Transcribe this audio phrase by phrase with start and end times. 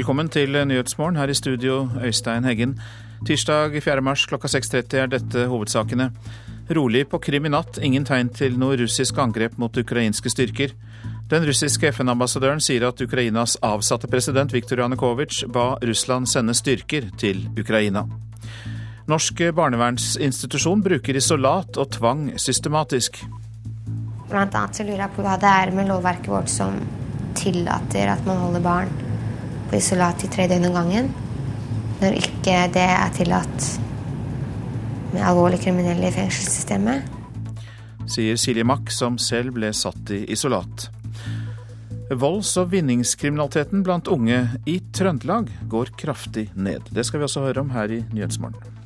[0.00, 1.16] Velkommen til Nyhetsmorgen.
[1.20, 2.70] Her i studio, Øystein Heggen.
[3.26, 4.00] Tirsdag 4.
[4.00, 6.06] mars klokka 6.30 er dette hovedsakene.
[6.72, 7.76] Rolig på Krim i natt.
[7.84, 10.72] Ingen tegn til noe russisk angrep mot ukrainske styrker.
[11.28, 17.44] Den russiske FN-ambassadøren sier at Ukrainas avsatte president Viktor Janukovitsj ba Russland sende styrker til
[17.60, 18.06] Ukraina.
[19.04, 23.20] Norsk barnevernsinstitusjon bruker isolat og tvang systematisk.
[24.32, 26.80] Blant annet så lurer jeg på hva det er med lovverket vårt som
[27.36, 28.98] tillater at man holder barn
[29.70, 31.10] på isolat i tre døgn om gangen,
[32.00, 33.66] når ikke det er tillatt
[35.14, 37.18] med alvorlig kriminelle i fengselssystemet.
[38.10, 40.88] Sier Silje Mack, som selv ble satt i isolat.
[42.10, 46.90] Volds- og vinningskriminaliteten blant unge i Trøndelag går kraftig ned.
[46.90, 48.79] Det skal vi også høre om her i Nyhetsmorgen.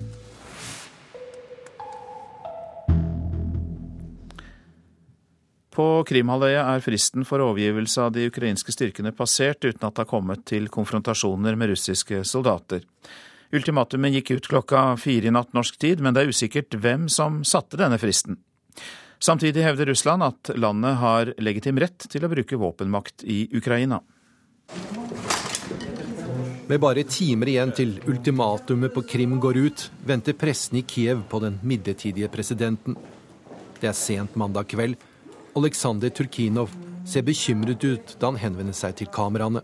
[5.75, 10.11] På Krimhalvøya er fristen for overgivelse av de ukrainske styrkene passert uten at det har
[10.11, 12.84] kommet til konfrontasjoner med russiske soldater.
[13.55, 17.42] Ultimatumet gikk ut klokka fire i natt norsk tid, men det er usikkert hvem som
[17.47, 18.39] satte denne fristen.
[19.19, 23.98] Samtidig hevder Russland at landet har legitim rett til å bruke våpenmakt i Ukraina.
[26.69, 31.42] Med bare timer igjen til ultimatumet på Krim går ut, venter pressen i Kiev på
[31.42, 32.97] den midlertidige presidenten.
[33.80, 34.97] Det er sent mandag kveld,
[35.55, 36.72] Aleksandr Turkinov
[37.06, 39.62] ser bekymret ut da han henvender seg til kameraene.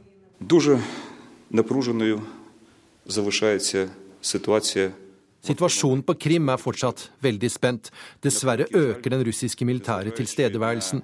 [5.40, 7.90] Situasjonen på Krim er fortsatt veldig spent.
[8.22, 11.02] Dessverre øker den russiske militære tilstedeværelsen.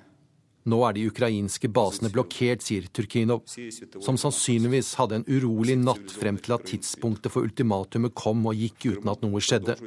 [0.66, 3.44] Nå er de ukrainske basene blokkert, sier Turkinov,
[4.02, 8.90] som sannsynligvis hadde en urolig natt frem til at tidspunktet for ultimatumet kom og gikk
[8.92, 9.78] uten at noe skjedde.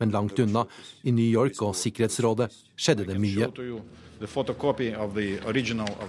[0.00, 0.64] Men langt unna,
[1.04, 3.52] i New York og Sikkerhetsrådet, skjedde det mye.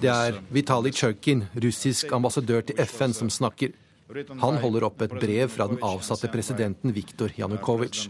[0.01, 3.73] Det er Vitalij Tsjøkin, russisk ambassadør til FN, som snakker.
[4.41, 8.09] Han holder opp et brev fra den avsatte presidenten Viktor Janukovitsj.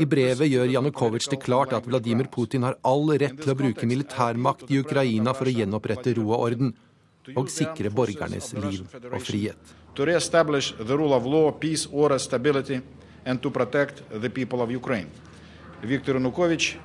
[0.00, 3.86] I brevet gjør Janukovitsj det klart at Vladimir Putin har all rett til å bruke
[3.86, 6.74] militærmakt i Ukraina for å gjenopprette ro og orden
[7.36, 8.82] og sikre borgernes liv
[9.12, 9.74] og frihet
[13.24, 15.08] and to protect the people of Ukraine.
[15.82, 16.78] Viktor Yanukovych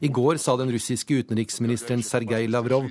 [0.00, 2.86] i går sa den russiske utenriksministeren Sergej Lavrov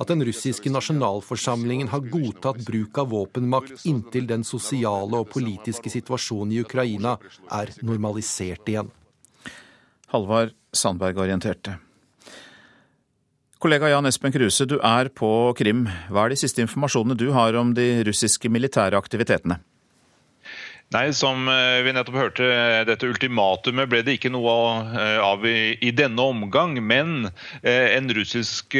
[0.00, 6.52] at den russiske nasjonalforsamlingen har godtatt bruk av våpenmakt inntil den sosiale og politiske situasjonen
[6.52, 7.16] i Ukraina
[7.48, 8.92] er normalisert igjen.
[10.12, 11.78] Halvard Sandberg orienterte.
[13.64, 15.86] Kollega Jan Espen Kruse, du er på Krim.
[16.12, 19.56] Hva er de siste informasjonene du har om de russiske militære aktivitetene?
[20.94, 22.46] Nei, Som eh, vi nettopp hørte,
[22.86, 24.52] dette ultimatumet ble det ikke noe
[24.94, 26.76] eh, av i, denne omgang.
[26.78, 27.30] Men
[27.62, 28.76] eh, en russisk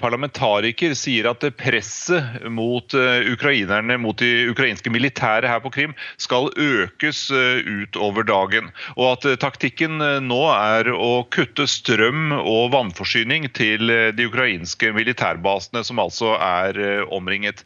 [0.00, 7.26] parlamentariker sier at presset mot ukrainerne, mot de ukrainske militære her på Krim skal økes
[7.30, 8.70] utover dagen.
[8.96, 16.00] Og at taktikken nå er å kutte strøm og vannforsyning til de ukrainske militærbasene, som
[16.02, 17.64] altså er omringet.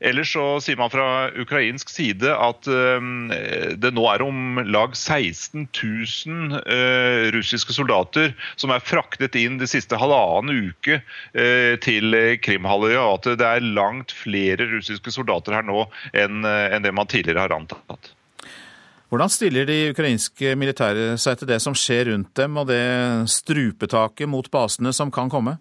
[0.00, 2.70] Ellers så sier man fra ukrainsk side at
[3.35, 3.35] Eh,
[3.76, 9.68] det nå er om lag 16 000 eh, russiske soldater som er fraktet inn de
[9.70, 15.86] siste halvannen uke eh, til Krimhalvøya, at det er langt flere russiske soldater her nå
[16.16, 16.44] enn
[16.82, 18.12] det man tidligere har antatt.
[19.06, 22.82] Hvordan stiller de ukrainske militære seg til det som skjer rundt dem, og det
[23.30, 25.56] strupetaket mot basene som kan komme?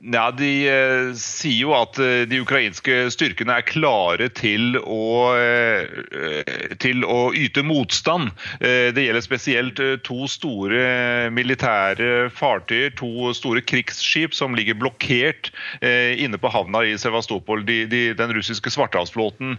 [0.00, 6.72] Ja, De eh, sier jo at eh, de ukrainske styrkene er klare til å, eh,
[6.80, 8.30] til å yte motstand.
[8.64, 15.50] Eh, det gjelder spesielt eh, to store militære fartøyer, to store krigsskip som ligger blokkert
[15.80, 17.62] inne på havna i Sevastopol.
[17.66, 19.56] De, de, den russiske svartehavsflåten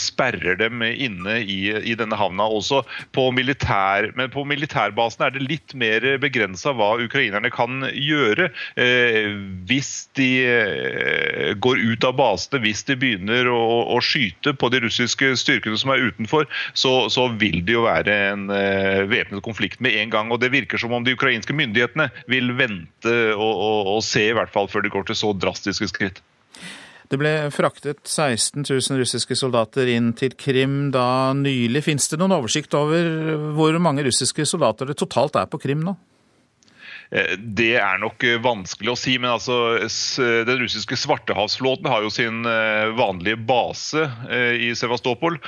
[0.00, 2.46] sperrer dem inne i, i, denne havna.
[2.60, 2.82] Også
[3.16, 8.50] på militær, men på militærbasen er det litt mer begrensa hva ukrainerne kan gjøre.
[8.80, 9.34] Eh,
[9.68, 13.60] hvis de eh, går ut av basene, hvis de begynner å,
[13.92, 18.16] å skyte på de russiske styrkene som er utenfor, så, så vil det jo være
[18.30, 20.32] en uh, væpnet konflikt med en gang.
[20.32, 24.36] og Det virker som om de ukrainske myndighetene vil vente og, og, og se, i
[24.36, 26.22] hvert fall før det går til så drastiske skritt.
[27.10, 31.82] Det ble fraktet 16 000 russiske soldater inn til Krim da nylig.
[31.82, 35.96] Fins det noen oversikt over hvor mange russiske soldater det totalt er på Krim nå?
[37.10, 39.80] Det er nok vanskelig å si, men altså,
[40.46, 42.44] den russiske svartehavsflåten har jo sin
[42.94, 44.04] vanlige base
[44.54, 45.40] i Sevastopol.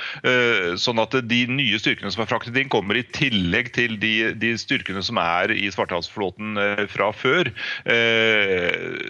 [0.79, 4.51] Sånn at de nye styrkene som er fraktet inn, kommer i tillegg til de, de
[4.59, 6.59] styrkene som er i svartehavsflåten
[6.91, 7.53] fra før.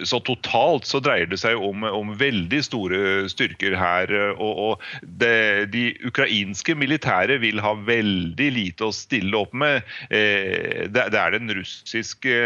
[0.06, 3.02] Så totalt så dreier det seg om, om veldig store
[3.34, 4.14] styrker her.
[4.38, 9.82] og, og det, De ukrainske militære vil ha veldig lite å stille opp med.
[10.06, 12.43] Det, det er den russiske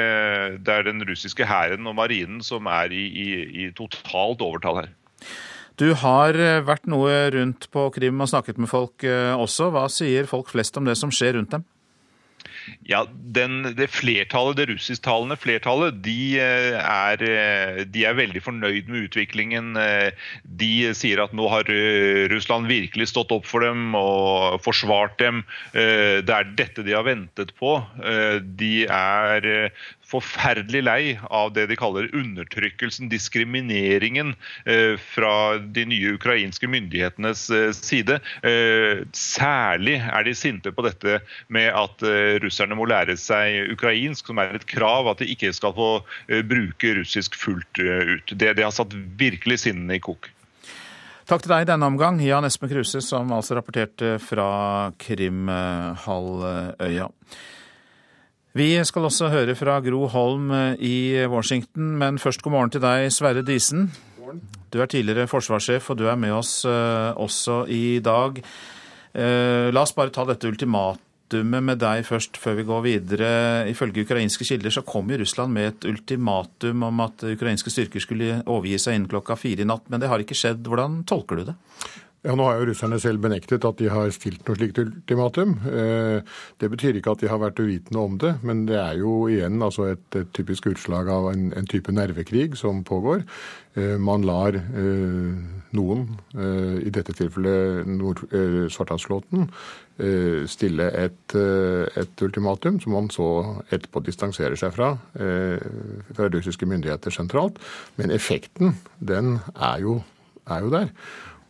[0.59, 3.29] det er den russiske hæren og marinen som er i, i,
[3.65, 4.93] i totalt overtall her.
[5.79, 9.71] Du har eh, vært noe rundt på Krim og snakket med folk eh, også.
[9.75, 11.67] Hva sier folk flest om det som skjer rundt dem?
[12.89, 17.25] Ja, den, Det flertallet, det russisktalende flertallet, de eh, er,
[17.85, 19.77] de er, veldig fornøyd med utviklingen.
[20.59, 21.69] De sier at nå har
[22.33, 25.45] Russland virkelig stått opp for dem og forsvart dem.
[25.73, 27.77] Det er dette de har ventet på.
[28.59, 29.71] De er
[30.09, 34.33] forferdelig lei av det de kaller undertrykkelsen, diskrimineringen
[34.65, 38.19] eh, fra de nye ukrainske myndighetenes eh, side.
[38.47, 41.21] Eh, særlig er de sinte på dette
[41.53, 42.03] med at
[42.43, 45.91] russerne må lære seg ukrainsk, som er et krav at de ikke skal få
[46.49, 48.33] bruke russisk fullt ut.
[48.33, 50.31] Det, det har satt virkelig sinnene i kok.
[51.29, 54.49] Takk til deg i denne omgang, Jan Espen Kruse, som altså rapporterte fra
[55.03, 57.09] Krimhalvøya.
[58.59, 60.97] Vi skal også høre fra Gro Holm eh, i
[61.31, 63.87] Washington, men først god morgen til deg, Sverre Disen.
[64.73, 68.41] Du er tidligere forsvarssjef, og du er med oss uh, også i dag.
[69.15, 73.31] Uh, la oss bare ta dette ultimatumet med deg først, før vi går videre.
[73.71, 78.43] Ifølge ukrainske kilder så kom jo Russland med et ultimatum om at ukrainske styrker skulle
[78.43, 80.67] overgi seg innen klokka fire i natt, men det har ikke skjedd.
[80.67, 81.57] Hvordan tolker du det?
[82.27, 85.53] Ja, Nå har jo russerne selv benektet at de har stilt noe slikt ultimatum.
[85.71, 89.29] Eh, det betyr ikke at de har vært uvitende om det, men det er jo
[89.31, 93.23] igjen altså et, et, typisk utslag av en, en, type nervekrig som pågår.
[93.79, 95.31] Eh, man lar eh,
[95.79, 96.07] noen,
[96.81, 97.85] i dette tilfellet
[98.73, 99.51] Svarthalsflåten,
[100.49, 103.27] stille et, et, ultimatum som man så
[103.69, 107.61] etterpå distanserer seg fra, fra russiske myndigheter sentralt.
[108.01, 109.99] Men effekten, den er jo,
[110.49, 110.89] er jo der.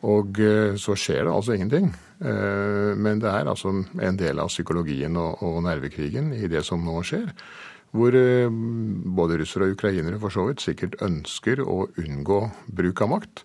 [0.06, 1.90] Og eh, så skjer det altså ingenting.
[2.22, 7.00] Eh, men det er altså en del av psykologien og, nervekrigen i det som nå
[7.06, 7.32] skjer.
[7.96, 12.40] Hvor eh, både russere og ukrainere for så vidt sikkert ønsker å unngå
[12.78, 13.44] bruk av makt.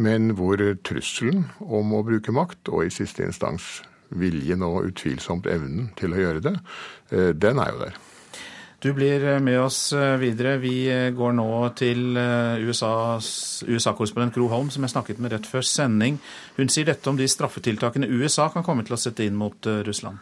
[0.00, 5.90] Men hvor trusselen om å bruke makt, og i siste instans viljen og utvilsomt evnen
[5.98, 6.54] til å gjøre det,
[7.42, 7.98] den er jo der.
[8.80, 10.56] Du blir eh, med oss eh, videre.
[10.56, 15.64] Vi eh, går nå til USA-korrespondent USA Gro Holm, som jeg snakket med rett før
[15.68, 16.16] sending.
[16.56, 20.16] Hun sier dette om de straffetiltakene USA kan komme til å sette inn mot Russland.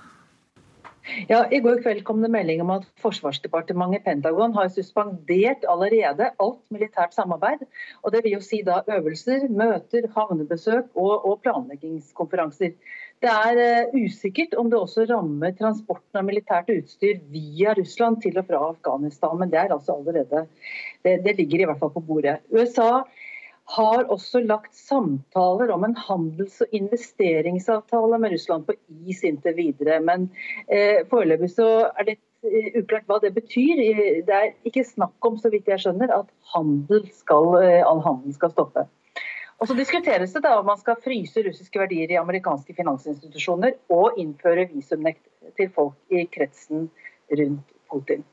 [1.31, 6.61] Ja, I går kveld kom det melding om at Forsvarsdepartementet Pentagon har suspendert allerede alt
[6.75, 7.63] militært samarbeid.
[8.03, 12.75] og Det vil jo si da øvelser, møter, havnebesøk og, og planleggingskonferanser.
[13.23, 18.39] Det er uh, usikkert om det også rammer transporten av militært utstyr via Russland til
[18.39, 20.45] og fra Afghanistan, men det er altså allerede
[21.03, 22.39] det, det ligger i hvert fall på bordet.
[22.55, 23.03] USA
[23.69, 28.77] har også lagt samtaler om en handels- og investeringsavtale med Russland på
[29.07, 29.99] is inntil videre.
[30.01, 30.31] Men
[30.73, 31.69] eh, foreløpig så
[31.99, 32.17] er det
[32.49, 33.83] eh, uklart hva det betyr.
[34.25, 38.33] Det er ikke snakk om, så vidt jeg skjønner, at handel skal, eh, all handel
[38.39, 38.87] skal stoppe.
[39.59, 44.19] Og så diskuteres det da om man skal fryse russiske verdier i amerikanske finansinstitusjoner og
[44.23, 45.25] innføre visumnekt
[45.59, 46.87] til folk i kretsen
[47.41, 48.25] rundt Putin.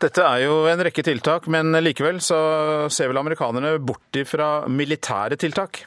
[0.00, 2.38] Dette er jo en rekke tiltak, men likevel så
[2.88, 5.82] ser vel amerikanerne bort fra militære tiltak?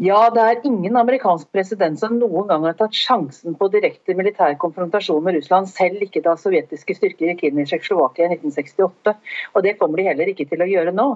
[0.00, 4.54] Ja, det er ingen amerikansk president som noen gang har tatt sjansen på direkte militær
[4.60, 9.16] konfrontasjon med Russland, selv ikke da sovjetiske styrker gikk inn i Tsjekkoslovakia i 1968.
[9.52, 11.08] Og det kommer de heller ikke til å gjøre nå.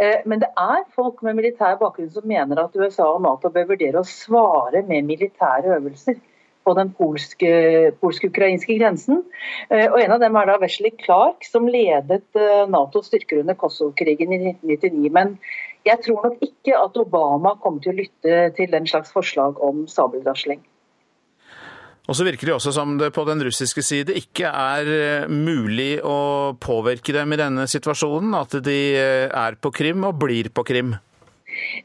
[0.00, 3.70] Eh, men det er folk med militær bakgrunn som mener at USA og Nato bør
[3.72, 6.18] vurdere å svare med militære øvelser
[6.66, 9.22] på den polsk-ukrainske grensen.
[9.70, 13.54] Eh, og En av dem er da Wesley Clark, som ledet eh, Natos styrker under
[13.54, 15.12] Kosovo-krigen i 1999.
[15.14, 15.36] Men
[15.86, 19.86] jeg tror nok ikke at Obama kommer til å lytte til den slags forslag om
[19.90, 20.60] sabelrasling.
[22.06, 25.96] Og så virker det også som det på den russiske side ikke er eh, mulig
[26.06, 28.36] å påvirke dem i denne situasjonen.
[28.38, 30.94] At de eh, er på Krim og blir på Krim.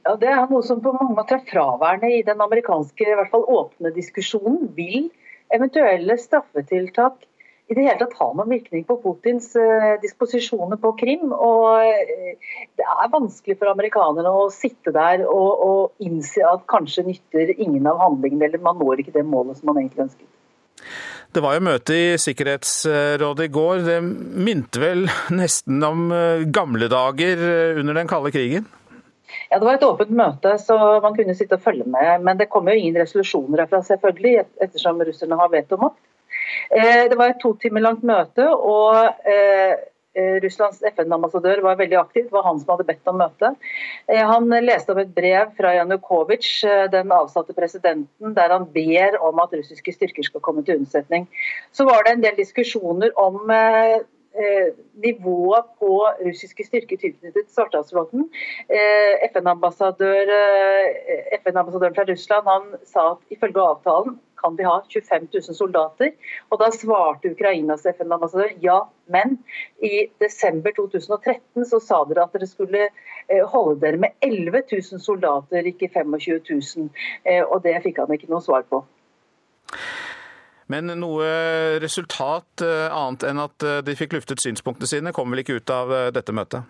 [0.06, 3.32] Ja, Det er noe som på mange måter er fraværende i den amerikanske i hvert
[3.34, 4.70] fall åpne diskusjonen.
[4.78, 5.10] Vil
[5.52, 7.26] eventuelle straffetiltak
[7.72, 11.32] i det hele tatt ha noen virkning på Putins uh, disposisjoner på Krim.
[11.32, 17.08] Og uh, det er vanskelig for amerikanerne å sitte der og, og, innse at kanskje
[17.08, 20.28] nytter ingen av handlingene, eller man når ikke det målet som man egentlig ønsket.
[21.32, 23.84] Det var jo møte i Sikkerhetsrådet i går.
[23.86, 28.66] Det minte vel nesten om eh, gamle dager eh, under den kalde krigen?
[29.48, 32.26] Ja, Det var et åpent møte, så man kunne sitte og følge med.
[32.26, 36.02] Men det kom jo ingen resolusjoner herfra, selvfølgelig, ettersom russerne har vetomakt.
[36.72, 38.96] Eh, det var et to timer langt møte, og
[40.12, 42.26] Eh, Russlands FN-ambassadør var veldig aktiv.
[42.28, 43.54] Det var han som hadde bedt om møte.
[44.12, 49.16] Eh, han leste om et brev fra Janukovitsj, eh, den avsatte presidenten, der han ber
[49.24, 51.28] om at russiske styrker skal komme til unnsetning.
[51.72, 53.40] Så var det en del diskusjoner om
[55.04, 58.30] nivået på russiske styrker tilknyttet Svartehavsflåten.
[59.28, 60.32] FN-ambassadøren
[61.36, 61.58] FN
[61.96, 66.12] fra Russland han sa at ifølge avtalen kan de ha 25 000 soldater.
[66.50, 68.80] Og Da svarte Ukrainas FN-ambassadør ja,
[69.12, 69.38] men
[69.84, 75.04] i desember 2013 så sa dere at dere skulle eh, holde dere med 11 000
[75.04, 76.90] soldater, ikke 25 000.
[77.26, 78.84] Eh, og det fikk han ikke noe svar på.
[80.72, 81.26] Men noe
[81.84, 85.92] resultat eh, annet enn at de fikk luftet synspunktene sine, kom vel ikke ut av
[86.16, 86.70] dette møtet?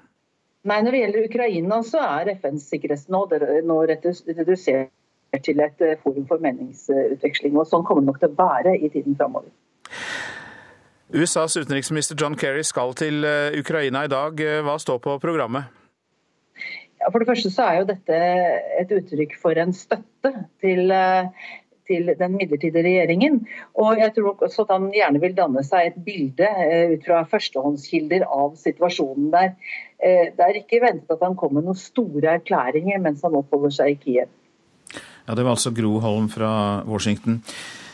[0.62, 3.32] Nei, Når det gjelder Ukraina, så er FNs sikkerhetsråd
[3.66, 4.92] nå redusert
[5.40, 7.56] til et eh, forum for meningsutveksling.
[7.56, 9.52] og Sånn kommer det nok til å være i tiden framover.
[11.12, 14.40] USAs utenriksminister John Kerry skal til eh, Ukraina i dag.
[14.44, 15.72] Eh, hva står på programmet?
[17.02, 18.18] Ja, for det første så er jo dette
[18.82, 20.92] et uttrykk for en støtte til,
[21.90, 23.40] til den midlertidige regjeringen.
[23.82, 26.52] Og jeg tror også at han gjerne vil danne seg et bilde
[26.92, 29.56] ut fra førstehåndskilder av situasjonen der.
[29.98, 33.96] Det er ikke ventet at han kommer med noen store erklæringer mens han oppholder seg
[33.96, 34.30] i Kiev.
[35.28, 37.42] Ja, Det var altså Gro Holm fra Washington.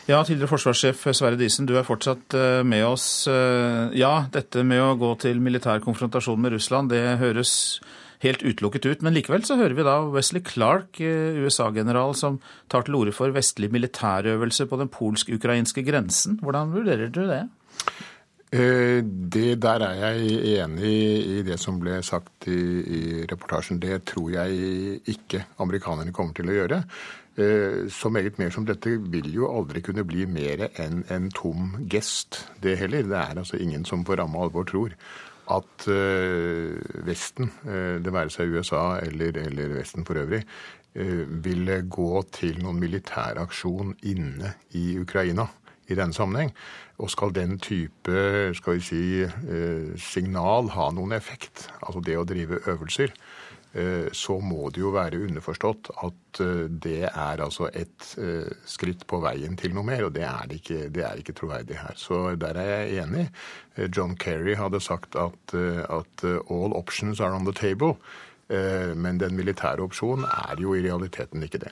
[0.08, 3.26] Ja, Tidligere forsvarssjef Sverre Disen, du er fortsatt eh, med oss.
[3.28, 7.52] Eh, ja, dette med å gå til militær konfrontasjon med Russland, det høres
[8.24, 9.04] helt utelukket ut.
[9.04, 12.40] Men likevel så hører vi da Wesley Clark, eh, USA-general, som
[12.72, 16.40] tar til orde for vestlig militærøvelse på den polsk-ukrainske grensen.
[16.40, 17.44] Hvordan vurderer du det?
[18.48, 20.92] Det, der er jeg enig
[21.36, 23.76] i det som ble sagt i, i reportasjen.
[23.76, 26.78] Det tror jeg ikke amerikanerne kommer til å gjøre.
[27.38, 31.76] Eh, så meget mer som dette vil jo aldri kunne bli mer enn en tom
[31.90, 33.06] gest, det heller.
[33.06, 34.96] Det er altså ingen som på ramme alvor tror
[35.48, 40.42] at uh, Vesten, uh, det være seg USA eller, eller Vesten for øvrig,
[41.44, 45.46] vil gå til noen militæraksjon inne i Ukraina
[45.88, 46.50] i denne sammenheng.
[46.98, 49.02] Og skal den type skal vi si,
[49.96, 53.37] signal ha noen effekt, altså det å drive øvelser, Eh,
[54.16, 59.20] så må det jo være underforstått at eh, det er altså et eh, skritt på
[59.22, 61.98] veien til noe mer, og det er ikke, det er ikke troverdig her.
[62.00, 63.28] Så der er jeg enig.
[63.94, 67.94] John Kerry hadde sagt at, at all options are on the table,
[68.48, 71.70] men den militære opsjonen er jo i realiteten ikke det.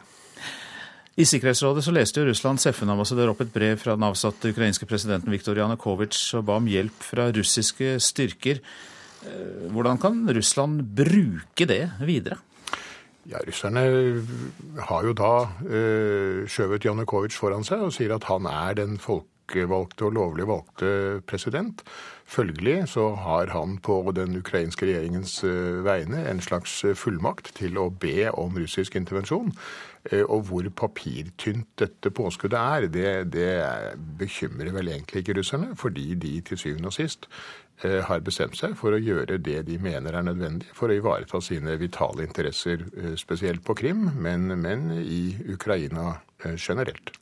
[1.17, 5.33] I Sikkerhetsrådet så leste jo Russlands FN-ambassadør opp et brev fra den avsatte ukrainske presidenten
[5.33, 8.61] Viktor Janukovitsj og ba om hjelp fra russiske styrker.
[9.27, 12.39] Eh, hvordan kan Russland bruke det videre?
[13.27, 13.83] Ja, Russerne
[14.87, 15.33] har jo da
[15.67, 20.93] øh, skjøvet Janukovitsj foran seg og sier at han er den folkevalgte og lovlig valgte
[21.27, 21.83] president.
[22.27, 27.91] Følgelig så har han på den ukrainske regjeringens øh, vegne en slags fullmakt til å
[27.91, 29.53] be om russisk intervensjon.
[30.31, 33.49] Og hvor papirtynt dette påskuddet er, det, det
[34.21, 38.77] bekymrer vel egentlig ikke russerne, fordi de til syvende og sist Eh, har bestemt seg
[38.79, 43.15] for å gjøre det de mener er nødvendig for å ivareta sine vitale interesser, eh,
[43.21, 46.15] spesielt på Krim, men, men i Ukraina
[46.45, 47.13] eh, generelt.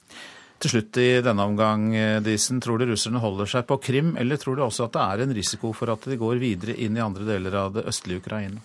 [0.62, 1.90] Til slutt i denne omgang,
[2.25, 5.25] Disen, tror du russerne holder seg på Krim, eller tror du også at det er
[5.25, 8.62] en risiko for at de går videre inn i andre deler av det østlige Ukraina?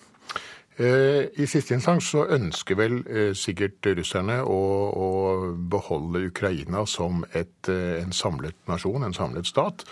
[0.80, 2.94] I siste instans så ønsker vel
[3.36, 5.08] sikkert russerne å, å
[5.68, 9.84] beholde Ukraina som et, en samlet nasjon, en samlet stat.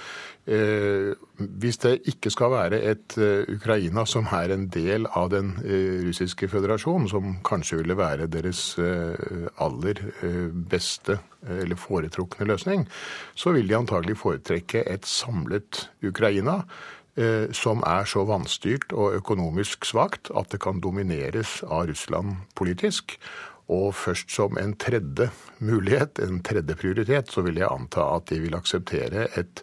[0.49, 1.13] Eh,
[1.61, 5.99] hvis det ikke skal være et eh, Ukraina som er en del av den eh,
[6.07, 10.01] russiske føderasjonen, som kanskje ville være deres aller
[10.71, 12.87] beste eller foretrukne løsning,
[13.37, 16.63] så vil de antagelig foretrekke et samlet Ukraina
[17.57, 23.17] som er så vanstyrt og økonomisk svakt at det kan domineres av Russland politisk.
[23.69, 25.29] Og først som en tredje
[25.61, 29.61] mulighet, en tredje prioritet, så vil jeg anta at de vil akseptere et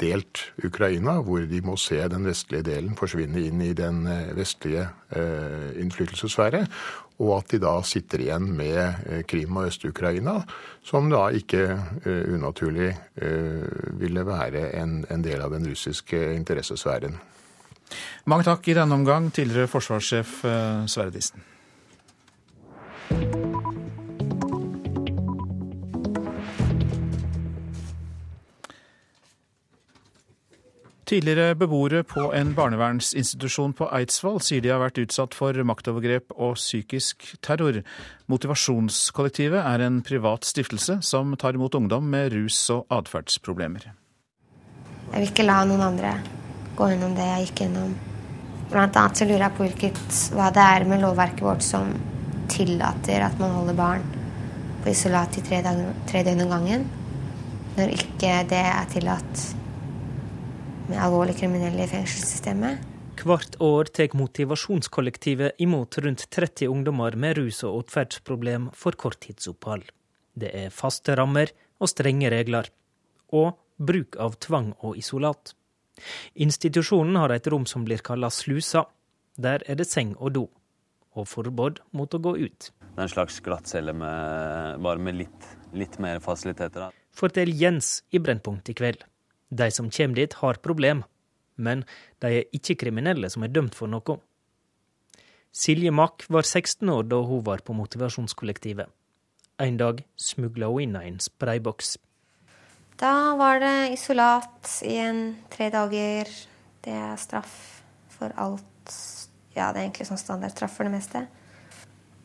[0.00, 4.88] delt Ukraina, hvor de må se den vestlige delen forsvinne inn i den eh, vestlige
[5.14, 6.64] eh, innflytelsessfære,
[7.22, 10.40] og at de da sitter igjen med eh, Krim og Øst-Ukraina,
[10.82, 12.90] som da ikke uh, unaturlig
[13.22, 17.16] uh, ville være en, en del av den russiske interessesfæren.
[18.26, 20.40] Mange takk i denne omgang, tidligere forsvarssjef
[20.90, 21.44] Sverre Disen.
[31.04, 36.54] Tidligere beboere på en barnevernsinstitusjon på Eidsvoll sier de har vært utsatt for maktovergrep og
[36.56, 37.82] psykisk terror.
[38.32, 43.90] Motivasjonskollektivet er en privat stiftelse som tar imot ungdom med rus- og atferdsproblemer.
[45.10, 46.14] Jeg vil ikke la noen andre
[46.78, 47.92] gå gjennom det jeg gikk gjennom.
[48.70, 51.90] Blant annet så lurer jeg på hvilket, hva det er med lovverket vårt som
[52.54, 54.08] tillater at man holder barn
[54.80, 56.88] på isolat i tre, dag, døgn om gangen,
[57.76, 59.44] når ikke det er tillatt
[60.88, 62.90] med alvorlig kriminelle i fengselssystemet.
[63.24, 69.86] Hvert år tar motivasjonskollektivet imot rundt 30 ungdommer med rus- og atferdsproblem for korttidsopphold.
[70.34, 72.68] Det er faste rammer og strenge regler.
[73.32, 75.54] Og bruk av tvang og isolat.
[76.34, 78.84] Institusjonen har et rom som blir kalla slusa.
[79.38, 80.44] Der er det seng og do.
[81.14, 82.70] Og forbud mot å gå ut.
[82.82, 86.90] Det er en slags glattcelle bare med litt, litt mer fasiliteter.
[87.14, 89.06] Fortell Jens i Brennpunkt i kveld.
[89.50, 91.02] De som kommer dit, har problem,
[91.56, 91.84] men
[92.22, 94.18] de er ikke kriminelle som er dømt for noe.
[95.54, 98.90] Silje Mack var 16 år da hun var på motivasjonskollektivet.
[99.62, 101.94] En dag smugla hun inn en sprayboks.
[102.98, 106.30] Da var det isolat i en tre dager.
[106.82, 107.54] Det er straff
[108.10, 108.90] for alt.
[109.54, 111.24] Ja, det er egentlig sånn standardstraff for det meste.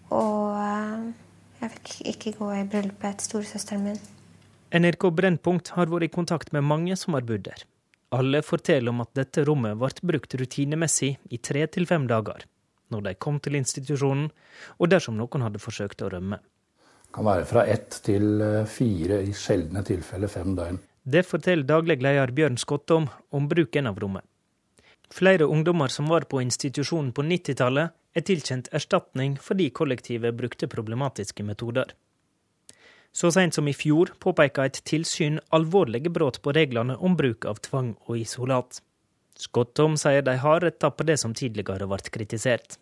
[0.10, 1.10] Og eh,
[1.62, 4.02] jeg fikk ikke gå i bryllupet til storesøsteren min.
[4.70, 7.64] NRK Brennpunkt har vært i kontakt med mange som har bodd der.
[8.14, 12.44] Alle forteller om at dette rommet ble brukt rutinemessig i tre til fem dager,
[12.94, 14.28] når de kom til institusjonen,
[14.78, 16.38] og dersom noen hadde forsøkt å rømme.
[16.38, 20.78] Det kan være fra ett til eh, fire, i sjeldne tilfeller fem døgn.
[21.02, 24.26] Det forteller daglig leder Bjørn Skottom om bruken av rommet.
[25.10, 31.46] Flere ungdommer som var på institusjonen på 90-tallet, er tilkjent erstatning fordi kollektivet brukte problematiske
[31.46, 31.96] metoder.
[33.12, 37.62] Så sent som i fjor påpeka et tilsyn alvorlige brudd på reglene om bruk av
[37.66, 38.84] tvang og isolat.
[39.40, 42.78] Skottom sier de har retta på det som tidligere ble kritisert.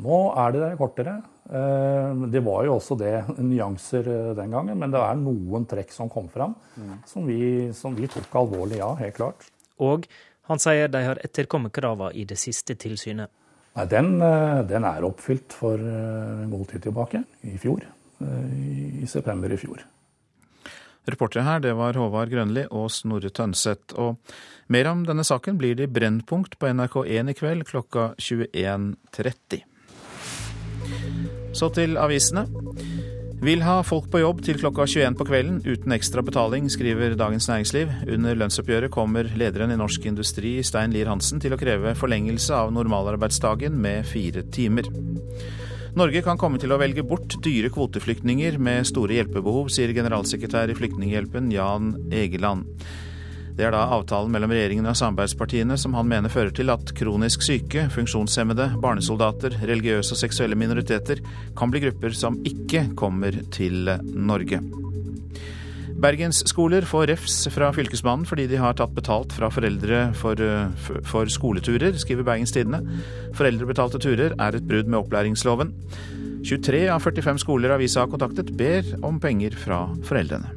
[0.00, 1.18] Nå er det kortere.
[1.52, 5.92] Eh, det var jo også det nyanser eh, den gangen, men det er noen trekk
[5.92, 6.54] som kom fram
[7.08, 9.50] som vi, som vi tok alvorlig, ja, helt klart.
[9.82, 10.06] Og
[10.48, 13.28] han sier de har etterkommet kravene i det siste tilsynet.
[13.76, 17.84] Nei, den, eh, den er oppfylt for en god tid tilbake, i fjor.
[18.22, 19.82] Eh, i september i fjor.
[21.04, 23.96] Reportere her, det var Håvard Grønli og Snorre Tønseth.
[23.98, 24.20] Og
[24.70, 29.64] mer om denne saken blir det i Brennpunkt på NRK1 i kveld klokka 21.30.
[31.52, 32.46] Så til avisene.
[33.42, 37.48] Vil ha folk på jobb til klokka 21 på kvelden uten ekstra betaling, skriver Dagens
[37.50, 37.90] Næringsliv.
[38.14, 42.70] Under lønnsoppgjøret kommer lederen i Norsk Industri, Stein Lier Hansen, til å kreve forlengelse av
[42.70, 44.86] normalarbeidsdagen med fire timer.
[45.92, 50.76] Norge kan komme til å velge bort dyre kvoteflyktninger med store hjelpebehov, sier generalsekretær i
[50.78, 52.64] Flyktninghjelpen Jan Egeland.
[53.52, 57.44] Det er da avtalen mellom regjeringen og samarbeidspartiene som han mener fører til at kronisk
[57.44, 61.20] syke, funksjonshemmede, barnesoldater, religiøse og seksuelle minoriteter
[61.58, 64.62] kan bli grupper som ikke kommer til Norge.
[66.02, 71.30] Bergensskoler får refs fra Fylkesmannen fordi de har tatt betalt fra foreldre for, eh, for
[71.30, 72.80] skoleturer, skriver Bergens Tidende.
[73.38, 75.70] Foreldrebetalte turer er et brudd med opplæringsloven.
[76.42, 80.50] 23 av 45 skoler avisa har kontaktet, ber om penger fra foreldrene.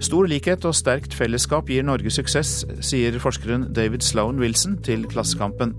[0.00, 5.74] Stor likhet og sterkt fellesskap gir Norge suksess, sier forskeren David Sloan Wilson til Klassekampen.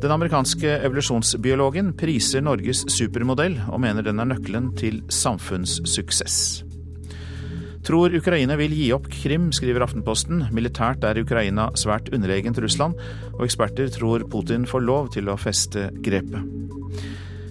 [0.00, 6.69] Den amerikanske evolusjonsbiologen priser Norges supermodell, og mener den er nøkkelen til samfunnssuksess.
[7.90, 10.44] Tror Ukraina vil gi opp Krim, skriver Aftenposten.
[10.54, 12.94] Militært er Ukraina svært underlegent Russland,
[13.32, 16.38] og eksperter tror Putin får lov til å feste grepet.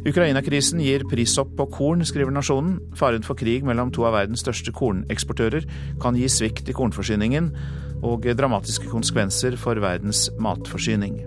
[0.08, 2.78] Ukraina-krisen gir prishopp på korn, skriver Nasjonen.
[2.96, 5.68] Faren for krig mellom to av verdens største korneksportører
[6.00, 7.52] kan gi svikt i kornforsyningen
[8.00, 11.20] og dramatiske konsekvenser for verdens matforsyning.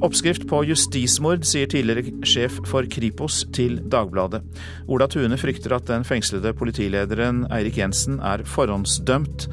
[0.00, 4.40] Oppskrift på justismord, sier tidligere sjef for Kripos til Dagbladet.
[4.88, 9.44] Ola Tune frykter at den fengslede politilederen Eirik Jensen er forhåndsdømt,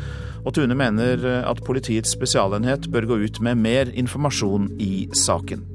[0.48, 5.66] og Tune mener at politiets spesialenhet bør gå ut med mer informasjon i saken.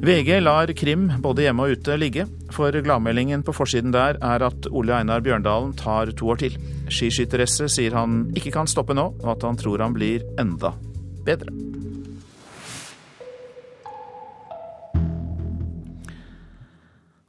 [0.00, 4.66] VG lar krim både hjemme og ute ligge, for gladmeldingen på forsiden der er at
[4.72, 6.56] Ole Einar Bjørndalen tar to år til.
[6.90, 10.74] Skiskytteresse sier han ikke kan stoppe nå, og at han tror han blir enda
[11.28, 11.54] bedre.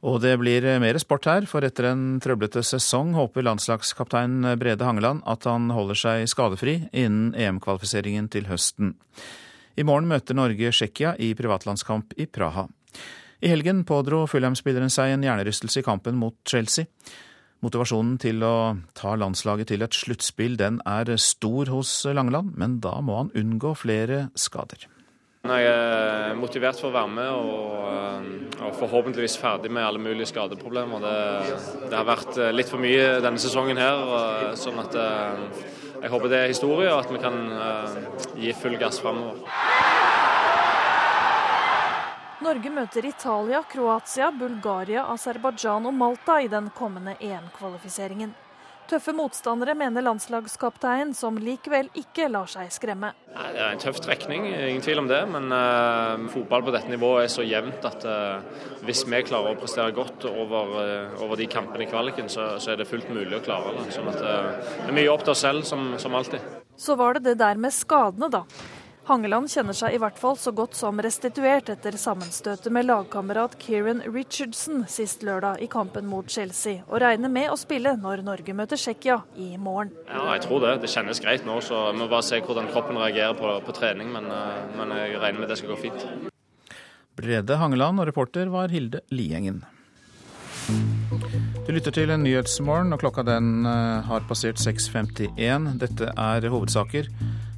[0.02, 5.22] Og det blir mer sport her, for etter en trøblete sesong håper landslagskaptein Brede Hangeland
[5.30, 8.96] at han holder seg skadefri innen EM-kvalifiseringen til høsten.
[9.78, 12.66] I morgen møter Norge Tsjekkia i privatlandskamp i Praha.
[13.42, 16.90] I helgen pådro Fulham-spilleren seg en hjernerystelse i kampen mot Chelsea.
[17.62, 22.96] Motivasjonen til å ta landslaget til et sluttspill den er stor hos Langeland, men da
[22.98, 24.88] må han unngå flere skader.
[25.42, 28.26] Jeg er motivert for å være med og, eh,
[28.62, 31.02] og forhåpentligvis ferdig med alle mulige skadeproblemer.
[31.02, 31.16] Det,
[31.88, 35.64] det, har vært eh, litt for mye denne sesongen her, sånn at eh,
[36.04, 37.40] jeg håper det er historie og at vi kan
[38.38, 39.42] gi full gass framover.
[42.46, 48.30] Norge møter Italia, Kroatia, Bulgaria, Aserbajdsjan og Malta i den kommende EM-kvalifiseringen.
[48.92, 53.14] Tøffe motstandere, mener landslagskaptein, som likevel ikke lar seg skremme.
[53.32, 55.22] Det er en tøff trekning, ingen tvil om det.
[55.32, 59.60] Men uh, fotball på dette nivået er så jevnt at uh, hvis vi klarer å
[59.62, 63.38] prestere godt over, uh, over de kampene i kvaliken, så, så, er det fullt mulig
[63.38, 63.86] å klare det.
[63.96, 66.44] Sånn at, det er mye opp til oss selv, som, som alltid.
[66.76, 68.44] Så var det det der med skadene, da.
[69.02, 73.98] Hangeland kjenner seg i hvert fall så godt som restituert etter sammenstøtet med lagkamerat Kieran
[74.06, 78.78] Richardson sist lørdag i kampen mot Chelsea, og regner med å spille når Norge møter
[78.78, 79.90] Tsjekkia i morgen.
[80.06, 80.76] Ja, jeg tror det.
[80.84, 84.14] Det kjennes greit nå, så vi må bare se hvordan kroppen reagerer på, på trening.
[84.14, 86.06] Men, eh, men, jeg regner med det skal gå fint.
[87.18, 89.64] Brede Hangeland og reporter var Hilde Liengen.
[91.66, 95.72] Du lytter til en Nyhetsmorgen, og klokka den eh, har passert 6.51.
[95.82, 97.10] Dette er hovedsaker.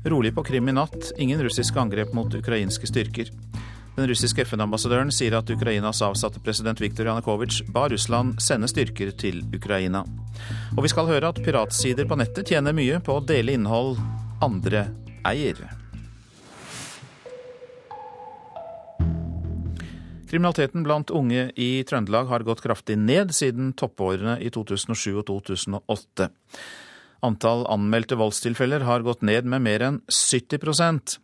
[0.04, 3.30] Rolig på Krim i natt, ingen russiske angrep mot ukrainske styrker.
[3.96, 9.40] Den russiske FN-ambassadøren sier at Ukrainas avsatte president Viktor Janukovitsj ba Russland sende styrker til
[9.56, 10.02] Ukraina.
[10.76, 13.96] Og vi skal høre at piratsider på nettet tjener mye på å dele innhold
[14.44, 14.90] andre
[15.24, 15.62] eier.
[20.28, 26.28] Kriminaliteten blant unge i Trøndelag har gått kraftig ned siden toppårene i 2007 og 2008.
[27.24, 31.16] Antall anmeldte voldstilfeller har gått ned med mer enn 70%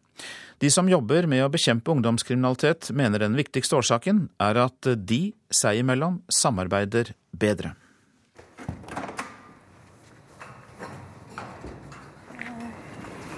[0.61, 5.21] De som jobber med å bekjempe ungdomskriminalitet, mener den viktigste årsaken er at de
[5.53, 7.73] seg imellom samarbeider bedre.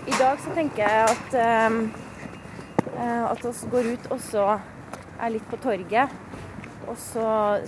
[0.02, 1.36] I dag så tenker jeg at,
[2.98, 4.46] uh, at vi går ut og så
[5.22, 6.10] er litt på torget.
[6.90, 7.26] Og så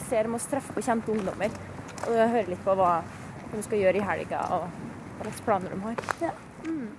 [0.09, 1.54] ser vi oss treffe på kjente ungdommer
[2.09, 2.96] og hører litt på hva
[3.54, 4.84] de skal gjøre i helga, og
[5.16, 6.05] hva slags planer de har.
[6.22, 6.31] Ja.
[6.66, 6.92] Mm.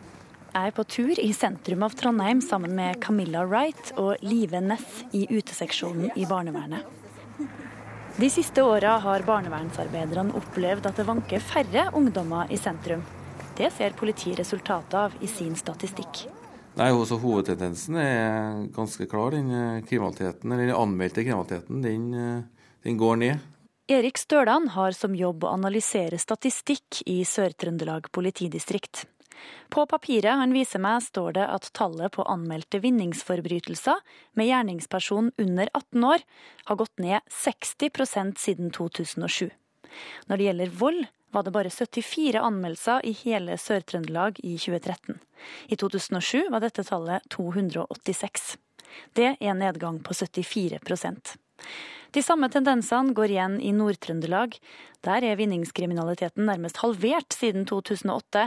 [0.56, 5.02] Jeg er på tur i sentrum av Trondheim sammen med Camilla Wright og Live Ness
[5.12, 6.86] i uteseksjonen i barnevernet.
[8.16, 13.04] De siste åra har barnevernsarbeiderne opplevd at det vanker færre ungdommer i sentrum.
[13.58, 16.24] Det ser politiet resultatet av i sin statistikk.
[16.80, 19.36] Nei, også Hovedtendensen er ganske klar.
[19.36, 22.08] Den kriminaliteten, eller den anmeldte kriminaliteten den,
[22.88, 23.44] den går ned.
[23.88, 29.04] Erik Stølan har som jobb å analysere statistikk i Sør-Trøndelag politidistrikt.
[29.70, 34.02] På papiret han viser meg, står det at tallet på anmeldte vinningsforbrytelser
[34.34, 36.26] med gjerningsperson under 18 år
[36.66, 39.54] har gått ned 60% siden 2007.
[40.32, 45.20] Når det gjelder vold, var det bare 74 anmeldelser i hele Sør-Trøndelag i 2013.
[45.70, 48.56] I 2007 var dette tallet 286.
[49.14, 50.82] Det er en nedgang på 74
[52.16, 54.56] de samme tendensene går igjen i Nord-Trøndelag.
[55.04, 58.46] Der er vinningskriminaliteten nærmest halvert siden 2008.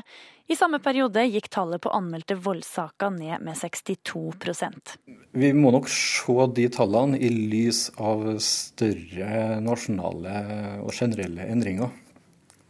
[0.48, 4.94] I samme periode gikk tallet på anmeldte voldssaker ned med 62%
[5.36, 10.40] Vi må nok se de tallene i lys av større nasjonale
[10.80, 11.92] og generelle endringer.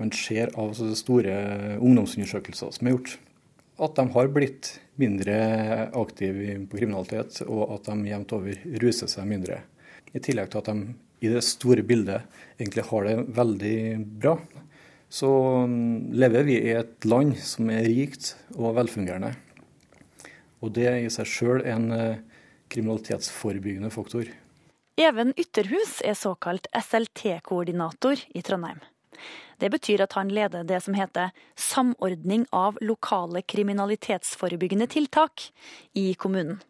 [0.02, 1.38] Man ser av store
[1.78, 3.16] ungdomsundersøkelser som er gjort,
[3.78, 5.38] at de har blitt mindre
[5.94, 9.62] aktive på kriminalitet, og at de jevnt over ruser seg mindre.
[10.14, 12.24] I tillegg til at de i det store bildet
[12.58, 13.78] egentlig har det veldig
[14.22, 14.36] bra.
[15.08, 15.28] Så
[15.66, 19.32] mm, lever vi i et land som er rikt og velfungerende.
[20.62, 22.20] Og det er i seg sjøl en eh,
[22.72, 24.28] kriminalitetsforebyggende faktor.
[24.98, 28.80] Even Ytterhus er såkalt SLT-koordinator i Trondheim.
[29.58, 35.48] Det betyr at han leder det som heter Samordning av lokale kriminalitetsforebyggende tiltak
[35.98, 36.60] i kommunen.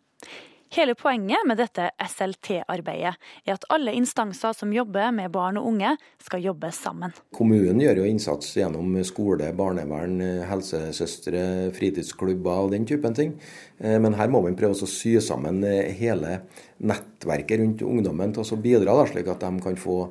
[0.70, 5.94] Hele poenget med dette SLT-arbeidet er at alle instanser som jobber med barn og unge,
[6.20, 7.14] skal jobbe sammen.
[7.32, 11.42] Kommunen gjør jo innsats gjennom skole, barnevern, helsesøstre,
[11.76, 13.32] fritidsklubber og den typen ting.
[13.80, 16.42] Eh, men her må man prøve å sy sammen eh, hele
[16.84, 20.02] nettverket rundt ungdommen til å bidra, da, slik at de kan få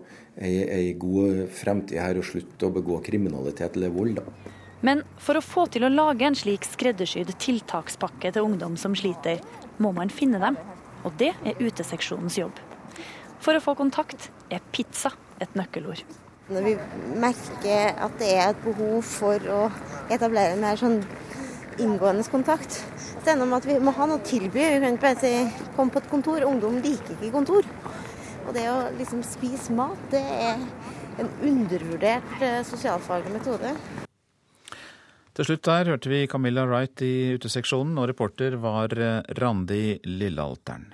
[0.41, 4.23] ei, god fremtid her og slutte å begå kriminalitet eller vold.
[4.23, 4.56] Da.
[4.85, 9.41] Men for å få til å lage en slik skreddersydd tiltakspakke til ungdom som sliter,
[9.81, 10.57] må man finne dem.
[11.05, 12.59] Og det er uteseksjonens jobb.
[13.41, 16.03] For å få kontakt er pizza et nøkkelord.
[16.47, 16.75] Når vi
[17.19, 19.63] merker at det er et behov for å
[20.13, 21.01] etablere en mer sånn
[21.77, 24.63] inngående kontakt, så det er noe med at vi må ha noe å tilby.
[24.63, 25.33] Vi kan ikke bare si
[25.75, 26.47] 'kom på et kontor'.
[26.47, 27.63] Ungdom liker ikke kontor.
[28.47, 30.57] Og det å liksom spise mat, det er
[31.19, 33.75] en undervurdert eh, sosialfaglig metode.
[35.37, 40.87] Til slutt der hørte vi Camilla Wright i uteseksjonen, og reporter var eh, Randi Lillealteren.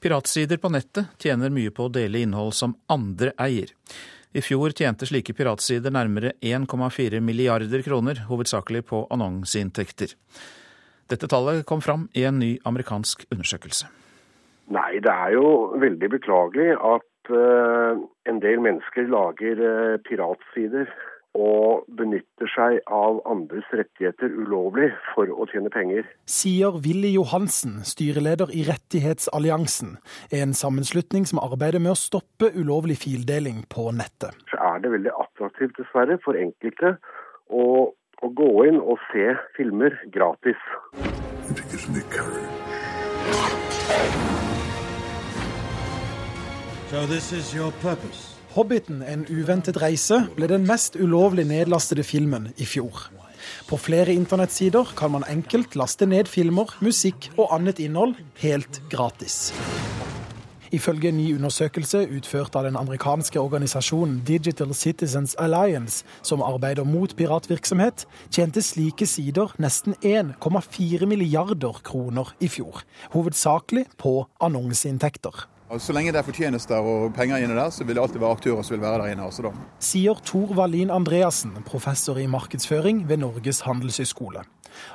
[0.00, 3.74] Piratsider på nettet tjener mye på å dele innhold som andre eier.
[4.32, 10.14] I fjor tjente slike piratsider nærmere 1,4 milliarder kroner, hovedsakelig på annonseinntekter.
[11.12, 13.90] Dette tallet kom fram i en ny amerikansk undersøkelse.
[14.72, 20.88] Nei, det er jo veldig beklagelig at uh, en del mennesker lager uh, piratsider
[21.36, 26.06] og benytter seg av andres rettigheter ulovlig for å tjene penger.
[26.30, 29.96] Sier Willy Johansen, styreleder i Rettighetsalliansen,
[30.40, 34.36] en sammenslutning som arbeider med å stoppe ulovlig fildeling på nettet.
[34.50, 36.96] Så er det veldig attraktivt, dessverre, for enkelte
[37.52, 40.60] å, å gå inn og se filmer gratis.
[46.86, 48.35] So this is your purpose.
[48.56, 53.02] 'Hobbiten en uventet reise' ble den mest ulovlig nedlastede filmen i fjor.
[53.68, 59.52] På flere internettsider kan man enkelt laste ned filmer, musikk og annet innhold helt gratis.
[60.72, 67.12] Ifølge en ny undersøkelse utført av den amerikanske organisasjonen Digital Citizens Alliance, som arbeider mot
[67.16, 72.80] piratvirksomhet, tjente slike sider nesten 1,4 milliarder kroner i fjor.
[73.12, 75.44] Hovedsakelig på annonseinntekter.
[75.82, 78.62] Så lenge det er fortjenester og penger inne der, så vil det alltid være aktører
[78.62, 79.50] som vil være der inne også, da.
[79.82, 84.46] Sier Tor Wallin Andreassen, professor i markedsføring ved Norges handelshøyskole.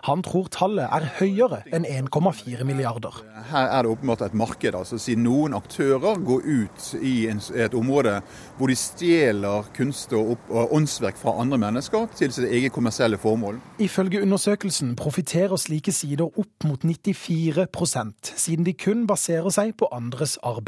[0.08, 3.22] Han tror tallet er høyere enn 1,4 milliarder.
[3.52, 4.76] Her er det åpenbart et marked.
[4.76, 8.20] altså Siden noen aktører går ut i et område
[8.58, 13.60] hvor de stjeler kunst og, og åndsverk fra andre mennesker til sitt eget kommersielle formål.
[13.80, 20.38] Ifølge undersøkelsen profitterer slike sider opp mot 94% siden de kun baserer seg på andres
[20.44, 20.61] arbeid.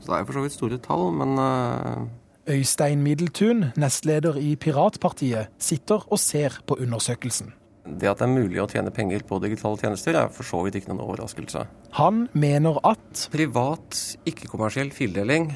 [0.00, 2.04] Så det er for så vidt store tall, men uh...
[2.44, 7.54] Øystein Middeltun, nestleder i Piratpartiet, sitter og ser på undersøkelsen.
[7.84, 10.76] Det at det er mulig å tjene penger på digitale tjenester, er for så vidt
[10.76, 11.64] ikke noen overraskelse.
[11.96, 13.96] Han mener at Privat,
[14.28, 15.50] ikke-kommersiell fildeling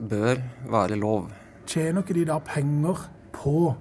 [0.00, 0.40] bør
[0.72, 1.30] være lov.
[1.68, 3.04] Tjener ikke de da penger
[3.36, 3.72] på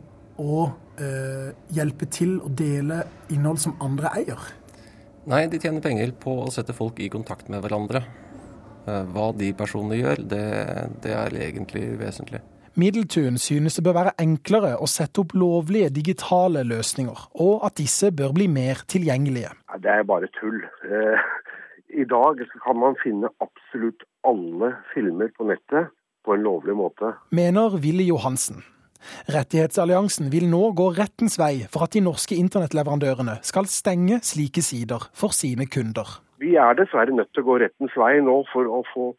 [0.42, 0.64] å
[1.00, 4.50] eh, hjelpe til å dele innhold som andre eier?
[5.32, 8.04] Nei, de tjener penger på å sette folk i kontakt med hverandre.
[8.88, 10.48] Eh, hva de personene gjør, det,
[11.04, 12.41] det er egentlig vesentlig.
[12.80, 18.13] Middeltun synes det bør være enklere å sette opp lovlige digitale løsninger, og at disse
[18.15, 19.52] bør bli mer tilgjengelige.
[19.84, 20.62] Det er bare tull.
[20.88, 21.26] Eh,
[22.02, 25.91] I dag kan man finne absolutt alle filmer på nettet
[26.24, 27.15] på en lovlig måte.
[27.36, 28.63] Mener Willy Johansen.
[29.34, 35.10] Rettighetsalliansen vil nå gå rettens vei for at de norske internettleverandørene skal stenge slike sider
[35.17, 36.22] for sine kunder.
[36.41, 39.12] Vi er dessverre nødt til å gå rettens vei nå for å få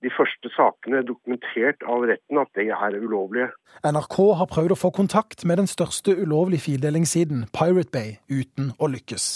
[0.00, 3.50] de første sakene dokumentert av retten at det er ulovlige.
[3.84, 8.88] NRK har prøvd å få kontakt med den største ulovlige fildelingssiden, Pirate Bay, uten å
[8.88, 9.28] lykkes.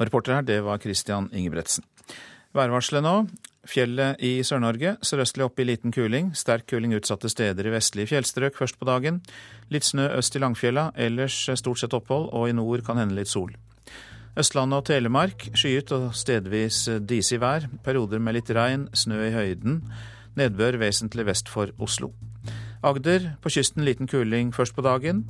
[0.00, 1.84] Reporter her, det var Christian Ingebretsen.
[2.56, 3.16] Værvarselet nå.
[3.68, 4.96] Fjellet i Sør-Norge.
[5.06, 6.32] Sørøstlig opp i liten kuling.
[6.36, 9.20] Sterk kuling utsatte steder i vestlige fjellstrøk først på dagen.
[9.72, 13.30] Litt snø øst i Langfjella, ellers stort sett opphold, og i nord kan hende litt
[13.30, 13.54] sol.
[14.32, 17.66] Østlandet og Telemark skyet og stedvis disig vær.
[17.84, 19.82] Perioder med litt regn, snø i høyden.
[20.40, 22.14] Nedbør vesentlig vest for Oslo.
[22.82, 25.26] Agder på kysten liten kuling først på dagen.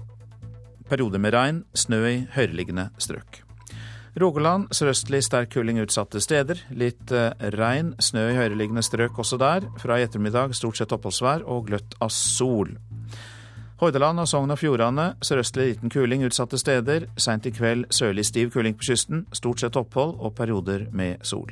[0.87, 3.43] Perioder med regn, snø i høyereliggende strøk.
[4.23, 6.63] Rogaland sørøstlig sterk kuling utsatte steder.
[6.71, 7.11] Litt
[7.57, 9.67] regn, snø i høyereliggende strøk også der.
[9.83, 12.77] Fra i ettermiddag stort sett oppholdsvær og gløtt av sol.
[13.83, 17.09] Hordaland og Sogn og Fjordane sørøstlig liten kuling utsatte steder.
[17.19, 19.25] Seint i kveld sørlig stiv kuling på kysten.
[19.35, 21.51] Stort sett opphold og perioder med sol.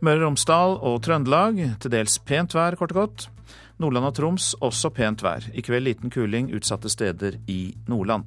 [0.00, 3.26] Møre og Romsdal og Trøndelag til dels pent vær, kort og godt.
[3.76, 5.44] Nordland og Troms også pent vær.
[5.52, 8.24] I kveld liten kuling utsatte steder i Nordland.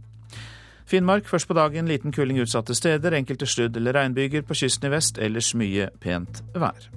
[0.85, 3.15] Finnmark først på dagen liten kuling utsatte steder.
[3.17, 5.17] Enkelte sludd- eller regnbyger på kysten i vest.
[5.17, 6.91] Ellers mye pent vær.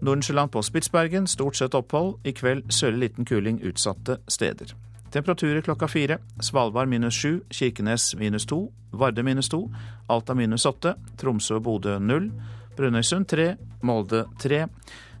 [0.00, 2.14] Nordensjøland på Spitsbergen stort sett opphold.
[2.24, 4.72] I kveld sørlig liten kuling utsatte steder.
[5.12, 6.18] Temperaturer klokka fire.
[6.40, 9.66] Svalbard minus sju, Kirkenes minus to, Vardø minus to,
[10.08, 12.30] Alta minus åtte, Tromsø og Bodø null,
[12.78, 13.50] Brønnøysund tre,
[13.84, 14.64] Molde tre,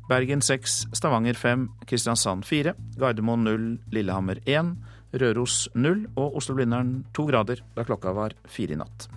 [0.08, 4.78] Bergen seks, Stavanger fem, Kristiansand fire, Gardermoen null, Lillehammer én,
[5.12, 9.10] Røros null og Oslo-Blindern to grader da klokka var fire i natt.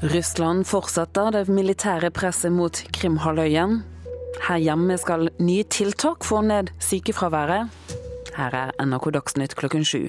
[0.00, 3.66] Russland fortsetter det militære presset mot Krimhalvøya.
[4.46, 7.68] Her hjemme skal nye tiltak få ned sykefraværet.
[8.32, 10.06] Her er NRK Dagsnytt klokken sju.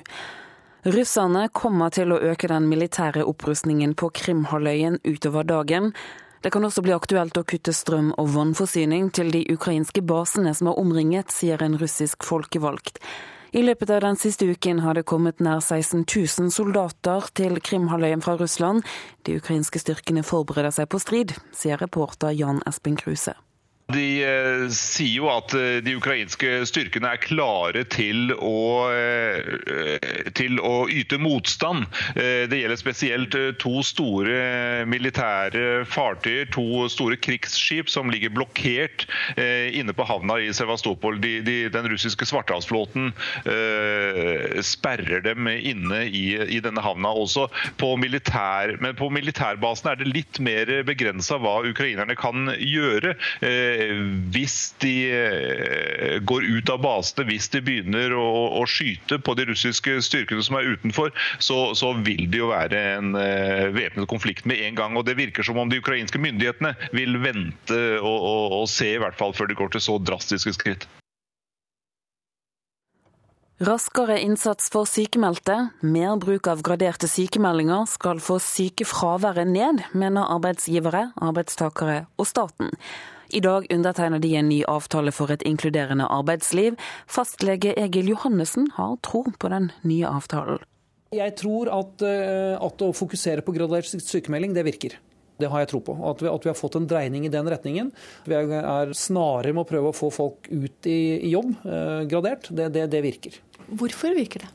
[0.88, 5.92] Russerne kommer til å øke den militære opprustningen på Krimhalvøya utover dagen.
[6.40, 10.72] Det kan også bli aktuelt å kutte strøm- og vannforsyning til de ukrainske basene som
[10.72, 13.04] er omringet, sier en russisk folkevalgt.
[13.52, 18.22] I løpet av den siste uken har det kommet nær 16 000 soldater til Krimhalvøya
[18.24, 18.86] fra Russland.
[19.28, 23.36] De ukrainske styrkene forbereder seg på strid, sier reporter Jan Espen Kruse.
[23.94, 30.60] De eh, sier jo at eh, de ukrainske styrkene er klare til å, eh, til
[30.64, 31.88] å yte motstand.
[32.16, 39.06] Det gjelder spesielt to store militære fartøyer, to store krigsskip som ligger blokkert
[39.38, 41.20] inne på havna i Sevastopol.
[41.24, 43.12] De, de, den russiske svartehavsflåten
[44.66, 46.26] sperrer dem inne i,
[46.58, 47.48] i denne havna også.
[47.82, 53.16] På militær, men på militærbasen er det litt mer begrensa hva ukrainerne kan gjøre
[54.34, 58.28] hvis de eh, går ut av basene, hvis de begynner å,
[58.62, 62.80] å, skyte på de russiske styrkene som er utenfor, så, så vil det jo være
[62.96, 64.98] en uh, væpnet konflikt med en gang.
[64.98, 69.02] og Det virker som om de ukrainske myndighetene vil vente og, og, og se, i
[69.02, 70.90] hvert fall før de går til så drastiske skritt.
[73.62, 75.54] Raskere innsats for sykemeldte,
[75.86, 82.74] mer bruk av graderte sykemeldinger skal få sykefraværet ned, mener arbeidsgivere, arbeidstakere og staten.
[83.32, 86.76] I dag undertegner de en ny avtale for et inkluderende arbeidsliv.
[87.08, 90.60] Fastlege Egil Johannessen har tro på den nye avtalen.
[91.16, 94.98] Jeg tror at, eh, at å fokusere på gradert sykemelding, det virker.
[95.40, 95.96] Det har jeg tro på.
[96.08, 97.92] At vi, at vi, har fått en dreining i den retningen.
[98.28, 102.52] Vi er snarere med å prøve å få folk ut i, i jobb eh, gradert.
[102.52, 103.40] Det, det, det virker.
[103.72, 104.52] Hvorfor virker det?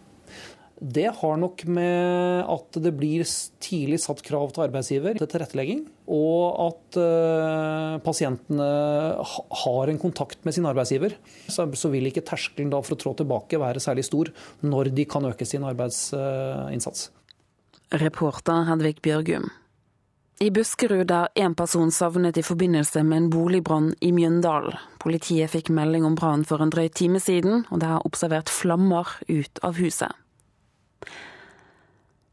[0.76, 3.24] Det har nok med at det blir
[3.64, 8.66] tidlig satt krav til arbeidsgiver til tilrettelegging, og at uh, pasientene
[9.62, 11.16] har en kontakt med sin arbeidsgiver.
[11.48, 15.48] Så, vil ikke terskelen for å trå tilbake være særlig stor når de kan øke
[15.48, 17.08] sin arbeidsinnsats.
[17.96, 19.48] Reporter Hedvig Bjørgum.
[20.44, 24.76] I Buskerud er én person savnet i forbindelse med en boligbrann i Mjøndalen.
[25.00, 29.16] Politiet fikk melding om brannen for en drøy time siden, og det er observert flammer
[29.30, 30.12] ut av huset.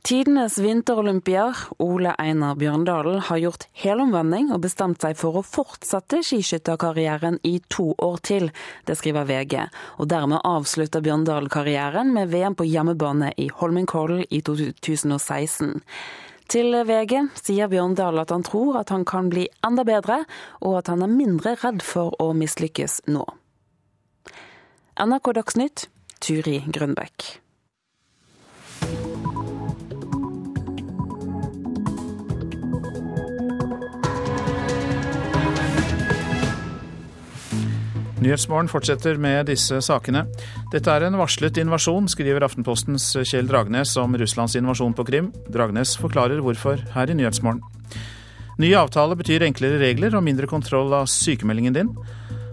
[0.03, 7.37] Tidenes vinterolympier, Ole Einar Bjørndalen, har gjort helomvending og bestemt seg for å fortsette skiskytterkarrieren
[7.47, 8.49] i to år til.
[8.83, 9.61] Det skriver VG.
[10.03, 15.71] Og dermed avslutter Bjørndalen karrieren med VM på hjemmebane i Holmenkollen i 2016.
[16.51, 20.25] Til VG sier Bjørndal at han tror at han kan bli enda bedre,
[20.59, 23.23] og at han er mindre redd for å mislykkes nå.
[24.99, 25.87] NRK Dagsnytt,
[26.19, 27.42] Turi Grønbekk.
[38.23, 40.21] Nyhetsmorgen fortsetter med disse sakene.
[40.71, 45.27] Dette er en varslet invasjon, skriver Aftenpostens Kjell Dragnes om Russlands invasjon på Krim.
[45.51, 47.59] Dragnes forklarer hvorfor her i Nyhetsmorgen.
[48.61, 51.91] Ny avtale betyr enklere regler og mindre kontroll av sykemeldingen din.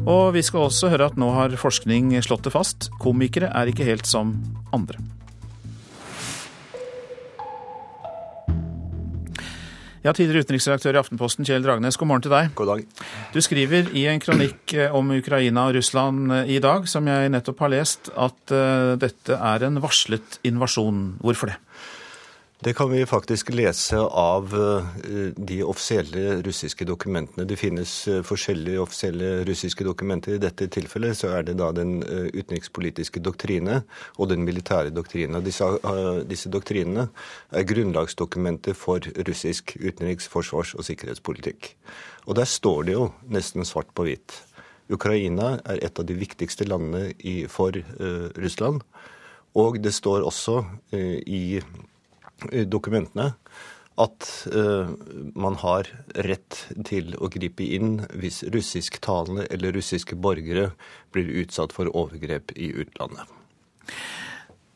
[0.08, 2.90] Og vi skal også høre at nå har forskning slått det fast.
[2.98, 4.34] Komikere er ikke helt som
[4.74, 4.98] andre.
[10.00, 12.54] Ja, Tidligere utenriksredaktør i Aftenposten, Kjell Dragnes, god morgen til deg.
[12.56, 12.84] God dag.
[13.34, 17.28] Du skriver i en kronikk eh, om Ukraina og Russland eh, i dag, som jeg
[17.34, 21.02] nettopp har lest, at uh, dette er en varslet invasjon.
[21.20, 21.58] Hvorfor det?
[22.60, 27.46] Det kan vi faktisk lese av eh, de offisielle russiske dokumentene.
[27.48, 30.36] Det finnes eh, forskjellige offisielle russiske dokumenter.
[30.36, 33.80] I dette tilfellet så er det da den eh, utenrikspolitiske doktrine
[34.20, 35.40] og den militære doktrine.
[35.40, 35.70] Disse,
[36.28, 37.08] disse doktrinene
[37.48, 41.72] er grunnlagsdokumenter for russisk utenriks-, forsvars- og sikkerhetspolitikk.
[42.28, 44.36] Og der står det jo nesten svart på hvitt.
[44.92, 48.82] Ukraina er et av de viktigste landene i, for uh, Russland.
[49.56, 51.62] Og det står også uh, i
[52.66, 53.32] dokumentene
[54.00, 54.88] at uh,
[55.34, 55.88] man har
[56.24, 56.56] rett
[56.88, 60.70] til å gripe inn hvis russisktalende eller russiske borgere
[61.12, 63.28] blir utsatt for overgrep i utlandet.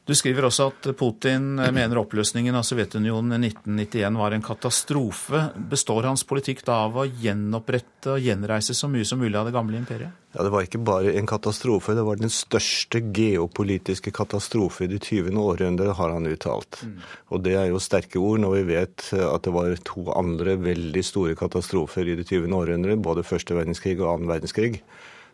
[0.04, 5.46] Du skriver også at Putin mener oppløsningen av Sovjetunionen i 1991 var en katastrofe.
[5.56, 9.54] Består hans politikk da av å gjenopprette og gjenreise så mye som mulig av det
[9.56, 10.23] gamle imperiet?
[10.34, 15.00] Ja, Det var ikke bare en katastrofe, det var den største geopolitiske katastrofe i det
[15.06, 15.30] 20.
[15.38, 16.80] århundret, har han uttalt.
[16.82, 16.96] Mm.
[17.30, 21.04] Og det er jo sterke ord når vi vet at det var to andre veldig
[21.06, 22.50] store katastrofer i det 20.
[22.50, 24.82] århundret, både første verdenskrig og annen verdenskrig.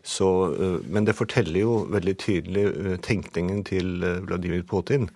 [0.03, 5.09] Så, eh, men det forteller jo veldig tydelig eh, tenkningen til eh, Vladimir Putin.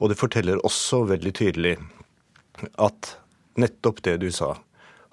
[0.00, 1.76] Og det forteller også veldig tydelig
[2.80, 3.16] at
[3.60, 4.54] nettopp det du sa,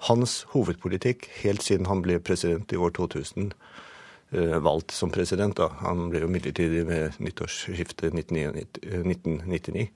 [0.08, 3.52] hans hovedpolitikk helt siden han ble president i år 2000,
[4.32, 5.68] valgt som president, da.
[5.82, 9.88] han ble jo midlertidig ved nyttårsskiftet 1999,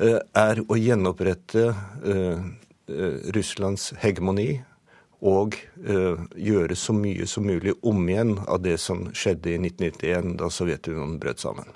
[0.00, 1.64] er å gjenopprette
[3.36, 4.62] Russlands hegemoni
[5.20, 5.56] og
[6.36, 11.18] gjøre så mye som mulig om igjen av det som skjedde i 1991, da Sovjetunionen
[11.20, 11.68] brøt sammen.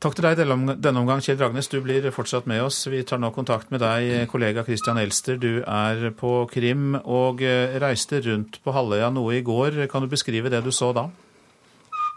[0.00, 1.66] Takk til deg denne omgang, Kjell Dragnes.
[1.68, 2.86] Du blir fortsatt med oss.
[2.88, 5.36] Vi tar nå kontakt med deg, kollega Christian Elster.
[5.36, 9.82] Du er på Krim og eh, reiste rundt på halvøya noe i går.
[9.92, 11.04] Kan du beskrive det du så da?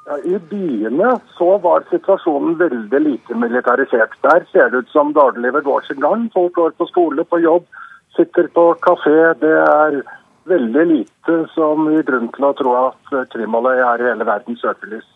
[0.07, 4.15] Ja, I byene så var situasjonen veldig lite militarisert.
[4.23, 6.29] Der ser det ut som dagliglivet går sin gang.
[6.31, 7.67] Folk går på skole, på jobb,
[8.15, 9.17] sitter på kafé.
[9.43, 9.99] Det er
[10.47, 15.11] veldig lite som gir grunn til å tro at Krimhalvøya er hele verdens søkelys.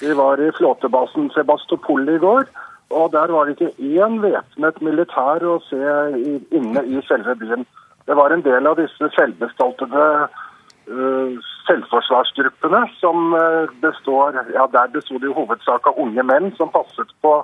[0.00, 2.48] Vi var i flåtebasen Sebastopol i går.
[2.90, 5.80] Og der var det ikke én væpnet militær å se
[6.54, 7.64] inne i selve byen.
[8.06, 11.32] Det var en del av disse selvbestaltede uh,
[11.66, 17.10] selvforsvarsgruppene som uh, består ja, Der besto det i hovedsak av unge menn som passet
[17.24, 17.38] på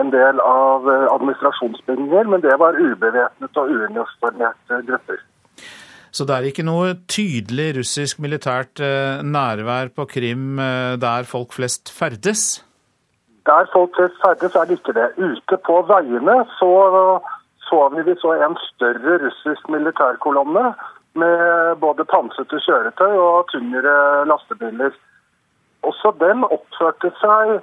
[0.00, 5.20] en del av uh, administrasjonsbygninger, men det var ubevæpnet og uuniformerte grupper.
[6.16, 11.52] Så det er ikke noe tydelig russisk militært eh, nærvær på Krim eh, der folk
[11.52, 12.44] flest ferdes?
[13.44, 15.10] Der folk flest ferdes, er det ikke det.
[15.20, 16.70] Ute på veiene så,
[17.68, 20.70] så vi, vi så en større russisk militærkolonne
[21.20, 24.96] med både pansrede kjøretøy og tyngre lastebiler.
[25.84, 27.58] Også den oppførte seg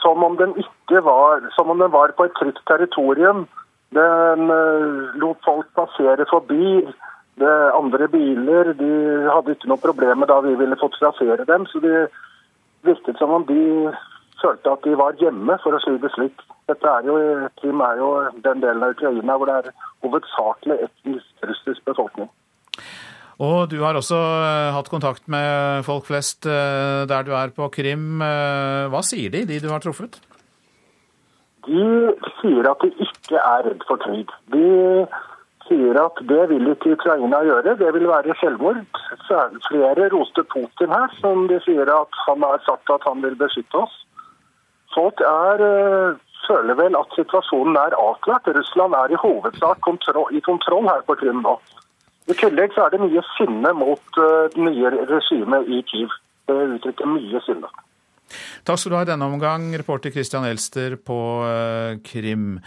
[0.00, 3.44] som om den ikke var som om den var på et trygt territorium.
[3.92, 6.80] Den uh, lot folk passere forbi
[7.38, 8.90] andre biler de
[9.30, 11.66] hadde ikke noe problem da vi ville fotografere dem.
[11.70, 12.08] Så det
[12.84, 13.92] virket som om de
[14.42, 16.44] følte at de var hjemme, for å si det slik.
[16.70, 17.16] Dette er jo,
[17.60, 18.10] Krim er jo
[18.44, 19.72] den delen av Ukraina hvor det er
[20.04, 22.30] hovedsakelig etnisk russisk befolkning.
[23.40, 27.70] Og du har også eh, hatt kontakt med folk flest eh, der du er på
[27.72, 28.20] Krim.
[28.20, 30.20] Eh, hva sier de, de du har truffet?
[31.64, 31.86] De
[32.40, 34.28] sier at de ikke er redd for krig.
[34.52, 35.06] De
[35.70, 38.82] sier at det vil ikke Ukraina gjøre, det vil være selvmord.
[39.70, 43.84] Flere roste Putin her, som de sier at han har sagt at han vil beskytte
[43.84, 43.94] oss.
[44.94, 46.18] Folk er, eh,
[46.48, 48.50] føler vel at situasjonen er avklart.
[48.58, 51.54] Russland er i hovedsak kontroll, i kontroll her på Krim nå.
[52.30, 56.12] I tillegg så er det mye sinne mot uh, det nye regimet i Kiev.
[56.46, 57.70] Det uttrykker mye sinne.
[58.66, 62.60] Takk skal du ha i denne omgang, reporter Christian Elster på uh, Krim.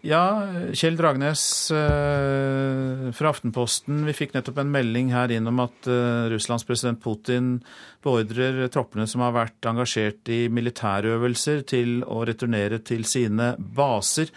[0.00, 3.98] Ja, Kjell Dragnes eh, fra Aftenposten.
[4.08, 7.58] Vi fikk nettopp en melding her inn om at eh, Russlands president Putin
[8.04, 14.32] beordrer troppene som har vært engasjert i militærøvelser, til å returnere til sine baser.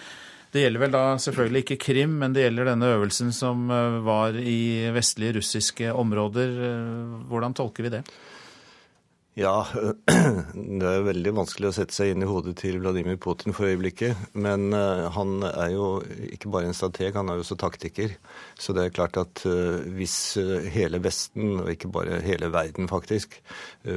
[0.51, 4.35] Det gjelder vel da selvfølgelig ikke Krim, men det gjelder denne øvelsen som eh, var
[4.35, 4.59] i
[4.91, 6.59] vestlige russiske områder.
[7.31, 8.03] Hvordan tolker vi det?
[9.33, 9.65] Ja,
[10.53, 14.27] det er veldig vanskelig å sette seg inn i hodet til Vladimir Putin for øyeblikket.
[14.37, 15.87] Men uh, han er jo
[16.27, 18.13] ikke bare en strateg, han er jo også taktiker.
[18.61, 22.91] Så det er klart at uh, hvis uh, hele Vesten, og ikke bare hele verden
[22.91, 23.39] faktisk,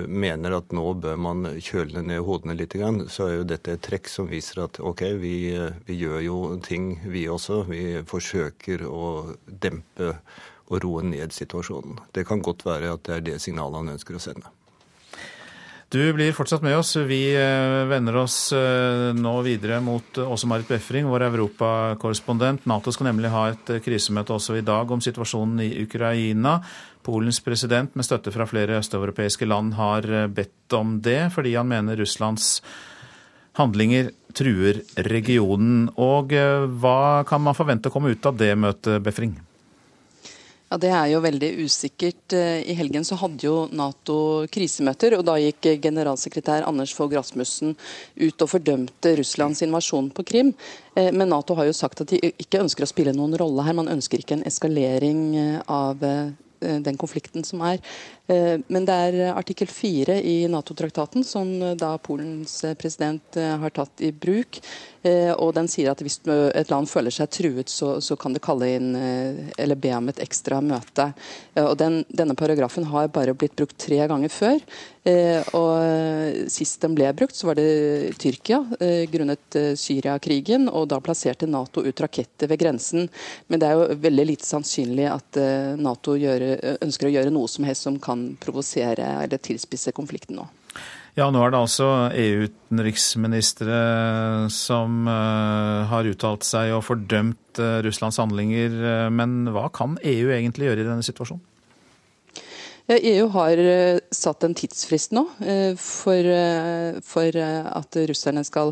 [0.09, 2.72] mener at nå bør man kjøle ned hodene litt,
[3.12, 5.37] så er jo dette et trekk som viser at OK, vi,
[5.87, 7.66] vi gjør jo ting, vi også.
[7.68, 10.14] Vi forsøker å dempe
[10.66, 12.01] og roe ned situasjonen.
[12.16, 14.55] Det kan godt være at det er det signalet han ønsker å sende.
[15.97, 16.90] Du blir fortsatt med oss.
[17.09, 22.66] Vi eh, vender oss eh, nå videre mot eh, Åse Marit Befring, vår europakorrespondent.
[22.68, 26.59] Nato skal nemlig ha et krisemøte også i dag om situasjonen i Ukraina.
[27.07, 31.97] Polens president, med støtte fra flere østeuropeiske land, har bedt om det, fordi han mener
[32.03, 32.59] Russlands
[33.57, 35.86] handlinger truer regionen.
[35.97, 36.36] Og
[36.82, 39.38] hva kan man forvente å komme ut av det møtet, Befring?
[40.66, 42.32] Ja, Det er jo veldig usikkert.
[42.34, 47.76] Eh, I helgen så hadde jo Nato krisemøter, og da gikk generalsekretær Anders Fogh Rasmussen
[48.18, 50.50] ut og fordømte Russlands invasjon på Krim.
[50.96, 53.78] Eh, men Nato har jo sagt at de ikke ønsker å spille noen rolle her.
[53.78, 56.02] Man ønsker ikke en eskalering eh, av
[56.56, 57.78] den konflikten som er.
[58.26, 64.58] Men det er artikkel fire i Nato-traktaten som da Polens president har tatt i bruk.
[65.06, 68.42] Eh, og den sier at hvis et land føler seg truet, så, så kan det
[68.44, 71.10] kalle inn eh, eller be om et ekstra møte.
[71.54, 74.62] Eh, og den, Denne paragrafen har bare blitt brukt tre ganger før.
[75.54, 78.58] Og Sist den ble brukt, så var det Tyrkia
[79.06, 80.64] grunnet Syria-krigen.
[80.66, 83.06] og Da plasserte Nato ut raketter ved grensen.
[83.46, 85.38] Men det er jo veldig lite sannsynlig at
[85.78, 86.42] Nato gjør,
[86.82, 90.46] ønsker å gjøre noe som helst som kan provosere eller tilspisse konflikten nå.
[91.16, 93.76] Ja, nå er det altså EU-utenriksministre
[94.52, 98.74] som uh, har uttalt seg og fordømt uh, Russlands handlinger.
[98.76, 101.40] Uh, men hva kan EU egentlig gjøre i denne situasjonen?
[102.86, 103.58] EU har
[104.14, 105.24] satt en tidsfrist nå
[105.82, 106.28] for,
[107.02, 108.70] for at russerne skal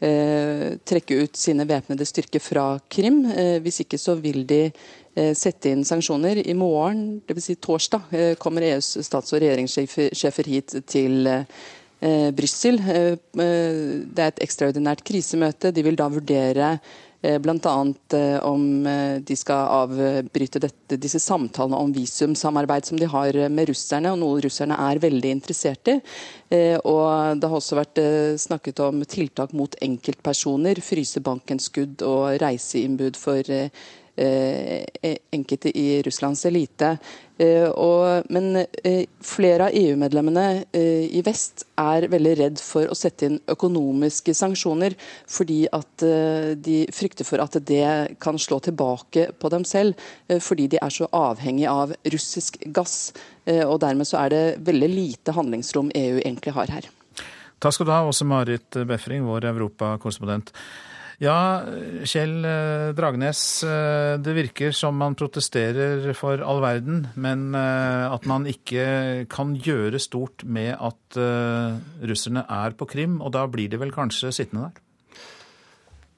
[0.00, 3.18] trekke ut sine væpnede styrker fra Krim.
[3.60, 4.62] Hvis ikke så vil de
[5.34, 6.38] sette inn sanksjoner.
[6.46, 7.50] I morgen, dvs.
[7.50, 11.28] Si torsdag, kommer EUs stats- og regjeringssjefer hit til
[12.38, 12.78] Brussel.
[12.80, 15.74] Det er et ekstraordinært krisemøte.
[15.74, 16.76] De vil da vurdere
[17.22, 17.94] Eh, Bl.a.
[18.12, 23.68] Eh, om eh, de skal avbryte dette, disse samtalene om visumsamarbeid som de har med
[23.68, 25.98] russerne, og noe russerne er veldig interessert i.
[26.50, 27.98] Og Det har også vært
[28.42, 33.68] snakket om tiltak mot enkeltpersoner, fryse bankinnskudd og reiseinnbud for Eh,
[34.16, 36.96] enkelte i Russlands elite.
[37.40, 40.46] Eh, og, men eh, flere av EU-medlemmene
[40.76, 44.96] i vest er veldig redd for å sette inn økonomiske sanksjoner,
[45.30, 46.04] fordi at
[46.60, 49.98] de frykter for at det kan slå tilbake på dem selv,
[50.40, 53.12] fordi de er så avhengig av russisk gass.
[53.46, 56.90] Og dermed så er det veldig lite handlingsrom EU egentlig har her.
[57.60, 60.52] Takk skal du ha, Åse Marit Befring, vår europakorrespondent.
[61.20, 61.60] Ja,
[62.08, 63.40] Kjell eh, Dragnes.
[63.68, 69.52] Eh, det virker som man protesterer for all verden, men eh, at man ikke kan
[69.52, 71.18] gjøre stort med at
[72.08, 74.86] russerne er på Krim, og da blir de vel kanskje sittende der?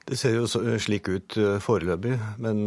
[0.07, 0.47] Det ser jo
[0.83, 2.67] slik ut foreløpig, men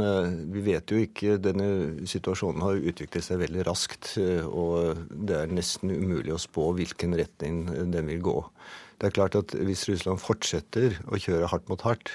[0.55, 1.35] vi vet jo ikke.
[1.43, 1.67] Denne
[2.07, 4.13] situasjonen har utviklet seg veldig raskt,
[4.47, 8.37] og det er nesten umulig å spå hvilken retning den vil gå.
[8.99, 12.13] Det er klart at hvis Russland fortsetter å kjøre hardt mot hardt,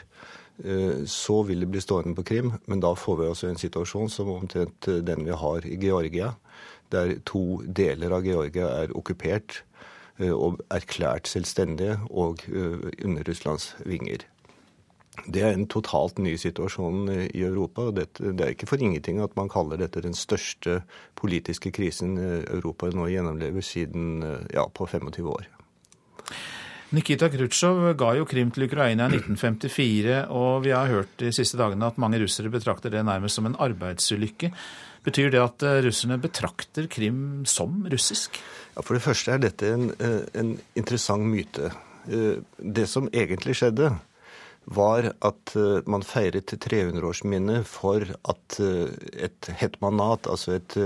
[0.65, 2.55] eh, så vil det bli stående på Krim.
[2.67, 6.35] Men da får vi altså en situasjon som omtrent den vi har i Georgia,
[6.91, 9.61] der to deler av Georgia er okkupert
[10.19, 14.25] eh, og erklært selvstendige og eh, under Russlands vinger.
[15.29, 17.91] Det er en totalt ny situasjon i Europa.
[17.91, 20.81] og det er ikke for ingenting at man kaller dette den største
[21.19, 24.23] politiske krisen Europa nå gjennomlever siden
[24.55, 25.60] ja, på 25 år.
[26.91, 31.55] Nikita Khrusjtsjov ga jo Krim til Ukraina i 1954, og vi har hørt de siste
[31.61, 34.51] dagene at mange russere betrakter det nærmest som en arbeidsulykke.
[35.07, 38.43] Betyr det at eh, russerne betrakter Krim som russisk?
[38.75, 41.71] Ja, For det første er dette en, eh, en interessant myte.
[42.11, 43.95] Eh, det som egentlig skjedde,
[44.67, 45.55] var at
[45.89, 50.77] man feiret 300-årsminnet for at et hetmanat, altså et,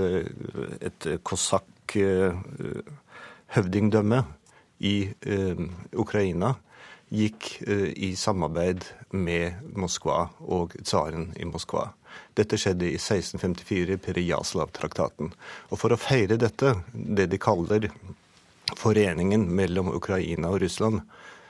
[0.79, 4.23] et kosakk-høvdingdømme,
[4.79, 5.61] i eh,
[5.95, 6.55] Ukraina
[7.13, 11.91] gikk eh, i samarbeid med Moskva og tsaren i Moskva.
[12.35, 15.31] Dette skjedde i 1654, Perijaslav-traktaten.
[15.71, 17.89] Og for å feire dette, det de kaller
[18.75, 21.03] foreningen mellom Ukraina og Russland,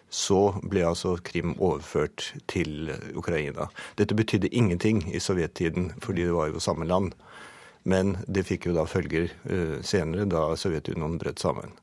[0.10, 3.70] så ble altså Krim overført til Ukraina.
[3.98, 7.16] Dette betydde ingenting i sovjettiden, fordi det var jo samme land.
[7.86, 11.74] Men det fikk jo da følger uh, senere, da Sovjetunionen brøt sammen.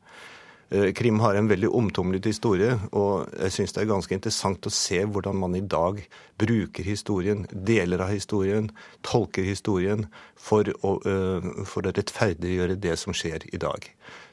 [0.72, 4.72] Eh, Krim har en veldig omtumlet historie, og jeg syns det er ganske interessant å
[4.72, 6.00] se hvordan man i dag
[6.40, 8.70] bruker historien, deler av historien,
[9.04, 10.06] tolker historien
[10.40, 13.84] for å, uh, for å rettferdiggjøre det som skjer i dag.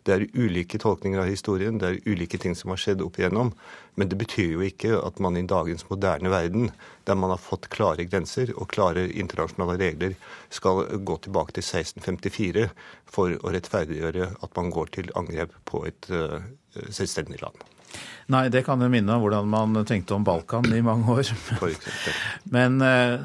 [0.05, 3.53] Det er ulike tolkninger av historien, det er ulike ting som har skjedd opp igjennom.
[3.99, 6.69] Men det betyr jo ikke at man i dagens moderne verden,
[7.09, 10.15] der man har fått klare grenser og klare internasjonale regler,
[10.49, 12.69] skal gå tilbake til 1654
[13.09, 16.39] for å rettferdiggjøre at man går til angrep på et uh,
[16.87, 17.67] selvstendig land.
[18.29, 21.31] Nei, det kan jo minne om hvordan man tenkte om Balkan i mange år.
[22.55, 23.15] Men eh,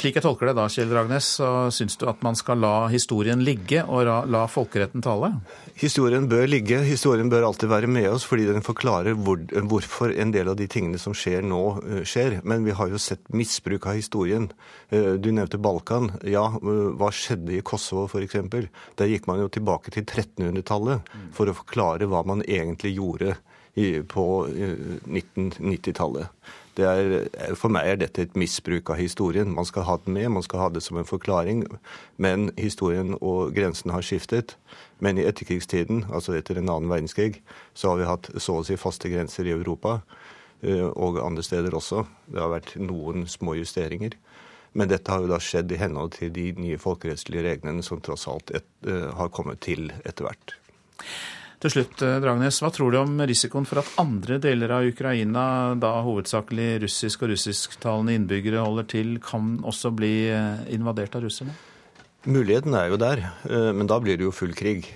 [0.00, 3.42] slik jeg tolker det da, Kjell Dragnes, så syns du at man skal la historien
[3.44, 5.34] ligge og la, la, folkeretten tale?
[5.76, 6.78] Historien bør ligge.
[6.88, 10.64] Historien bør alltid være med oss, fordi den forklarer hvor, hvorfor en del av de
[10.72, 12.38] tingene som skjer nå, eh, skjer.
[12.48, 14.48] Men vi har jo sett misbruk av historien.
[14.88, 16.14] Eh, du nevnte Balkan.
[16.24, 18.40] Ja, hva skjedde i Kosovo f.eks.?
[18.96, 23.36] Der gikk man jo tilbake til 1300-tallet for å forklare hva man egentlig gjorde
[24.08, 26.32] på 1990-tallet.
[26.76, 29.52] For meg er dette et misbruk av historien.
[29.52, 31.64] Man skal ha den med, man skal ha det som en forklaring.
[32.16, 34.56] Men historien og grensene har skiftet.
[35.04, 37.42] Men i etterkrigstiden, altså etter en annen verdenskrig,
[37.76, 40.00] så har vi hatt så å si faste grenser i Europa.
[40.64, 42.06] Eh, og andre steder også.
[42.32, 44.16] Det har vært noen små justeringer.
[44.76, 48.26] Men dette har jo da skjedd i henhold til de nye folkerettslige reglene som tross
[48.28, 50.52] alt et, uh, har kommet til etter hvert.
[51.64, 55.74] Til slutt, eh, Dragnes, hva tror du om risikoen for at andre deler av Ukraina,
[55.80, 61.56] da hovedsakelig russisk og russisktalende innbyggere holder til, kan også bli eh, invadert av russerne?
[62.26, 64.88] Muligheten er jo der, eh, men da blir det jo full krig.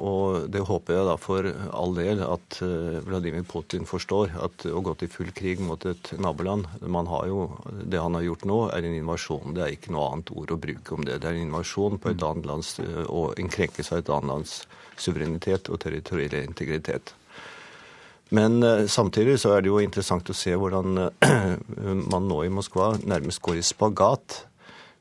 [0.00, 2.56] Og det håper jeg da for all del at
[3.04, 4.32] Vladimir Putin forstår.
[4.40, 8.24] At å gå til full krig mot et naboland man har jo, Det han har
[8.24, 9.52] gjort nå, er en invasjon.
[9.52, 11.20] Det er ikke noe annet ord å bruke om det.
[11.20, 14.66] Det er en invasjon på et annet lands og en krenkelse av et annet lands
[14.96, 17.12] suverenitet og territorielle integritet.
[18.30, 21.10] Men samtidig så er det jo interessant å se hvordan
[22.12, 24.46] man nå i Moskva nærmest går i spagat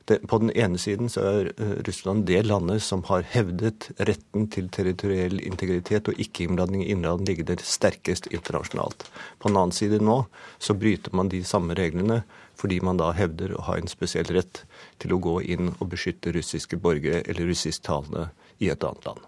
[0.06, 4.48] det, på den ene siden så er eh, Russland det landet som har hevdet retten
[4.54, 9.08] til territoriell integritet og ikke-innblanding i innland liggende sterkest internasjonalt.
[9.40, 10.20] På den annen side nå
[10.62, 12.22] så bryter man de samme reglene
[12.56, 14.64] fordi man da hevder å ha en spesiell rett
[15.02, 18.30] til å gå inn og beskytte russiske borgere eller russisktalende
[18.64, 19.26] i et annet land.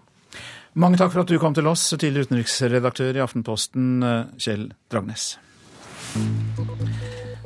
[0.78, 5.32] Mange takk for at du kom til oss, tidligere utenriksredaktør i Aftenposten, eh, Kjell Dragnes.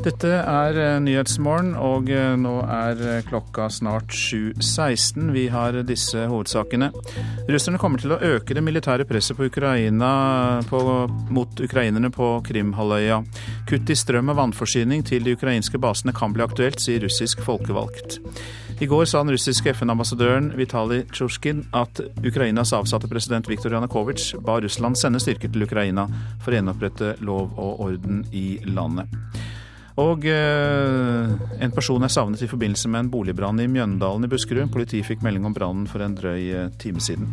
[0.03, 5.29] Dette er eh, Nyhetsmorgen, og eh, nå er eh, klokka snart 7.16.
[5.31, 6.89] Vi har disse hovedsakene.
[7.47, 10.11] Russerne kommer til å øke det militære presset på Ukraina,
[10.67, 10.81] på,
[11.31, 13.21] mot ukrainerne på Krimhalvøya.
[13.71, 18.19] Kutt i strøm og vannforsyning til de ukrainske basene kan bli aktuelt, sier russisk folkevalgt.
[18.83, 24.59] I går sa den russiske FN-ambassadøren Vitalij Tsjurskin at Ukrainas avsatte president Viktor Janukovitsj ba
[24.59, 26.09] Russland sende styrker til Ukraina
[26.43, 29.07] for å gjenopprette lov og orden i landet.
[30.01, 34.71] Og eh, en person er savnet i forbindelse med en boligbrann i Mjøndalen i Buskerud.
[34.73, 37.29] Politiet fikk melding om brannen for en drøy eh, time siden.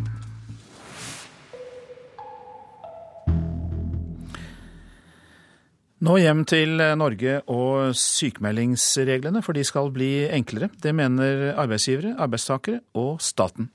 [6.04, 10.72] Nå hjem til eh, Norge og sykemeldingsreglene, for de skal bli enklere.
[10.84, 13.72] Det mener arbeidsgivere, arbeidstakere og staten.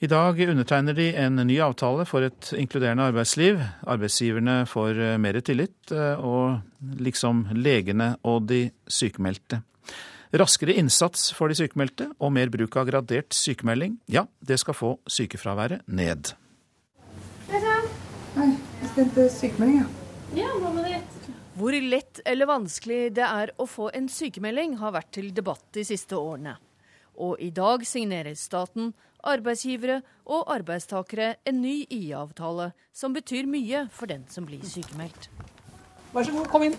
[0.00, 3.56] I dag undertegner de en ny avtale for et inkluderende arbeidsliv.
[3.82, 6.60] Arbeidsgiverne får eh, mer tillit, eh, og
[7.02, 9.58] liksom legene og de sykemeldte.
[10.38, 14.92] Raskere innsats for de sykemeldte og mer bruk av gradert sykemelding, ja, det skal få
[15.10, 16.30] sykefraværet ned.
[17.48, 17.90] Hei sann.
[18.36, 19.90] Hei, jeg hente sykemelding, ja.
[20.44, 21.02] Ja, hva med det?
[21.58, 25.82] Hvor lett eller vanskelig det er å få en sykemelding, har vært til debatt de
[25.90, 26.54] siste årene.
[27.18, 28.92] Og i dag signerer staten
[29.26, 35.28] arbeidsgivere og arbeidstakere en ny IA-avtale som betyr mye for den som blir sykemeldt.
[36.14, 36.78] Vær så god, kom inn.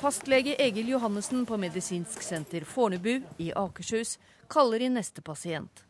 [0.00, 4.18] Fastlege Egil Johannessen på Medisinsk senter Fornebu i Akershus
[4.52, 5.84] kaller inn neste pasient.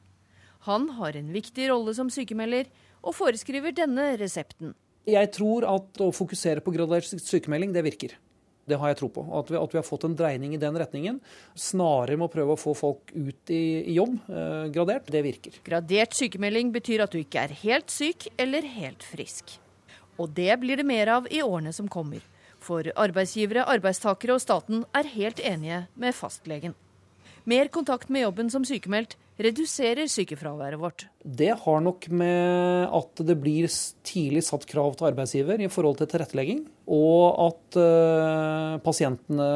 [0.68, 2.70] Han har en viktig rolle som sykemelder,
[3.04, 4.72] og foreskriver denne resepten.
[5.04, 8.14] Jeg tror at å fokusere på gradert sykemelding, det virker.
[8.64, 9.24] Det har jeg tro på.
[9.38, 11.18] At vi, at vi, har fått en dreining i den retningen.
[11.58, 15.10] Snarere med å prøve å få folk ut i, i jobb eh, gradert.
[15.12, 15.58] Det virker.
[15.66, 19.58] Gradert sykemelding betyr at du ikke er helt syk eller helt frisk.
[20.16, 22.24] Og det blir det mer av i årene som kommer.
[22.64, 26.72] For arbeidsgivere, arbeidstakere og staten er helt enige med fastlegen.
[27.44, 31.06] Mer kontakt med jobben som sykemeldt reduserer sykefraværet vårt.
[31.24, 33.68] Det har nok med at det blir
[34.06, 39.48] tidlig satt krav til arbeidsgiver i forhold til tilrettelegging, og at uh, pasientene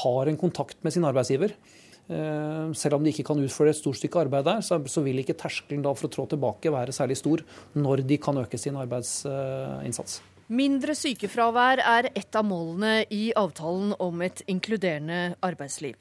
[0.00, 1.56] har en kontakt med sin arbeidsgiver.
[2.04, 5.22] Uh, selv om de ikke kan utføre et stort stykke arbeid der, så, så vil
[5.22, 7.42] ikke terskelen for å trå tilbake være særlig stor
[7.74, 10.20] når de kan øke sin arbeidsinnsats.
[10.20, 15.96] Uh, Mindre sykefravær er et av målene i avtalen om et inkluderende arbeidsliv.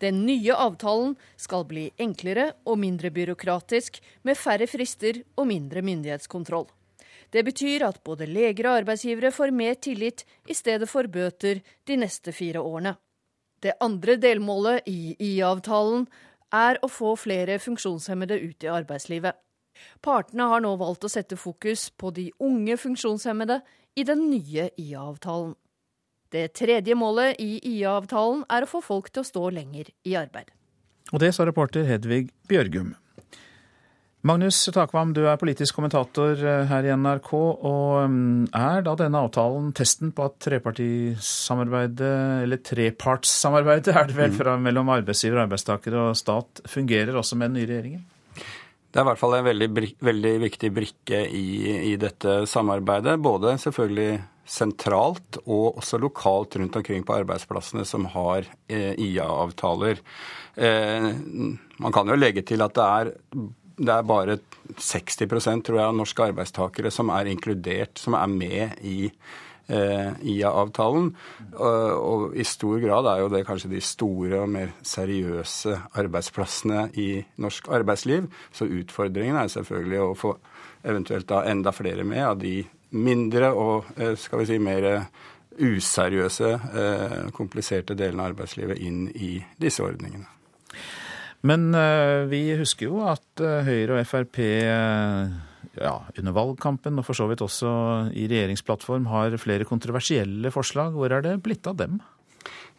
[0.00, 6.66] Den nye avtalen skal bli enklere og mindre byråkratisk, med færre frister og mindre myndighetskontroll.
[7.34, 11.96] Det betyr at både leger og arbeidsgivere får mer tillit i stedet for bøter de
[11.98, 12.94] neste fire årene.
[13.64, 16.04] Det andre delmålet i IA-avtalen
[16.54, 19.34] er å få flere funksjonshemmede ut i arbeidslivet.
[20.04, 23.60] Partene har nå valgt å sette fokus på de unge funksjonshemmede
[23.98, 25.56] i den nye IA-avtalen.
[26.34, 30.50] Det tredje målet i IA-avtalen er å få folk til å stå lenger i arbeid.
[31.12, 32.94] Og det sa reporter Hedvig Bjørgum.
[34.24, 37.30] Magnus Takvam, du er politisk kommentator eh, her i NRK.
[37.36, 42.14] og mm, Er da denne avtalen testen på at trepartisamarbeidet,
[42.46, 44.38] eller trepartssamarbeidet, er det vel mm.
[44.40, 48.06] fra mellom arbeidsgiver, arbeidstaker og stat, fungerer også med den nye regjeringen?
[48.94, 49.66] Det er i hvert fall en veldig,
[50.06, 51.46] veldig viktig brikke i,
[51.90, 53.16] i, dette samarbeidet.
[53.18, 59.98] Både selvfølgelig sentralt og også lokalt rundt omkring på arbeidsplassene som har eh, IA-avtaler.
[60.54, 61.08] Eh,
[61.82, 63.10] man kan jo legge til at det er,
[63.82, 64.38] det er bare
[64.78, 69.08] 60% tror jeg, av norske arbeidstakere som er inkludert, som er med i
[69.68, 71.10] IA-avtalen.
[71.54, 76.88] Og, og, i stor grad er jo det kanskje de store og mer seriøse arbeidsplassene
[77.00, 77.08] i
[77.40, 78.28] norsk arbeidsliv.
[78.52, 80.34] Så utfordringen er selvfølgelig å få
[80.84, 82.58] eventuelt da enda flere med av de
[82.94, 84.88] mindre og eh, skal vi si mer
[85.54, 86.50] useriøse,
[86.82, 90.28] eh, kompliserte delene av arbeidslivet inn i disse ordningene.
[91.44, 94.40] Men eh, vi husker jo at Høyre og Frp
[95.80, 97.70] ja, under valgkampen, og for så vidt også
[98.14, 100.94] i regjeringsplattform, har flere kontroversielle forslag.
[100.94, 102.00] Hvor er det blitt av dem?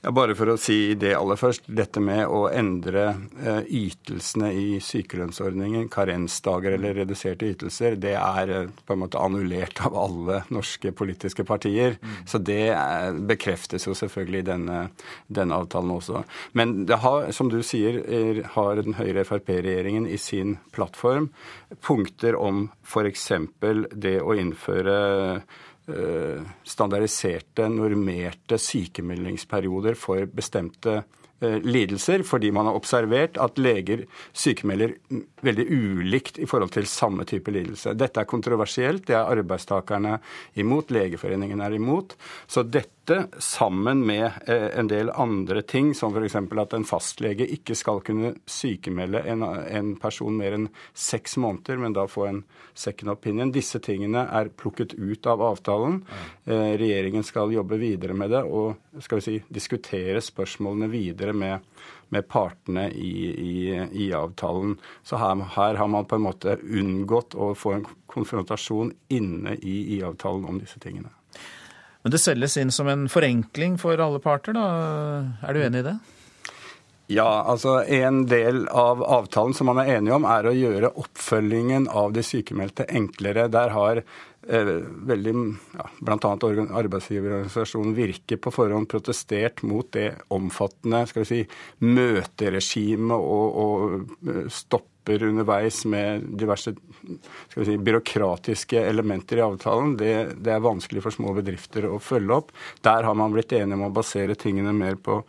[0.06, 1.66] Ja, Bare for å si det aller først.
[1.66, 3.08] Dette med å endre
[3.42, 9.82] eh, ytelsene i sykelønnsordningen, karensdager eller reduserte ytelser, det er eh, på en måte annullert
[9.88, 11.98] av alle norske politiske partier.
[11.98, 12.20] Mm.
[12.30, 14.78] Så det er, bekreftes jo selvfølgelig i denne,
[15.26, 16.22] denne, avtalen også.
[16.54, 21.32] Men det har, som du sier, er, har den Høyre-Frp-regjeringen i sin plattform
[21.82, 23.32] punkter om f.eks.
[24.06, 25.02] det å innføre
[25.36, 25.42] Eh,
[25.86, 31.04] standardiserte, normerte sykemeldingsperioder for bestemte
[31.40, 34.94] Eh, lidelser, fordi man har observert at leger sykemelder
[35.44, 37.92] veldig ulikt i forhold til samme type lidelse.
[37.92, 40.14] Dette er kontroversielt, det er arbeidstakerne
[40.56, 42.16] imot, Legeforeningen er imot.
[42.48, 42.95] Så dette
[43.40, 46.36] sammen med eh, en del andre ting, som f.eks.
[46.36, 52.08] at en fastlege ikke skal kunne sykemelde en, person mer enn seks måneder, men da
[52.10, 52.44] få en
[52.74, 53.54] second opinion.
[53.54, 56.02] Disse tingene er plukket ut av avtalen.
[56.46, 61.60] Eh, regjeringen skal jobbe videre med det og skal vi si, diskutere spørsmålene videre med,
[62.14, 63.58] med partene i, i,
[64.06, 64.78] i, avtalen.
[65.04, 69.98] Så her, her, har man på en måte unngått å få en konfrontasjon inne i,
[69.98, 71.12] i avtalen om disse tingene.
[72.06, 74.66] Men det selges inn som en forenkling for alle parter, da.
[75.42, 75.96] Er du enig i det?
[77.10, 81.88] Ja, altså En del av avtalen som man er enige om, er å gjøre oppfølgingen
[81.90, 83.48] av de sykemeldte enklere.
[83.50, 84.72] Der har eh,
[85.10, 85.34] veldig,
[85.80, 86.34] ja, bl.a.
[86.84, 91.42] arbeidsgiverorganisasjonen Virke på forhånd protestert mot det omfattende skal vi si,
[91.90, 94.46] møteregimet og, og eh,
[95.06, 96.74] stopper underveis med diverse
[97.64, 99.98] si, byråkratiske elementer i avtalen.
[99.98, 102.52] Det, det, er vanskelig for små bedrifter å følge opp.
[102.82, 105.22] Der har man blitt enige om å basere tingene mer på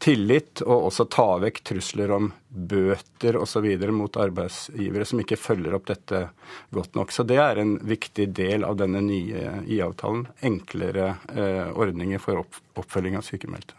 [0.00, 3.66] tillit, og også ta vekk trusler om bøter osv.
[3.92, 6.22] mot arbeidsgivere som ikke følger opp dette
[6.70, 7.12] godt nok.
[7.12, 10.24] Så det er en viktig del av denne nye IA-avtalen.
[10.40, 13.76] Enklere eh, ordninger for opp, oppfølging av sykemeldte.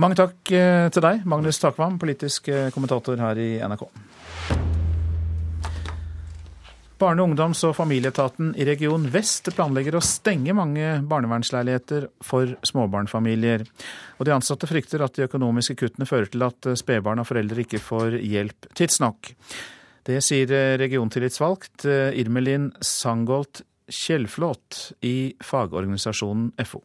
[0.00, 3.84] Mange takk eh, til deg, Magnus Takvam, politisk eh, kommentator her i NRK.
[7.02, 13.64] Barne-, ungdoms- og familieetaten i Region Vest planlegger å stenge mange barnevernsleiligheter for småbarnfamilier.
[14.20, 17.82] Og de ansatte frykter at de økonomiske kuttene fører til at spedbarn og foreldre ikke
[17.82, 19.32] får hjelp tidsnok.
[20.06, 21.86] Det sier regiontillitsvalgt
[22.18, 26.82] Irmelin Sangolt Kjellflåt i fagorganisasjonen FO.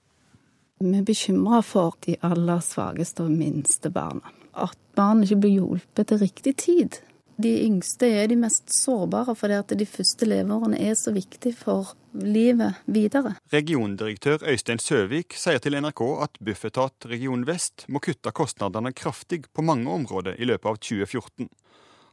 [0.82, 4.34] Vi er bekymra for de aller svakeste og minste barna.
[4.58, 7.00] At barn ikke blir hjulpet til riktig tid.
[7.38, 11.92] De yngste er de mest sårbare fordi at de første leveårene er så viktig for
[12.18, 13.36] livet videre.
[13.54, 19.62] Regiondirektør Øystein Søvik sier til NRK at Bufetat region vest må kutte kostnadene kraftig på
[19.62, 21.46] mange områder i løpet av 2014.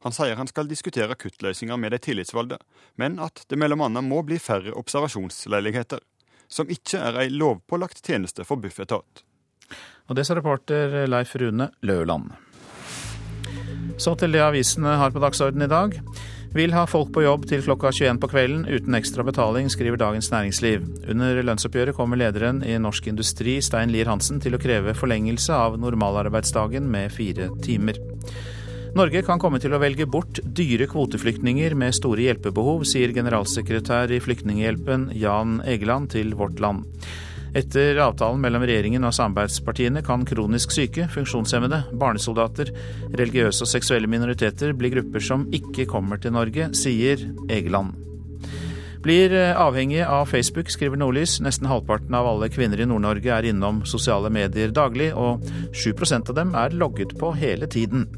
[0.04, 2.60] Han sier han skal diskutere kuttløsninger med de tillitsvalgte,
[3.00, 6.04] men at det annet må bli færre observasjonsleiligheter,
[6.48, 9.24] som ikke er ei lovpålagt tjeneste for Bufetat.
[10.04, 12.34] Og det sa reporter Leif Rune Løland.
[13.96, 15.98] Så til det avisene har på dagsordenen i dag.
[16.54, 20.30] Vil ha folk på jobb til klokka 21 på kvelden uten ekstra betaling, skriver Dagens
[20.30, 20.84] Næringsliv.
[21.10, 25.80] Under lønnsoppgjøret kommer lederen i Norsk Industri, Stein Lier Hansen, til å kreve forlengelse av
[25.82, 27.98] normalarbeidsdagen med fire timer.
[28.94, 34.20] Norge kan komme til å velge bort dyre kvoteflyktninger med store hjelpebehov, sier generalsekretær i
[34.22, 36.86] Flyktninghjelpen Jan Egeland til Vårt Land.
[37.54, 42.72] Etter avtalen mellom regjeringen og samarbeidspartiene kan kronisk syke, funksjonshemmede, barnesoldater,
[43.14, 47.94] religiøse og seksuelle minoriteter bli grupper som ikke kommer til Norge, sier Egeland.
[49.04, 51.36] Blir avhengig avhengige av Facebook, skriver Nordlys.
[51.44, 55.44] Nesten halvparten av alle kvinner i Nord-Norge er innom sosiale medier daglig, og
[55.76, 58.08] 7% av dem er logget på hele tiden.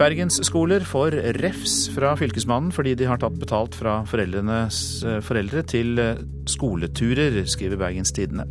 [0.00, 6.00] Bergensskoler får refs fra Fylkesmannen fordi de har tatt betalt fra foreldrenes eh, foreldre til
[6.00, 8.46] eh, skoleturer, skriver Bergens Tidende.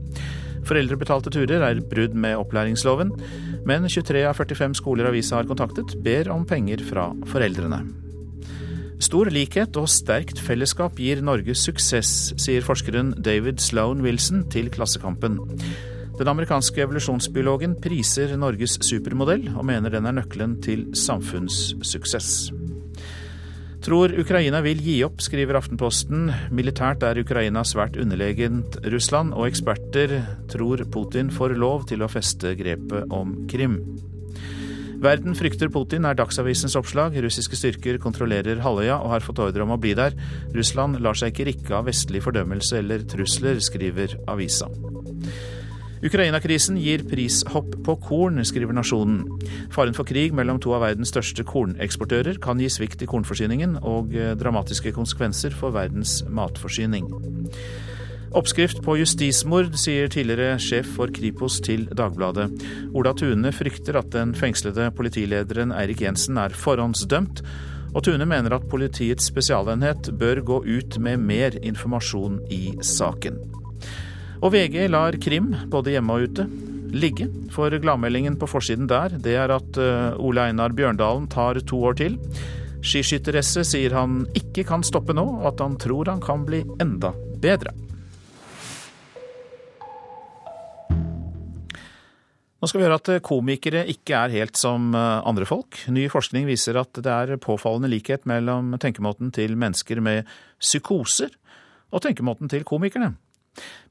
[0.69, 3.15] Foreldrebetalte turer er brudd med opplæringsloven,
[3.65, 7.81] men 23 av 45 skoler avisa har kontaktet, ber om penger fra foreldrene.
[9.01, 15.39] Stor likhet og sterkt fellesskap gir Norge suksess, sier forskeren David Sloan Wilson til Klassekampen.
[16.19, 22.49] Den amerikanske evolusjonsbiologen priser Norges supermodell, og mener den er nøkkelen til samfunnssuksess.
[23.79, 26.27] Tror Ukraina vil gi opp, skriver Aftenposten.
[26.51, 30.17] Militært er Ukraina svært underlegent Russland, og eksperter
[30.51, 33.77] tror Putin får lov til å feste grepet om Krim.
[34.99, 37.15] Verden frykter Putin, er Dagsavisens oppslag.
[37.23, 40.19] Russiske styrker kontrollerer halvøya og har fått ordre om å bli der.
[40.51, 44.67] Russland lar seg ikke rikke av vestlig fordømmelse eller trusler, skriver avisa.
[45.99, 49.25] Ukraina-krisen gir prishopp på korn, skriver Nasjonen.
[49.73, 54.15] Faren for krig mellom to av verdens største korneksportører kan gi svikt i kornforsyningen og
[54.15, 57.09] eh, dramatiske konsekvenser for verdens matforsyning.
[58.39, 62.47] Oppskrift på justismord, sier tidligere sjef for Kripos til Dagbladet.
[62.93, 67.41] Ola Tune frykter at den fengslede politilederen Eirik Jensen er forhåndsdømt,
[67.89, 73.41] og Tune mener at politiets spesialenhet bør gå ut med mer informasjon i saken.
[74.39, 76.45] Og VG lar krim, både hjemme og ute,
[76.95, 77.27] ligge.
[77.51, 81.99] For gladmeldingen på forsiden der, det er at eh, Ole Einar Bjørndalen tar to år
[81.99, 82.15] til.
[82.79, 87.11] Skiskytteresse sier han ikke kan stoppe nå, og at han tror han kan bli enda
[87.43, 87.75] bedre.
[92.59, 95.83] Nå skal vi høre at komikere ikke er helt som eh, andre folk.
[95.91, 100.27] Ny forskning viser at det er påfallende likhet mellom tenkemåten til mennesker med
[100.63, 101.35] psykoser
[101.91, 103.17] og tenkemåten til komikerne.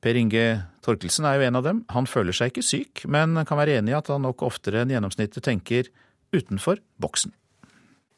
[0.04, 0.44] Per Inge
[0.84, 1.82] Torkelsen er jo en av dem.
[1.94, 4.94] Han føler seg ikke syk, men kan være enig i at han nok oftere enn
[4.94, 5.90] gjennomsnittet tenker
[6.34, 7.34] utenfor boksen.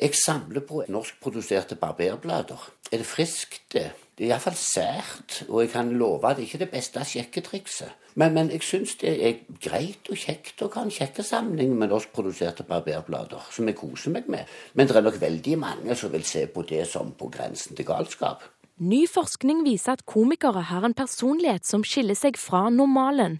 [0.00, 2.60] Jeg samler på norskproduserte barberblader.
[2.88, 3.90] Er det friskt, det?
[4.16, 7.92] Det er iallfall sært, og jeg kan love at det ikke er det beste sjekketrikset.
[8.20, 12.66] Men, men jeg syns det er greit og kjekt å ha en sjekkesamling med norskproduserte
[12.68, 14.48] barberblader, som jeg koser meg med.
[14.74, 17.88] Men det er nok veldig mange som vil se på det som på grensen til
[17.88, 18.44] galskap.
[18.80, 23.34] Ny forskning viser at komikere har en personlighet som skiller seg fra normalen.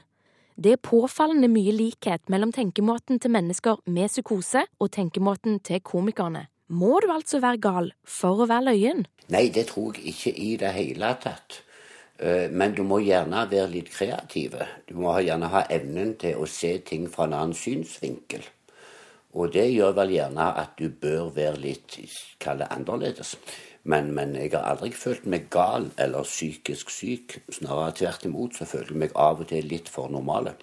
[0.61, 6.43] Det er påfallende mye likhet mellom tenkemåten til mennesker med psykose og tenkemåten til komikerne.
[6.69, 9.07] Må du altså være gal for å være løyen?
[9.33, 11.63] Nei, det tror jeg ikke i det hele tatt.
[12.21, 14.61] Eh, men du må gjerne være litt kreativ.
[14.85, 18.45] Du må gjerne ha evnen til å se ting fra en annen synsvinkel.
[19.41, 21.97] Og det gjør vel gjerne at du bør være litt,
[22.43, 23.39] kall det annerledes.
[23.83, 27.39] Men, men, jeg har aldri følt meg gal eller psykisk syk.
[27.53, 30.57] Snarere tvert imot så føler jeg meg av og til litt for normale.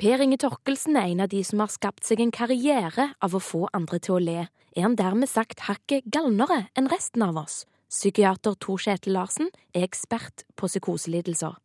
[0.00, 3.42] Per Inge Torkelsen er en av de som har skapt seg en karriere av å
[3.42, 4.44] få andre til å le.
[4.76, 7.64] Er han dermed sagt hakket galnere enn resten av oss?
[7.90, 11.58] Psykiater Tor Kjetil Larsen er ekspert på psykoselidelser.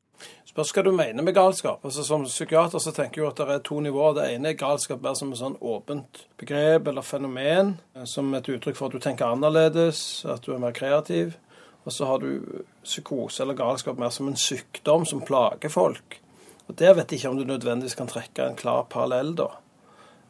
[0.56, 1.82] Spørs hva du mener med galskap.
[1.84, 4.14] Altså, som psykiater så tenker jeg at det er to nivåer.
[4.16, 7.74] Det ene er galskap mer som et sånn åpent begrep eller fenomen.
[7.92, 11.36] Eh, som et uttrykk for at du tenker annerledes, at du er mer kreativ.
[11.84, 16.22] Og så har du psykose eller galskap mer som en sykdom som plager folk.
[16.70, 19.50] Og Der vet jeg ikke om du nødvendigvis kan trekke en klar parallell, da.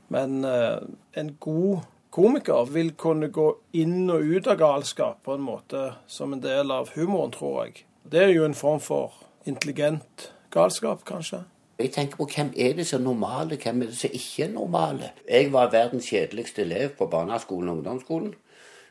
[0.10, 0.82] Men eh,
[1.22, 3.46] en god komiker vil kunne gå
[3.78, 7.86] inn og ut av galskap på en måte som en del av humoren, tror jeg.
[8.04, 9.14] Det er jo en form for
[9.46, 11.44] intelligent galskap, kanskje?
[11.80, 14.54] Jeg tenker på hvem er det som er normale, hvem er det som ikke er
[14.54, 15.12] normale.
[15.30, 18.34] Jeg var verdens kjedeligste elev på barneskolen og ungdomsskolen.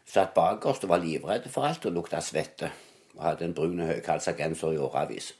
[0.07, 2.71] Satt bakerst og var livredd for alt og lukta svette.
[3.17, 5.33] Og hadde en brun høyhalsa genser i årevis.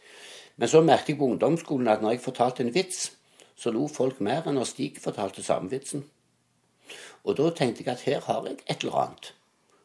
[0.57, 3.13] Men så merket jeg på ungdomsskolen at når jeg fortalte en vits,
[3.57, 6.05] så lo folk mer enn når Stig fortalte samme vitsen.
[7.25, 9.35] Og da tenkte jeg at her har jeg et eller annet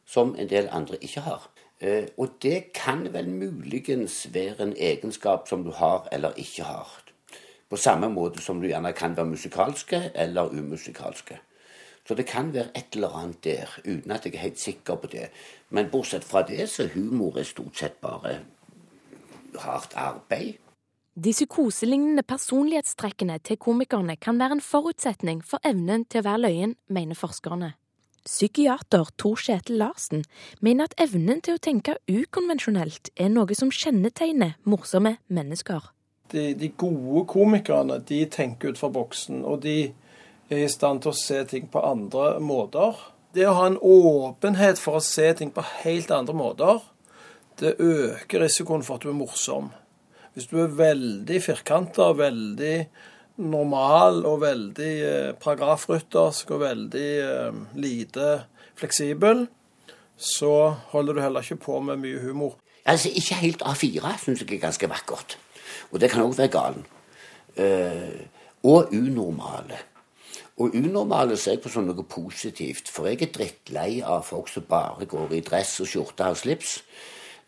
[0.09, 1.49] som en del andre ikke har.
[1.79, 7.03] Eh, og det kan vel muligens være en egenskap som du har eller ikke har.
[7.69, 11.39] På samme måte som du gjerne kan være musikalske eller umusikalske.
[12.07, 15.07] Så det kan være et eller annet der, uten at jeg er helt sikker på
[15.07, 15.29] det.
[15.69, 18.39] Men bortsett fra det, så humor er stort sett bare
[19.55, 20.57] hardt arbeid.
[21.23, 26.75] De psykoselignende personlighetstrekkene til komikerne kan være en forutsetning for evnen til å være løyen,
[26.87, 27.73] mener forskerne.
[28.29, 30.21] Psykiater Tor Kjetil Larsen
[30.61, 35.87] mener at evnen til å tenke ukonvensjonelt er noe som kjennetegner morsomme mennesker.
[36.29, 39.79] De, de gode komikerne de tenker utenfor boksen, og de
[40.49, 43.01] er i stand til å se ting på andre måter.
[43.33, 46.85] Det å ha en åpenhet for å se ting på helt andre måter,
[47.59, 49.73] det øker risikoen for at du er morsom.
[50.37, 52.77] Hvis du er veldig firkanta, veldig
[53.39, 58.31] normal og veldig eh, paragrafryttersk og veldig eh, lite
[58.79, 59.45] fleksibel,
[60.19, 60.53] så
[60.91, 62.57] holder du heller ikke på med mye humor.
[62.85, 65.37] Altså, Ikke helt A4 syns jeg er ganske vakkert.
[65.91, 66.85] Og det kan òg være galen.
[67.59, 68.19] Uh,
[68.63, 69.77] og unormale.
[70.59, 74.67] Og unormale ser jeg på som noe positivt, for jeg er drittlei av folk som
[74.67, 76.79] bare går i dress og skjorte og slips.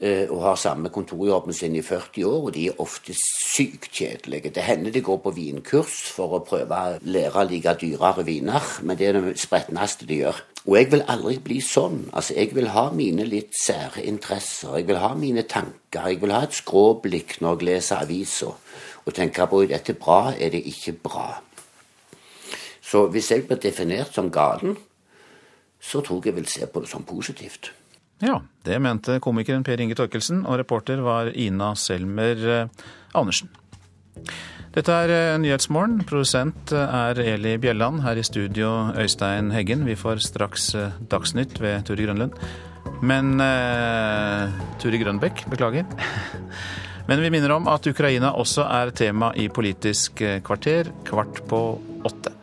[0.01, 4.49] Eh, og har samme kontorjobben sin i 40 år, og de er ofte sykt kjedelige.
[4.49, 8.65] Det hender de går på vinkurs for å prøve å lære å like dyrere viner,
[8.81, 10.39] men det er det spretneste de gjør.
[10.65, 12.07] Og jeg vil aldri bli sånn.
[12.17, 14.73] Altså, jeg vil ha mine litt sære interesser.
[14.79, 16.07] Jeg vil ha mine tanker.
[16.09, 18.55] Jeg vil ha et skråblikk når jeg leser aviser,
[19.05, 21.27] og tenke på er dette bra, er det ikke bra.
[22.81, 24.79] Så hvis jeg blir definert som galen,
[25.77, 27.71] så tror jeg jeg vil se på det som positivt.
[28.21, 33.49] Ja, det mente komikeren Per Inge Torkelsen, og reporter var Ina Selmer eh, Andersen.
[34.71, 35.99] Dette er eh, Nyhetsmorgen.
[36.07, 38.03] Produsent eh, er Eli Bjelland.
[38.05, 39.83] Her i studio Øystein Heggen.
[39.87, 40.69] Vi får straks
[41.11, 42.37] Dagsnytt ved Turi Grønlund.
[43.03, 45.89] Men eh, Turi Grønbekk, beklager.
[47.09, 51.63] Men vi minner om at Ukraina også er tema i Politisk kvarter kvart på
[52.07, 52.40] åtte.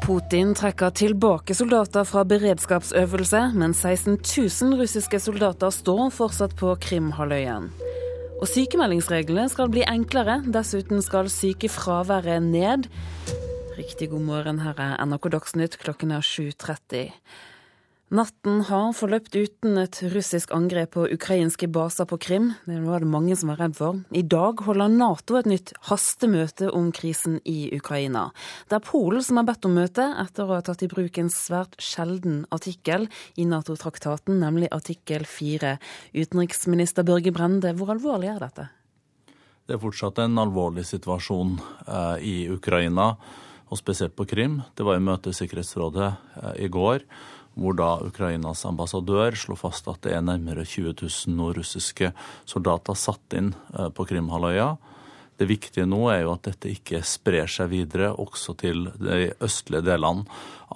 [0.00, 7.58] Putin trekker tilbake soldater fra beredskapsøvelse, men 16 000 russiske soldater står fortsatt på Krimhalvøya.
[8.40, 12.88] Og sykemeldingsreglene skal bli enklere, dessuten skal sykefraværet ned.
[13.76, 17.12] Riktig god morgen, her er NRK Dagsnytt, klokken er 7.30.
[18.10, 22.48] Natten har forløpt uten et russisk angrep på ukrainske baser på Krim.
[22.66, 24.00] Det var det mange som var redd for.
[24.10, 28.24] I dag holder Nato et nytt hastemøte om krisen i Ukraina.
[28.66, 31.30] Det er Polen som har bedt om møte, etter å ha tatt i bruk en
[31.30, 33.06] svært sjelden artikkel
[33.38, 35.76] i Nato-traktaten, nemlig artikkel 4.
[36.10, 38.72] Utenriksminister Børge Brende, hvor alvorlig er dette?
[39.70, 43.12] Det er fortsatt en alvorlig situasjon eh, i Ukraina,
[43.70, 44.64] og spesielt på Krim.
[44.74, 47.06] Det var i møte i Sikkerhetsrådet eh, i går
[47.60, 52.12] hvor da Ukrainas ambassadør slo fast at det er nærmere 20 000 nordrussiske
[52.48, 54.72] soldater satt inn eh, på Krimhalvøya.
[55.40, 59.86] Det viktige nå er jo at dette ikke sprer seg videre også til de østlige
[59.86, 60.26] delene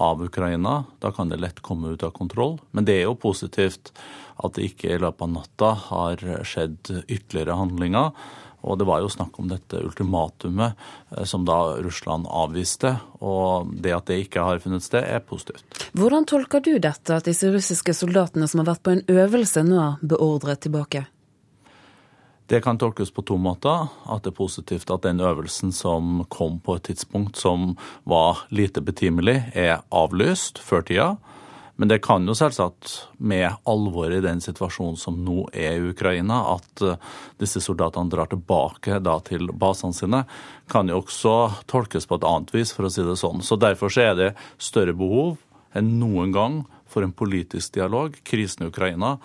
[0.01, 0.87] av Ukraina.
[1.05, 2.57] Da kan det lett komme ut av kontroll.
[2.72, 3.93] Men det er jo positivt
[4.41, 8.16] at det ikke i løpet av natta har skjedd ytterligere handlinger.
[8.65, 10.79] Og det var jo snakk om dette ultimatumet
[11.17, 12.97] eh, som da Russland avviste.
[13.21, 15.67] Og det at det ikke har funnet sted, er positivt.
[15.93, 19.81] Hvordan tolker du dette, at disse russiske soldatene som har vært på en øvelse, nå
[19.83, 21.07] er beordret tilbake?
[22.47, 23.89] Det kan tolkes på to måter.
[24.09, 27.73] At det er positivt at den øvelsen som kom på et tidspunkt som
[28.05, 31.15] var lite betimelig, er avlyst før tida.
[31.77, 36.37] Men det kan jo selvsagt, med alvoret i den situasjonen som nå er i Ukraina,
[36.55, 37.01] at eh,
[37.43, 40.22] disse soldatene drar tilbake da til basene sine,
[40.70, 41.35] kan jo også
[41.70, 43.43] tolkes på et annet vis, for å si det sånn.
[43.43, 44.31] Så derfor så er det
[44.62, 45.35] større behov
[45.75, 48.14] enn noen gang for en politisk dialog.
[48.22, 49.16] Krisen i Ukraina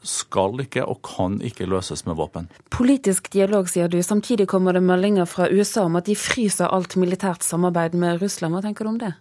[0.00, 2.48] skal ikke og kan ikke løses med våpen.
[2.72, 4.00] Politisk dialog, sier du.
[4.00, 8.56] Samtidig kommer det meldinger fra USA om at de fryser alt militært samarbeid med Russland.
[8.56, 9.12] Hva tenker du om det?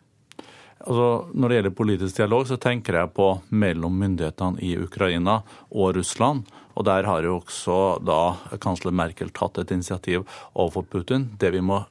[0.80, 5.98] Altså, når det gjelder politisk dialog, så tenker jeg på mellom myndighetene i Ukraina og
[5.98, 6.48] Russland.
[6.80, 8.22] Og der har jo også da
[8.64, 10.24] kansler Merkel tatt et initiativ
[10.54, 11.28] overfor Putin.
[11.40, 11.82] Det vi må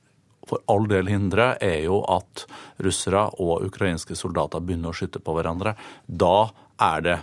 [0.49, 2.47] for all del hindre, er jo at
[2.85, 5.75] russere og ukrainske soldater begynner å skyte på hverandre.
[6.09, 6.49] Da
[6.81, 7.19] er det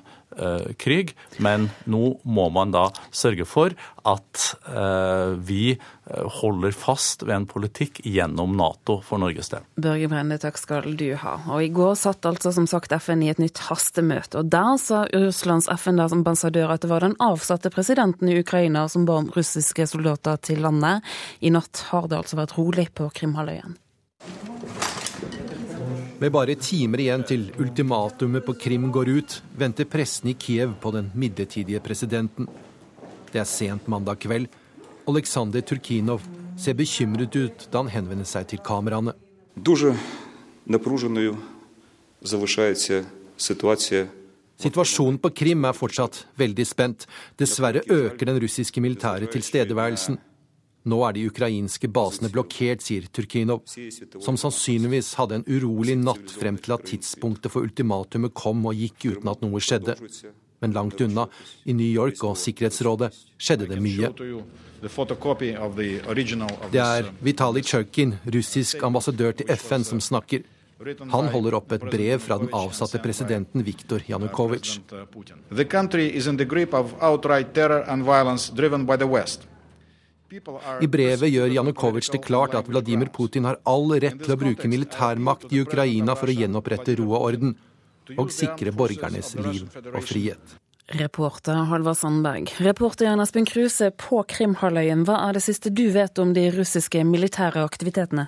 [0.81, 1.15] krig.
[1.37, 3.75] Men nå må man da sørge for
[4.05, 9.65] at eh, vi eh, holder fast ved en politikk gjennom Nato for Norges del.
[9.81, 11.35] Børge Brende, takk skal du ha.
[11.49, 14.43] Og I går satt altså som sagt FN i et nytt hastemøte.
[14.43, 19.19] og Der sa Russlands FN-ambassadør at det var den avsatte presidenten i Ukraina som ba
[19.23, 21.01] om russiske soldater til landet.
[21.41, 23.73] I natt har det altså vært rolig på Krimhalvøya.
[26.15, 30.91] Med bare timer igjen til ultimatumet på Krim går ut, venter pressen i Kiev på
[30.95, 32.47] den midlertidige presidenten.
[33.33, 34.47] Det er sent mandag kveld.
[35.11, 36.23] Aleksandr Turkinov
[36.57, 39.11] ser bekymret ut da han henvender seg til kameraene.
[44.55, 47.03] Situasjonen på Krim er fortsatt veldig spent.
[47.35, 50.15] Dessverre øker den russiske militære tilstedeværelsen.
[50.85, 53.63] Nå er de ukrainske basene blokkert, sier Turkinov,
[54.21, 59.07] som sannsynligvis hadde en urolig natt frem til at tidspunktet for ultimatumet kom og gikk
[59.15, 59.97] uten at noe skjedde.
[60.61, 61.25] Men langt unna,
[61.65, 64.11] i New York og Sikkerhetsrådet, skjedde det mye.
[66.71, 70.45] Det er Vitalij Tsjøkin, russisk ambassadør til FN, som snakker.
[71.09, 74.79] Han holder opp et brev fra den avsatte presidenten Viktor Janukovitsj.
[80.81, 84.69] I brevet gjør Janukovitsj det klart at Vladimir Putin har all rett til å bruke
[84.71, 87.55] militærmakt i Ukraina for å gjenopprette ro og orden,
[88.17, 90.57] og sikre borgernes liv og frihet.
[90.99, 92.51] Reporter Halvard Sandberg.
[92.61, 97.01] Reporter Jan Espen Kruse på Krimhalvøya, hva er det siste du vet om de russiske
[97.09, 98.27] militære aktivitetene?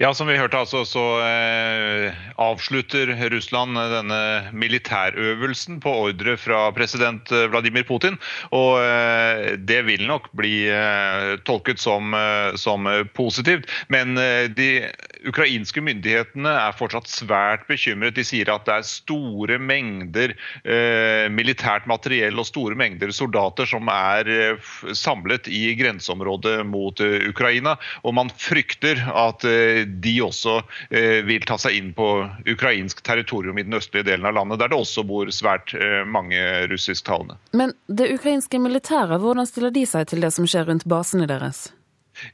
[0.00, 4.20] Ja, som vi hørte altså, så eh, avslutter Russland denne
[4.56, 8.16] militærøvelsen på ordre fra president eh, Vladimir Putin.
[8.56, 13.68] Og eh, det vil nok bli eh, tolket som, eh, som, positivt.
[13.92, 14.88] Men eh, de
[15.28, 18.16] ukrainske myndighetene er fortsatt svært bekymret.
[18.16, 20.32] De sier at det er store mengder
[21.28, 24.56] militært materiell og store mengder soldater som er
[24.96, 27.76] samlet i grenseområdet mot Ukraina.
[28.00, 29.44] Og man frykter at
[30.02, 30.60] de også
[30.90, 32.08] eh, vil ta seg inn på
[32.50, 36.40] ukrainsk territorium i den østlige delen av landet, der det også bor svært eh, mange
[36.70, 37.38] russisktalende.
[37.56, 41.68] Men det ukrainske militæret, hvordan stiller de seg til det som skjer rundt basene deres?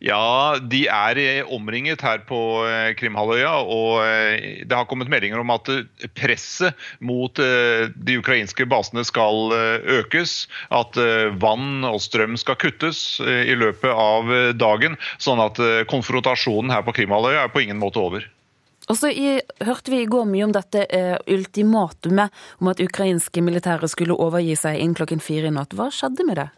[0.03, 3.53] Ja, de er eh, omringet her på eh, Krimhalvøya.
[3.63, 5.71] Og eh, det har kommet meldinger om at
[6.17, 9.53] presset mot de ukrainske basene skal
[9.99, 10.47] økes.
[10.75, 10.97] At
[11.41, 14.97] vann og strøm skal kuttes i løpet av dagen.
[15.23, 15.61] Sånn at
[15.91, 18.27] konfrontasjonen her på Krimhalvøya er på ingen måte over.
[18.87, 19.11] Og så
[19.67, 20.85] hørte vi i går mye om dette
[21.33, 25.75] ultimatumet om at ukrainske militære skulle overgi seg inn klokken fire i natt.
[25.77, 26.51] Hva skjedde med det?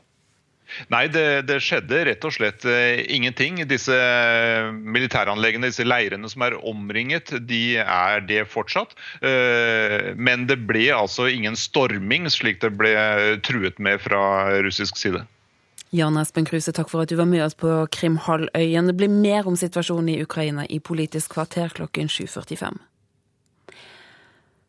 [0.93, 3.63] Nei, det, det, skjedde rett og slett uh, ingenting.
[3.71, 8.95] Disse uh, militæranleggene, disse leirene som er omringet, de er det fortsatt.
[9.23, 12.95] Uh, men det ble altså ingen storming, slik det ble
[13.47, 14.23] truet med fra
[14.65, 15.25] russisk side.
[15.91, 18.91] Jan Espen Kruse, takk for at du var med oss på Krimhalvøyen.
[18.91, 22.77] Det blir mer om situasjonen i Ukraina i Politisk kvarter klokken 7.45.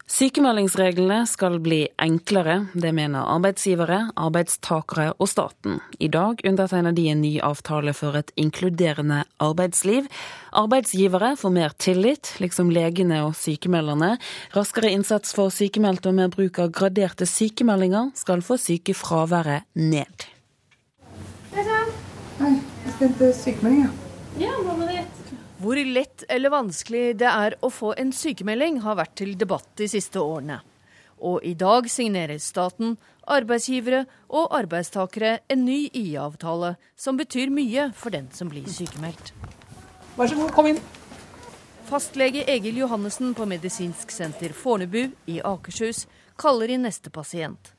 [0.10, 5.78] Sykemeldingsreglene skal bli enklere, det mener arbeidsgivere, arbeidstakere og staten.
[6.02, 10.08] I dag undertegner de en ny avtale for et inkluderende arbeidsliv.
[10.50, 14.16] Arbeidsgivere får mer tillit, liksom legene og sykemelderne.
[14.58, 20.26] Raskere innsats for sykemeldte og mer bruk av graderte sykemeldinger skal få sykefraværet ned.
[21.54, 23.96] Hei, jeg skal hente sykemelding, ja.
[24.40, 25.19] Ja, hva med det?
[25.60, 29.90] Hvor lett eller vanskelig det er å få en sykemelding, har vært til debatt de
[29.92, 30.62] siste årene.
[31.20, 32.94] Og i dag signerer staten,
[33.28, 39.34] arbeidsgivere og arbeidstakere en ny IA-avtale som betyr mye for den som blir sykemeldt.
[40.16, 40.80] Vær så god, kom inn.
[41.90, 46.06] Fastlege Egil Johannessen på Medisinsk senter Fornebu i Akershus
[46.40, 47.74] kaller inn neste pasient.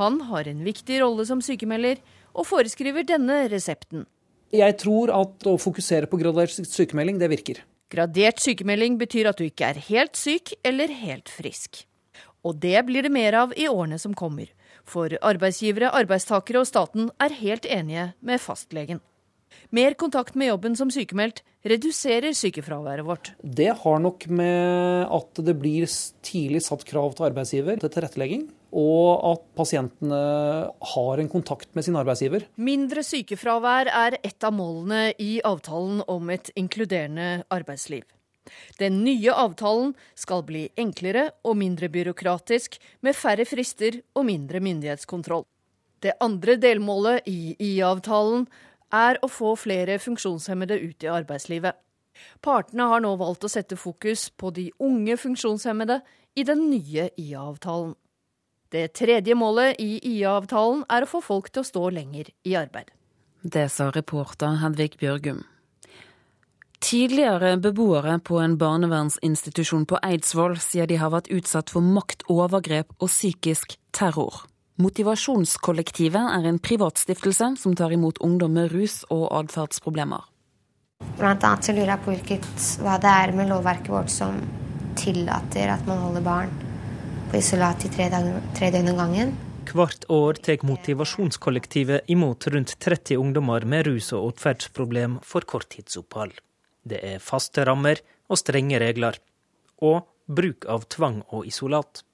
[0.00, 2.00] Han har en viktig rolle som sykemelder,
[2.32, 4.06] og foreskriver denne resepten.
[4.52, 7.62] Jeg tror at å fokusere på gradert sykemelding, det virker.
[7.92, 11.86] Gradert sykemelding betyr at du ikke er helt syk eller helt frisk.
[12.44, 14.50] Og det blir det mer av i årene som kommer.
[14.84, 19.00] For arbeidsgivere, arbeidstakere og staten er helt enige med fastlegen.
[19.72, 23.32] Mer kontakt med jobben som sykemeldt reduserer sykefraværet vårt.
[23.40, 25.88] Det har nok med at det blir
[26.24, 30.18] tidlig satt krav til arbeidsgiver til tilrettelegging og at pasientene
[30.94, 32.46] har en kontakt med sin arbeidsgiver.
[32.56, 38.06] Mindre sykefravær er et av målene i avtalen om et inkluderende arbeidsliv.
[38.80, 45.44] Den nye avtalen skal bli enklere og mindre byråkratisk, med færre frister og mindre myndighetskontroll.
[46.02, 48.48] Det andre delmålet i IA-avtalen
[48.92, 51.78] er å få flere funksjonshemmede ut i arbeidslivet.
[52.44, 56.00] Partene har nå valgt å sette fokus på de unge funksjonshemmede
[56.36, 57.94] i den nye IA-avtalen.
[58.72, 62.88] Det tredje målet i IA-avtalen er å få folk til å stå lenger i arbeid.
[63.42, 65.42] Det sa reporter Hedvig Bjørgum.
[66.82, 73.12] Tidligere beboere på en barnevernsinstitusjon på Eidsvoll sier de har vært utsatt for maktovergrep og
[73.12, 74.46] psykisk terror.
[74.80, 80.24] Motivasjonskollektivet er en privatstiftelse som tar imot ungdom med rus- og atferdsproblemer.
[81.20, 84.40] Blant annet så lurer jeg på hvilket, hva det er med lovverket vårt som
[84.96, 86.60] tillater at man holder barn
[87.32, 88.10] på isolat i tre,
[88.52, 89.30] tre døgn om gangen.
[89.72, 96.34] Hvert år tar motivasjonskollektivet imot rundt 30 ungdommer med rus- og atferdsproblem for korttidsopphold.
[96.84, 99.16] Det er faste rammer og strenge regler.
[99.80, 102.04] Og bruk av tvang og isolat.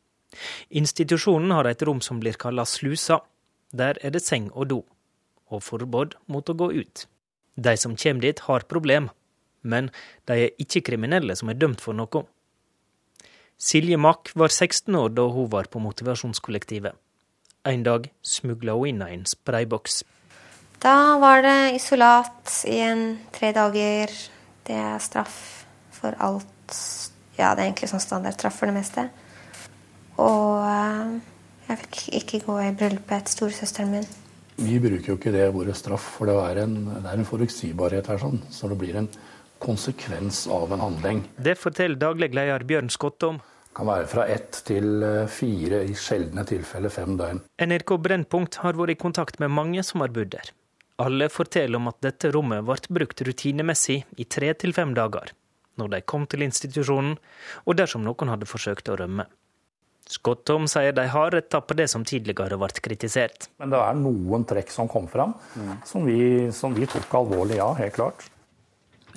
[0.70, 3.18] Institusjonen har et rom som blir kalla slusa.
[3.74, 4.80] Der er det seng og do.
[5.50, 7.06] Og forbud mot å gå ut.
[7.56, 9.10] De som kommer dit, har problem.
[9.66, 9.90] Men
[10.30, 12.28] de er ikke kriminelle som er dømt for noe.
[13.58, 16.94] Silje Mack var 16 år da hun var på motivasjonskollektivet.
[17.66, 20.04] En dag smugla hun inn en sprayboks.
[20.78, 23.02] Da var det isolat i en
[23.34, 24.14] tre dager.
[24.62, 25.40] Det er straff
[25.90, 26.76] for alt.
[27.34, 29.08] Ja, det er egentlig sånn standardstraff for det meste.
[30.22, 31.18] Og eh,
[31.66, 34.06] jeg fikk ikke gå i bryllupet til storesøsteren min.
[34.58, 38.06] Vi bruker jo ikke det ordet straff, for det er en, det er en forutsigbarhet
[38.10, 38.22] her.
[38.22, 39.10] sånn, Så det blir en
[39.62, 41.22] konsekvens av en handling.
[41.36, 43.40] Det forteller daglig leder Bjørn Skottom.
[43.76, 47.42] Kan være fra ett til eh, fire, i sjeldne tilfeller fem døgn.
[47.62, 50.54] NRK Brennpunkt har vært i kontakt med mange som har bodd der.
[50.98, 55.30] Alle forteller om at dette rommet ble brukt rutinemessig i tre til fem dager,
[55.78, 57.14] når de kom til institusjonen,
[57.66, 59.28] og dersom noen hadde forsøkt å rømme.
[60.08, 63.50] Skottom sier de har retta på det som tidligere ble kritisert.
[63.60, 65.74] Men det er noen trekk som kom fram, mm.
[65.86, 68.26] som, vi, som vi tok alvorlig, ja, helt klart.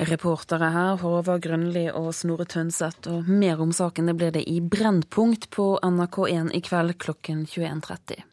[0.01, 4.57] Reportere her Håvard Grønli og Snorre Tønseth, og mer om saken det blir det i
[4.57, 8.23] Brennpunkt på NRK1 i kveld klokken 21.30.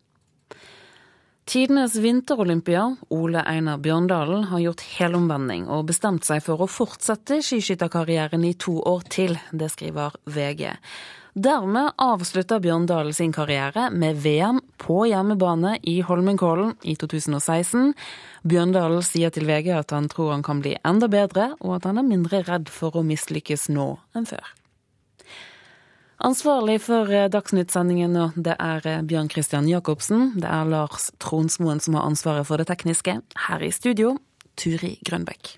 [1.48, 8.48] Tidenes vinterolympia, Ole Einar Bjørndalen, har gjort helomvending og bestemt seg for å fortsette skiskytterkarrieren
[8.48, 9.36] i to år til.
[9.52, 10.72] Det skriver VG.
[11.38, 17.92] Dermed avslutta Bjørndalen sin karriere med VM på hjemmebane i Holmenkollen i 2016.
[18.42, 21.86] Bjørn Dale sier til VG at han tror han kan bli enda bedre, og at
[21.86, 23.86] han er mindre redd for å mislykkes nå
[24.18, 24.50] enn før.
[26.26, 30.32] Ansvarlig for eh, Dagsnytt-sendingen nå, det er eh, Bjørn Christian Jacobsen.
[30.42, 33.20] Det er Lars Tronsmoen som har ansvaret for det tekniske.
[33.46, 34.16] Her i studio,
[34.58, 35.54] Turi Grønbekk.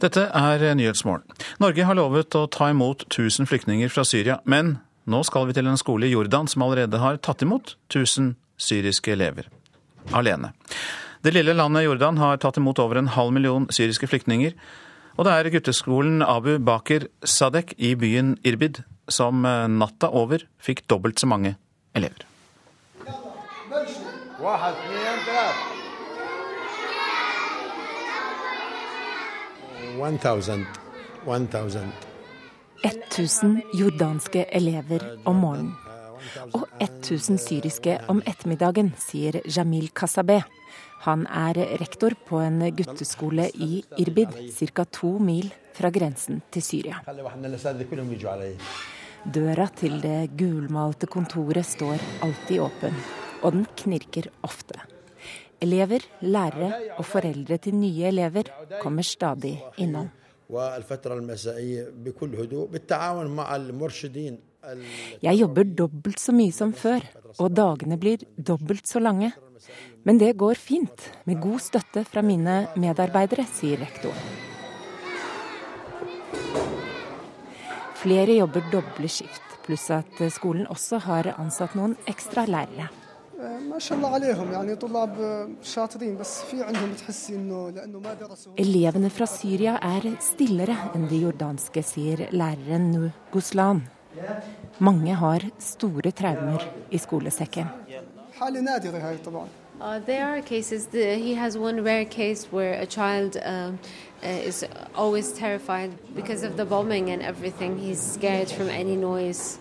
[0.00, 1.26] Dette er Nyhetsmorgen.
[1.60, 4.78] Norge har lovet å ta imot 1000 flyktninger fra Syria, men
[5.10, 9.12] nå skal vi til en skole i Jordan som allerede har tatt imot 1000 syriske
[9.12, 9.50] elever.
[10.16, 10.54] Alene.
[11.20, 14.54] Det lille landet Jordan har tatt imot over en halv million syriske flyktninger.
[15.20, 20.86] Og det er gutteskolen Abu Bakr Sadek i byen Irbid som eh, natta over fikk
[20.88, 21.58] dobbelt så mange
[21.92, 22.24] elever.
[32.84, 35.74] 1000 jordanske elever om morgenen.
[36.54, 40.44] Og 1000 syriske om ettermiddagen, sier Jamil Kasabeh.
[41.06, 44.84] Han er rektor på en gutteskole i Irbid, ca.
[44.84, 47.00] to mil fra grensen til Syria.
[49.24, 52.96] Døra til det gulmalte kontoret står alltid åpen,
[53.42, 54.80] og den knirker ofte.
[55.60, 58.48] Elever, lærere og foreldre til nye elever
[58.80, 60.08] kommer stadig innom.
[65.22, 67.04] Jeg jobber dobbelt så mye som før,
[67.38, 69.30] og dagene blir dobbelt så lange.
[70.04, 74.16] Men det går fint, med god støtte fra mine medarbeidere, sier rektor.
[78.00, 82.88] Flere jobber doble skift, pluss at skolen også har ansatt noen ekstra lærere.
[88.56, 93.80] Elevene fra Syria er stillere enn de jordanske, sier læreren Nu Guslan.
[94.78, 97.66] Mange har store traumer i skolesekken.
[99.80, 100.86] Uh, there are cases.
[100.86, 103.78] The, he has one rare case where a child um,
[104.22, 104.62] uh, is
[104.94, 107.78] always terrified because of the bombing and everything.
[107.78, 109.58] He's scared from any noise.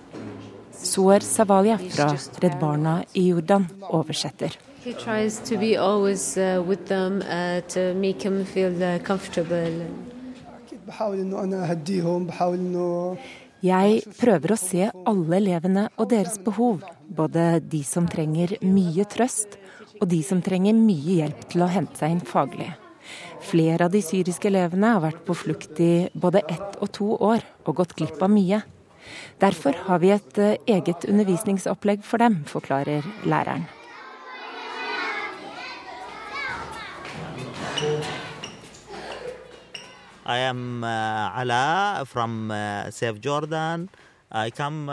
[0.83, 4.55] Suar Savalia fra Redd Barna i Jordan oversetter.
[4.79, 4.95] Uh, uh,
[12.79, 13.17] uh.
[13.59, 19.59] Jeg prøver å se alle elevene og deres behov, både de som trenger mye trøst,
[19.99, 22.71] og de som trenger mye hjelp til å hente seg inn faglig.
[23.43, 27.43] Flere av de syriske elevene har vært på flukt i både ett og to år
[27.65, 28.61] og gått glipp av mye.
[29.41, 33.67] Derfor har vi et eh, eget undervisningsopplegg for dem, forklarer læreren.
[40.25, 43.89] I am uh, Ala from uh, Safe Jordan.
[44.31, 44.91] I come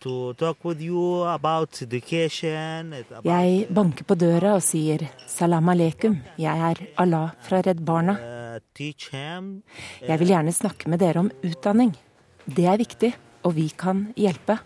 [0.00, 2.92] to talk with you about education.
[2.92, 8.18] About Jeg banker på døra og sier salam aleikum, jeg er Allah fra Redd Barna.
[8.82, 11.94] Jeg vil gjerne snakke med dere om utdanning.
[12.46, 13.12] Det er viktig,
[13.46, 14.58] og vi kan hjelpe.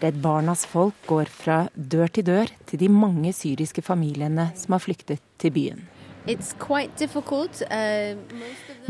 [0.00, 4.82] Redd Barnas folk går fra dør til dør til de mange syriske familiene som har
[4.82, 5.82] flyktet til byen.
[6.26, 6.34] Uh,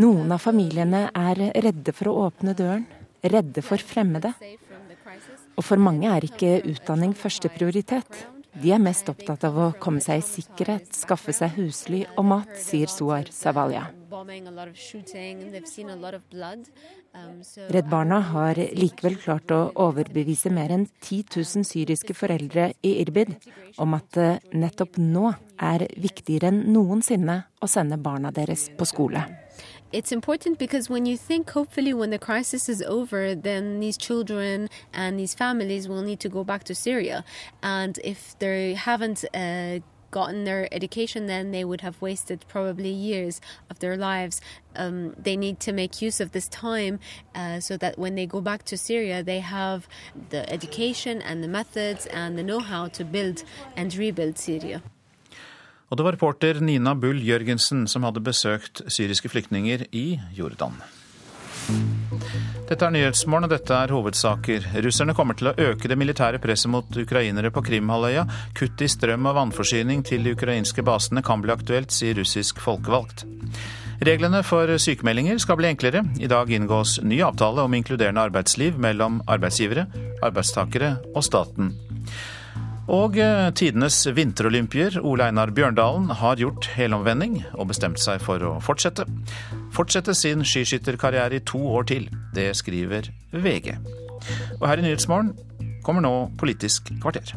[0.01, 2.87] Noen av familiene er redde for å åpne døren,
[3.21, 4.33] redde for fremmede.
[5.59, 8.27] Og for mange er ikke utdanning første prioritet.
[8.59, 12.57] De er mest opptatt av å komme seg i sikkerhet, skaffe seg husly og mat,
[12.59, 13.87] sier Suar Savalia.
[17.71, 23.37] Redd Barna har likevel klart å overbevise mer enn 10 000 syriske foreldre i Irbid
[23.83, 25.31] om at det nettopp nå
[25.63, 29.25] er viktigere enn noensinne å sende barna deres på skole.
[29.93, 34.69] It's important because when you think, hopefully, when the crisis is over, then these children
[34.93, 37.25] and these families will need to go back to Syria.
[37.61, 39.81] And if they haven't uh,
[40.13, 44.41] gotten their education, then they would have wasted probably years of their lives.
[44.77, 47.01] Um, they need to make use of this time
[47.35, 49.89] uh, so that when they go back to Syria, they have
[50.31, 53.43] the education and the methods and the know how to build
[53.77, 54.83] and rebuild Syria.
[55.91, 60.79] Og det var reporter Nina Bull Jørgensen som hadde besøkt syriske flyktninger i Jordan.
[62.71, 64.69] Dette er Nyhetsmorgen, og dette er hovedsaker.
[64.87, 68.23] Russerne kommer til å øke det militære presset mot ukrainere på Krimhalvøya.
[68.55, 73.27] Kutt i strøm og vannforsyning til de ukrainske basene kan bli aktuelt, sier russisk folkevalgt.
[74.07, 76.05] Reglene for sykemeldinger skal bli enklere.
[76.23, 79.89] I dag inngås ny avtale om inkluderende arbeidsliv mellom arbeidsgivere,
[80.23, 81.75] arbeidstakere og staten.
[82.91, 88.57] Og eh, tidenes vinterolympier, Ole Einar Bjørndalen, har gjort helomvending og bestemt seg for å
[88.65, 89.07] fortsette.
[89.75, 92.11] Fortsette sin skiskytterkarriere i to år til.
[92.35, 93.77] Det skriver VG.
[94.59, 95.37] Og her i Nyhetsmorgen
[95.87, 97.37] kommer nå Politisk kvarter.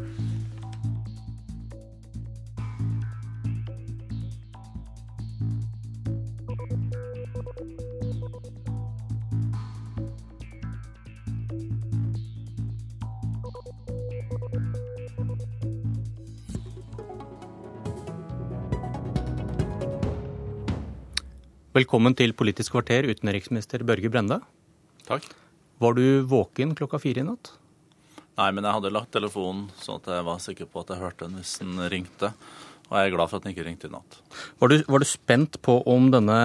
[21.74, 24.36] Velkommen til Politisk kvarter, utenriksminister Børge Brende.
[25.08, 25.24] Takk.
[25.82, 27.50] Var du våken klokka fire i natt?
[28.38, 31.26] Nei, men jeg hadde lagt telefonen sånn at jeg var sikker på at jeg hørte
[31.26, 32.30] den hvis den ringte.
[32.92, 34.20] Og jeg er glad for at den ikke ringte i natt.
[34.62, 36.38] Var du, var du spent på om denne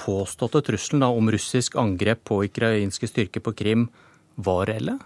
[0.00, 3.84] påståtte trusselen da, om russisk angrep på ukrainske styrker på Krim
[4.40, 4.96] var reelle?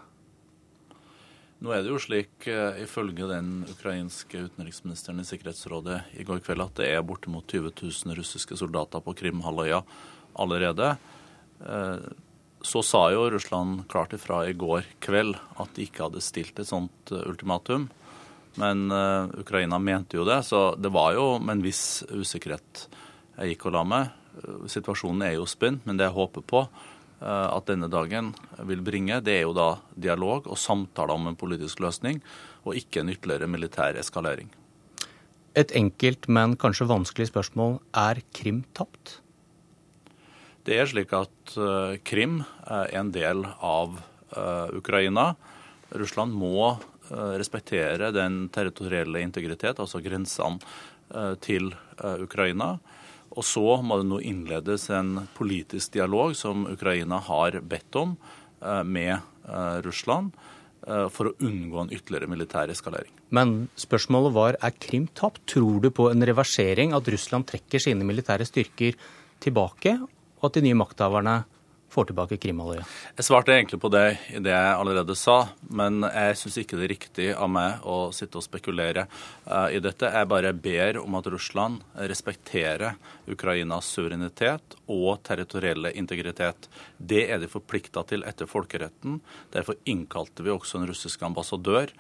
[1.62, 6.64] Nå er det jo slik, eh, ifølge den ukrainske utenriksministeren i Sikkerhetsrådet i går kveld,
[6.64, 9.78] at det er bortimot 20 000 russiske soldater på Krimhalvøya
[10.42, 10.96] allerede.
[11.62, 12.02] Eh,
[12.66, 16.66] så sa jo Russland klart ifra i går kveld at de ikke hadde stilt et
[16.66, 17.88] sånt eh, ultimatum.
[18.58, 18.90] Men
[19.40, 22.82] Ukraina mente jo det, så det var jo med en viss usikkerhet
[23.38, 24.10] jeg gikk og la meg.
[24.68, 26.66] Situasjonen er jo spent, men det jeg håper på,
[27.22, 28.32] at denne dagen
[28.66, 32.18] vil bringe, det er jo da dialog og samtaler om en politisk løsning,
[32.66, 34.50] og ikke en ytterligere militær eskalering.
[35.54, 37.76] Et enkelt, men kanskje vanskelig spørsmål.
[37.94, 39.18] Er Krim tapt?
[40.64, 45.34] Det er slik at uh, Krim er en del av uh, Ukraina.
[45.92, 46.78] Russland må
[47.12, 50.62] respektere den territorielle integritet, altså grensene
[51.44, 51.66] til
[52.00, 52.78] Ukraina.
[53.32, 58.16] Og så må det nå innledes en politisk dialog som Ukraina har bedt om
[58.60, 60.34] eh, med eh, Russland
[60.86, 63.14] eh, for å unngå en ytterligere militær eskalering.
[63.32, 65.44] Men spørsmålet var er Krim tapt.
[65.48, 68.98] Tror du på en reversering, at Russland trekker sine militære styrker
[69.42, 69.96] tilbake,
[70.42, 71.40] og at de nye makthaverne
[71.92, 72.84] får tilbake Krimhalvøya?
[73.18, 75.36] Jeg svarte egentlig på det i det jeg allerede sa,
[75.68, 79.04] men jeg syns ikke det er riktig av meg å sitte og spekulere
[79.46, 80.08] uh, i dette.
[80.08, 81.82] Jeg bare ber om at Russland
[82.12, 82.96] respekterer
[83.30, 86.68] Ukrainas suverenitet og territorielle integritet.
[86.96, 89.20] Det er de forplikta til etter folkeretten.
[89.52, 91.92] Derfor innkalte vi også en russisk ambassadør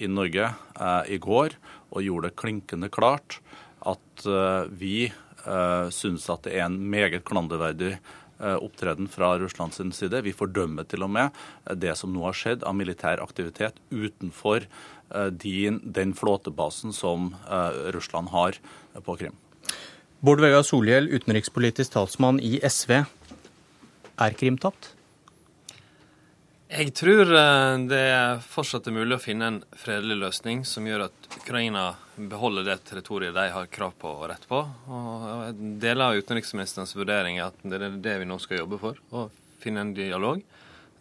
[0.00, 1.58] i Norge uh, i går
[1.90, 3.40] og gjorde det klinkende klart
[3.88, 5.10] at uh, vi
[5.46, 7.96] uh, syns at det er en meget klanderverdig
[8.40, 10.22] opptreden fra Russlands side.
[10.24, 14.66] Vi fordømmer til og med eh, det som nå har skjedd av militær aktivitet utenfor
[14.66, 17.34] eh, den flåtebasen som
[17.94, 18.58] Russland har
[19.04, 19.36] på Krim.
[20.20, 23.02] Bård Vegar Solhjell, utenrikspolitisk talsmann i SV.
[24.20, 24.92] Er Krim tapt?
[26.70, 27.26] Jeg tror
[27.90, 32.76] det fortsatt er mulig å finne en fredelig løsning som gjør at Ukraina beholder det
[32.86, 34.60] territoriet de har krav på og rett på.
[34.86, 39.24] Og jeg deler utenriksministerens vurdering at det er det vi nå skal jobbe for, å
[39.58, 40.44] finne en dialog.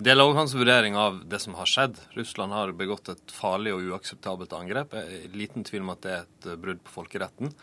[0.01, 2.01] Deler òg hans vurdering av det som har skjedd.
[2.17, 4.97] Russland har begått et farlig og uakseptabelt angrep.
[4.97, 7.53] Jeg er liten tvil om at det er et brudd på folkeretten.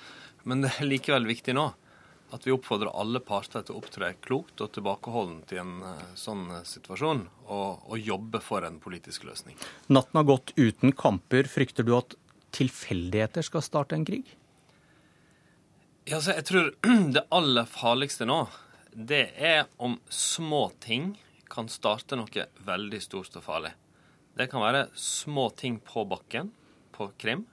[0.46, 1.72] Men det er likevel viktig nå
[2.34, 6.48] at vi oppfordrer alle parter til å opptre klokt og tilbakeholdent i en eh, sånn
[6.58, 9.58] eh, situasjon, og, og jobbe for en politisk løsning.
[9.92, 11.46] Natten har gått uten kamper.
[11.50, 12.16] Frykter du at
[12.56, 14.34] tilfeldigheter skal starte en krig?
[16.06, 16.70] Ja, altså, jeg tror
[17.16, 18.44] det aller farligste nå,
[18.96, 21.14] det er om små ting
[21.52, 23.72] kan starte noe veldig stort og farlig.
[24.36, 26.50] Det kan være små ting på bakken,
[26.92, 27.46] på Krim,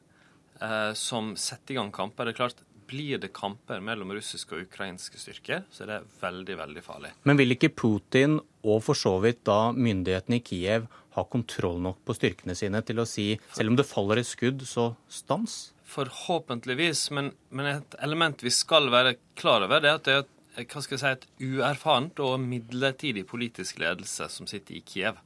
[0.59, 2.25] eh, som setter i gang kamper.
[2.25, 2.63] Det er klart,
[2.93, 7.13] Blir det kamper mellom russiske og ukrainske styrker, så er det veldig, veldig farlig.
[7.25, 11.99] Men vil ikke Putin, og for så vidt da myndighetene i Kiev, ha kontroll nok
[12.05, 15.73] på styrkene sine til å si selv om det faller et skudd, så stans?
[15.93, 20.69] Forhåpentligvis, men, men et element vi skal være klar over, det er at det er
[20.69, 25.17] hva skal jeg si, et uerfarent og midlertidig politisk ledelse som sitter i Kiev.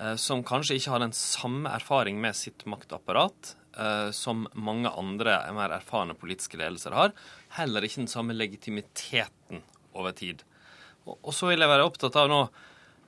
[0.00, 3.63] Eh, som kanskje ikke har den samme erfaring med sitt maktapparat eh,
[4.14, 7.14] som mange andre mer erfarne politiske ledelser har.
[7.56, 9.64] Heller ikke den samme legitimiteten
[9.94, 10.44] over tid.
[11.04, 12.40] Og, så vil jeg være opptatt av nå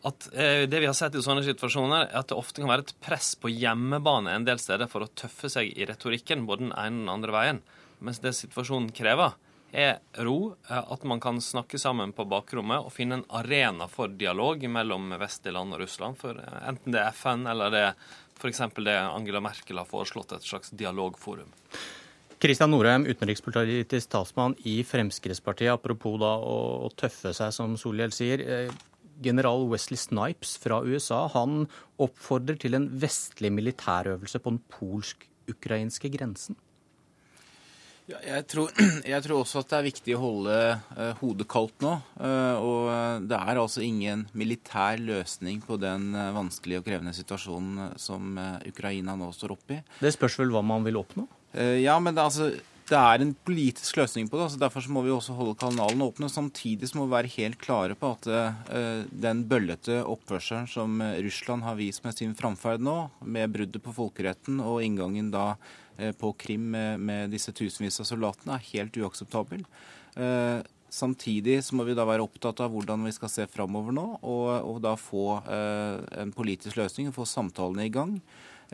[0.06, 2.86] at eh, det vi har sett i sånne situasjoner, er at det ofte kan være
[2.86, 6.76] et press på hjemmebane en del steder for å tøffe seg i retorikken, både den
[6.76, 7.60] ene og den andre veien.
[8.04, 9.34] Mens det situasjonen krever,
[9.76, 14.12] er ro, eh, at man kan snakke sammen på bakrommet og finne en arena for
[14.12, 16.20] dialog mellom vestlige land og Russland.
[16.20, 18.62] For eh, enten det er FN eller det er f.eks.
[18.84, 21.48] det Angela Merkel har foreslått, et slags dialogforum.
[22.42, 25.72] Kristian Norheim, utenrikspolitisk talsmann i Fremskrittspartiet.
[25.72, 28.44] Apropos da å, tøffe seg, som Solhjell sier
[29.24, 31.64] general Wesley Snipes fra USA han
[32.02, 36.58] oppfordrer til en vestlig militærøvelse på den polsk ukrainske grensen?
[38.06, 38.70] Ja, jeg, tror,
[39.12, 41.96] jeg, tror, også at det er viktig å holde uh, hodet kaldt nå.
[42.20, 47.96] Uh, og det er altså ingen militær løsning på den uh, vanskelige og krevende situasjonen
[47.98, 48.38] som
[48.68, 49.82] Ukraina nå står oppe i.
[49.98, 51.26] Det spørs vel hva man vil oppnå?
[51.56, 52.50] ja, men det, altså,
[52.90, 54.42] det er en politisk løsning på det.
[54.44, 56.28] altså Derfor må vi også holde kanalen åpne.
[56.28, 58.28] Samtidig må vi være helt klare på at
[59.24, 64.60] den bøllete oppførselen som Russland har vist med sin framferd nå, med bruddet på folkeretten
[64.60, 65.84] og inngangen da Eh,
[66.18, 69.62] på Krim med, med disse tusenvis av soldatene, er helt uakseptabel.
[70.16, 70.58] Eh,
[70.88, 74.50] samtidig så må vi da være opptatt av hvordan vi skal se framover nå, og,
[74.70, 78.18] og da få eh, en politisk løsning og få samtalene i gang.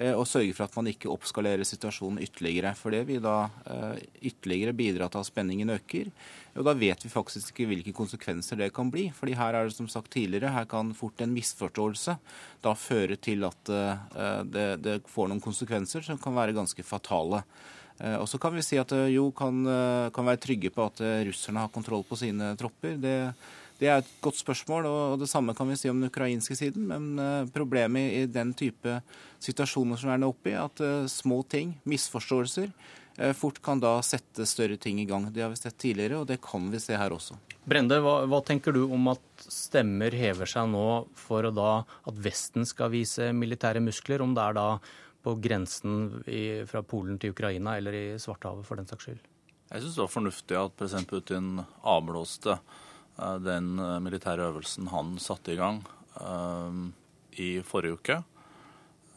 [0.01, 2.73] Eh, og sørge for at man ikke oppskalerer situasjonen ytterligere.
[2.79, 6.13] For det vil da eh, ytterligere bidra til at spenningen øker.
[6.53, 9.11] Og da vet vi faktisk ikke hvilke konsekvenser det kan bli.
[9.15, 12.17] fordi her er det som sagt tidligere, her kan fort en misforståelse
[12.63, 17.45] da føre til at eh, det, det får noen konsekvenser som kan være ganske fatale.
[18.03, 19.61] Og så kan vi si at det jo kan,
[20.11, 22.97] kan være trygge på at russerne har kontroll på sine tropper.
[22.99, 23.13] Det
[23.83, 26.85] det er et godt spørsmål, og det samme kan vi si om den ukrainske siden.
[26.87, 29.01] Men eh, problemet i den type
[29.43, 33.01] situasjoner som er nå oppe i, at eh, små ting, misforståelser, eh,
[33.37, 35.27] fort kan da sette større ting i gang.
[35.33, 37.37] Det har vi sett tidligere, og det kan vi se her også.
[37.69, 40.87] Brende, hva, hva tenker du om at stemmer hever seg nå
[41.19, 44.69] for da, at Vesten skal vise militære muskler, om det er da
[45.23, 49.21] på grensen i, fra Polen til Ukraina eller i Svartehavet for den saks skyld?
[49.73, 51.53] Jeg syns det var fornuftig at president Putin
[51.85, 52.59] avblåste
[53.19, 55.83] Eh, den eh, militære øvelsen han satte i gang
[56.21, 56.79] eh,
[57.43, 58.23] i forrige uke.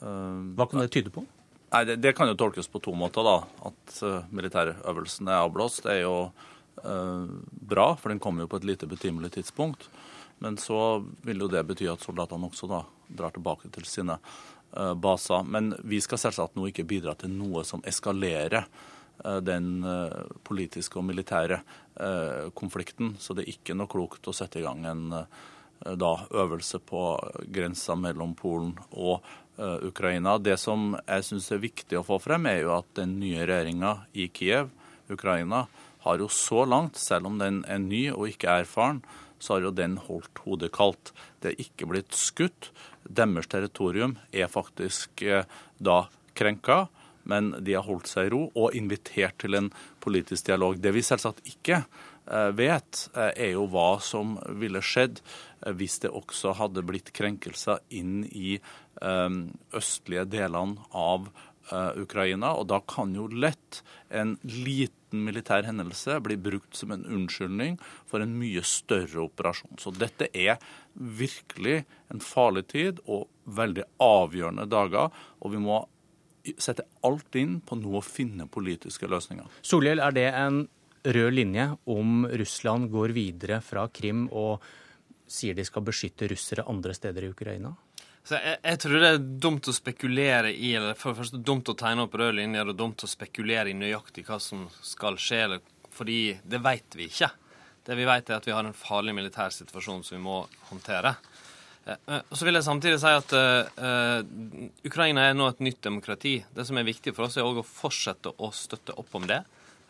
[0.05, 1.23] Hva kan det tyde på?
[1.71, 3.25] Nei, det, det, kan jo tolkes på to måter.
[3.25, 3.37] da.
[3.69, 3.99] At
[4.31, 5.83] militærøvelsen er avblåst.
[5.85, 7.37] Det er jo uh,
[7.73, 9.89] bra, for den kommer jo på et lite betimelig tidspunkt.
[10.43, 14.93] Men så vil jo det bety at soldatene også da drar tilbake til sine uh,
[14.93, 15.43] baser.
[15.43, 18.69] Men vi skal selvsagt nå ikke bidra til noe som eskalerer
[19.23, 21.59] Eh, den eh, politiske og militære
[21.95, 23.15] eh, konflikten.
[23.19, 25.05] Så det er ikke noe klokt å sette i gang en
[25.85, 27.01] da, øvelse på
[27.51, 29.25] grensa mellom Polen og
[29.57, 30.37] Ukraina.
[30.37, 33.93] Det som jeg syns er viktig å få frem, er jo at den nye regjeringa
[34.13, 34.71] i Kiev,
[35.11, 35.65] Ukraina,
[36.05, 38.99] har jo så langt, selv om den er ny og ikke erfaren,
[39.39, 41.13] så har jo den holdt hodet kaldt.
[41.41, 42.69] Det er ikke blitt skutt.
[43.05, 45.23] Deres territorium er faktisk
[45.77, 45.97] da
[46.37, 46.85] krenka
[47.25, 49.71] men de har holdt seg i ro og invitert til en
[50.03, 50.77] politisk dialog.
[50.77, 55.99] Det vi selvsagt ikke eh, vet, eh, er jo hva som ville skjedd eh, hvis
[56.03, 58.59] det også hadde blitt krenkelser inn i
[59.75, 61.29] østlige delene av
[61.97, 62.53] Ukraina.
[62.59, 63.81] Og da kan jo lett
[64.13, 69.79] en liten militær hendelse bli brukt som en unnskyldning for en mye større operasjon.
[69.81, 70.61] Så dette er
[70.93, 71.83] virkelig
[72.13, 75.11] en farlig tid og veldig avgjørende dager.
[75.41, 75.81] Og vi må
[76.61, 79.49] sette alt inn på nå å finne politiske løsninger.
[79.65, 80.65] Solhjell, er det en
[81.05, 84.63] rød linje om Russland går videre fra Krim og
[85.27, 87.73] sier de skal beskytte russere andre steder i Ukraina?
[88.25, 91.75] Jeg, jeg, tror det er dumt å spekulere i eller for det første dumt å
[91.77, 95.59] tegne opp røde linjer og dumt å spekulere i nøyaktig hva som skal skje,
[95.93, 97.29] fordi det vet vi ikke.
[97.85, 100.39] Det vi vet er at vi har en farlig militær situasjon som vi må
[100.71, 101.13] håndtere.
[101.85, 104.23] Eh, eh, og så vil jeg samtidig si at uh,
[104.89, 106.39] Ukraina er nå et nytt demokrati.
[106.49, 109.43] Det som er viktig for oss, er å fortsette å støtte opp om det.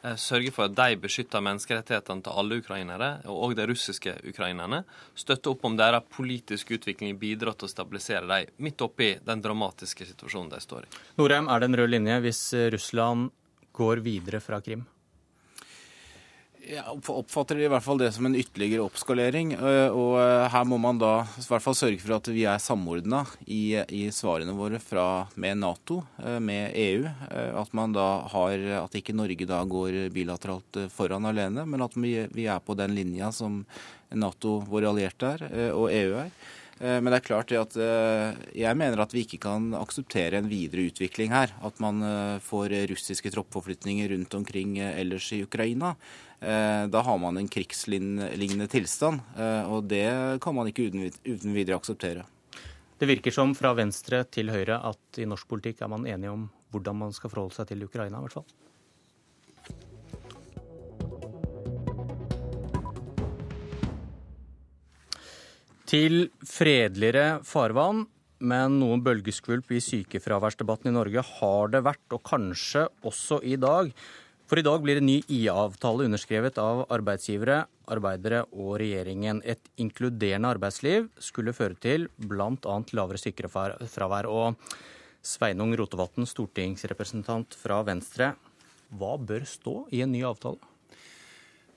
[0.05, 4.83] Uh, sørge for at de beskytter menneskerettighetene til alle ukrainere, og de russiske ukrainerne.
[5.17, 10.05] Støtte opp om deres politiske utvikling, bidra til å stabilisere dem midt oppi den dramatiske
[10.11, 10.91] situasjonen de står i.
[11.17, 12.43] Norheim, er det en rød linje hvis
[12.75, 13.31] Russland
[13.75, 14.85] går videre fra Krim?
[16.65, 19.51] Jeg oppfatter i hvert fall det som en ytterligere oppskalering.
[19.93, 20.15] Og
[20.49, 24.07] her må man da i hvert fall sørge for at vi er samordna i, i,
[24.09, 25.99] svarene våre fra, med Nato,
[26.41, 27.05] med EU.
[27.61, 32.17] At man da har, at ikke Norge da går bilateralt foran alene, men at vi,
[32.33, 33.61] vi er på den linja som
[34.15, 36.35] Nato, våre allierte, er, og EU er.
[36.81, 37.75] Men det er klart det at
[38.57, 41.53] jeg mener at vi ikke kan akseptere en videre utvikling her.
[41.63, 42.01] At man
[42.43, 45.93] får russiske troppforflytninger rundt omkring ellers i Ukraina.
[46.39, 51.79] Eh, da har man en krigslignende tilstand, eh, og det kan man ikke uten videre
[51.79, 52.25] akseptere.
[52.99, 56.45] Det virker som fra venstre til høyre at i norsk politikk er man enige om
[56.71, 58.47] hvordan man skal forholde seg til Ukraina, i hvert fall.
[65.85, 68.05] Til fredeligere farvann,
[68.43, 73.91] men noen bølgeskvulp i sykefraværsdebatten i Norge har det vært, og kanskje også i dag.
[74.45, 79.39] For i dag blir en ny IA-avtale underskrevet av arbeidsgivere, arbeidere og regjeringen.
[79.41, 82.75] Et inkluderende arbeidsliv skulle føre til bl.a.
[82.93, 84.29] lavere sykefravær.
[84.29, 84.53] Og
[85.25, 88.35] Sveinung Rotevatn, stortingsrepresentant fra Venstre.
[88.93, 90.61] Hva bør stå i en ny avtale?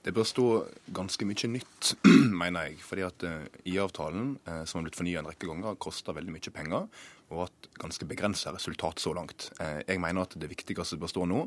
[0.05, 0.45] Det bør stå
[0.93, 1.95] ganske mye nytt,
[2.43, 2.83] mener jeg.
[2.85, 6.53] Fordi at uh, IA-avtalen, uh, som har blitt fornya en rekke ganger, koster veldig mye
[6.53, 6.85] penger
[7.29, 9.49] og hatt ganske begrensa resultat så langt.
[9.59, 11.43] Uh, jeg mener at det viktigste som bør stå nå,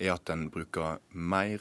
[0.00, 1.60] er at en bruker mer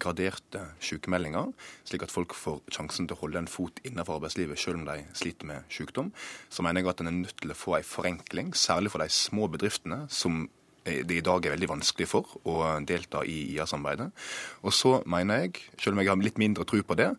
[0.00, 1.52] graderte sykemeldinger,
[1.86, 5.04] slik at folk får sjansen til å holde en fot innenfor arbeidslivet selv om de
[5.18, 6.10] sliter med sykdom.
[6.50, 9.10] Så mener jeg at en er nødt til å få en forenkling, særlig for de
[9.12, 10.46] små bedriftene som
[10.88, 14.08] det i dag er veldig vanskelig for å delta i IA-samarbeidet.
[14.64, 17.10] Og så mener jeg, selv om jeg har litt mindre tro på det,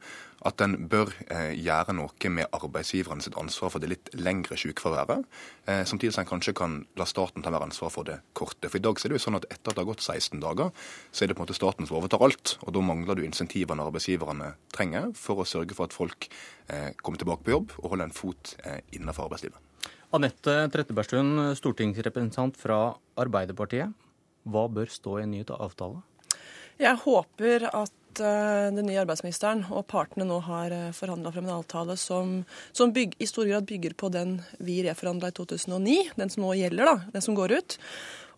[0.48, 5.26] at en bør eh, gjøre noe med arbeidsgiverne sitt ansvar for det litt lengre sykefraværet.
[5.68, 8.70] Eh, samtidig som en kanskje kan la staten ta mer ansvar for det korte.
[8.70, 10.44] For i dag så er det jo sånn at etter at det har gått 16
[10.44, 10.74] dager,
[11.12, 12.56] så er det på en måte staten som overtar alt.
[12.64, 16.30] Og da mangler du insentivene arbeidsgiverne trenger for å sørge for at folk
[16.72, 19.66] eh, kommer tilbake på jobb og holder en fot eh, innenfor arbeidslivet.
[20.16, 23.92] Anette Trettebergstuen, stortingsrepresentant fra Arbeiderpartiet.
[24.50, 26.02] Hva bør stå i en ny avtale?
[26.80, 31.58] Jeg håper at uh, den nye arbeidsministeren og partene nå har uh, forhandla frem en
[31.60, 32.40] avtale som,
[32.74, 36.56] som bygg, i stor grad bygger på den vi reforhandla i 2009, den som nå
[36.58, 37.78] gjelder, da, den som går ut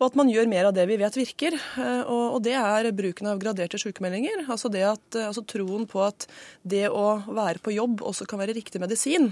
[0.02, 1.54] og at man gjør mer av det vi vet virker.
[1.78, 4.48] Eh, og, det er bruken av graderte sykemeldinger.
[4.50, 6.26] Altså, at, eh, altså troen på at
[6.66, 9.30] det å være på jobb også kan være riktig medisin.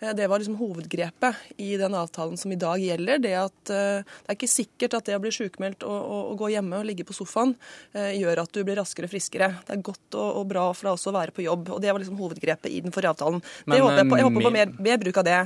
[0.00, 3.20] Eh, det var liksom hovedgrepet i den avtalen som i dag gjelder.
[3.26, 6.50] Det at det er ikke sikkert at det å bli sykemeldt og, og, og, gå
[6.54, 7.54] hjemme og ligge på sofaen
[7.92, 9.48] gjør at du blir raskere og friskere.
[9.66, 11.72] Det er godt og, og bra for deg også å være på jobb.
[11.74, 13.42] og Det var liksom hovedgrepet i den forrige avtalen.
[13.66, 15.40] Men, det håper jeg, på, jeg håper på mer, mer, bruk av det.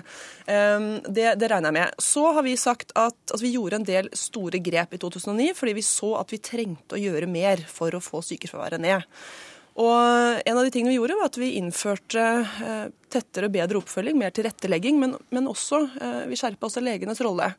[1.08, 1.28] det.
[1.40, 1.50] det.
[1.50, 2.04] regner jeg med.
[2.10, 5.76] Så har vi sagt at altså, vi gjorde en del store grep i 2009 fordi
[5.76, 9.08] vi så at vi trengte å gjøre mer for å få sykefraværet ned.
[9.80, 13.78] Og En av de tingene vi gjorde, var at vi innførte eh, tettere og bedre
[13.80, 17.52] oppfølging, mer tilrettelegging, men, men også eh, vi skjerpa også legenes rolle.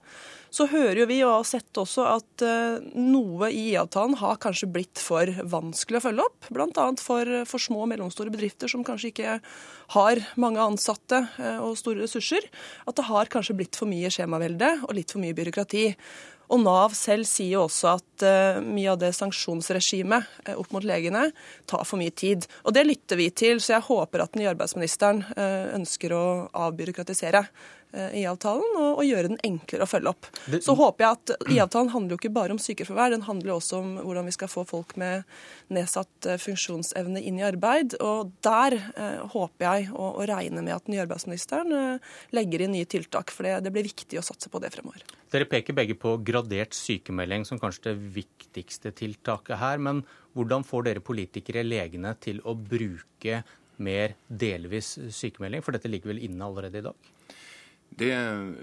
[0.51, 4.69] Så hører jo vi og har sett også at eh, noe i IA-avtalen har kanskje
[4.73, 6.49] blitt for vanskelig å følge opp.
[6.51, 6.87] Bl.a.
[6.99, 9.37] For, for små og mellomstore bedrifter som kanskje ikke
[9.95, 11.23] har mange ansatte
[11.63, 12.45] og store ressurser.
[12.87, 15.87] At det har kanskje blitt for mye skjemavelde og litt for mye byråkrati.
[16.51, 20.85] Og Nav selv sier jo også at uh, mye av det sanksjonsregimet uh, opp mot
[20.85, 21.29] legene
[21.69, 22.47] tar for mye tid.
[22.67, 26.25] Og det lytter vi til, så jeg håper at den nye arbeidsministeren uh, ønsker å
[26.67, 27.45] avbyråkratisere
[27.93, 30.29] IA-avtalen og, og, gjøre den enklere å følge opp.
[30.63, 33.93] Så håper jeg at IA-avtalen handler jo ikke bare om sykefravær, den handler også om
[33.99, 35.25] hvordan vi skal få folk med
[35.73, 37.97] nedsatt funksjonsevne inn i arbeid.
[38.03, 38.77] Og der
[39.33, 41.99] håper jeg og, og regner med at den nye arbeidsministeren
[42.35, 45.03] legger inn nye tiltak, for det, det blir viktig å satse på det fremover.
[45.31, 49.79] Dere peker begge på gradert sykemelding som kanskje det viktigste tiltaket her.
[49.79, 50.03] Men
[50.35, 53.41] hvordan får dere politikere legene til å bruke
[53.81, 55.63] mer delvis sykemelding?
[55.63, 57.11] For dette ligger vel inne allerede i dag?
[57.91, 58.11] Det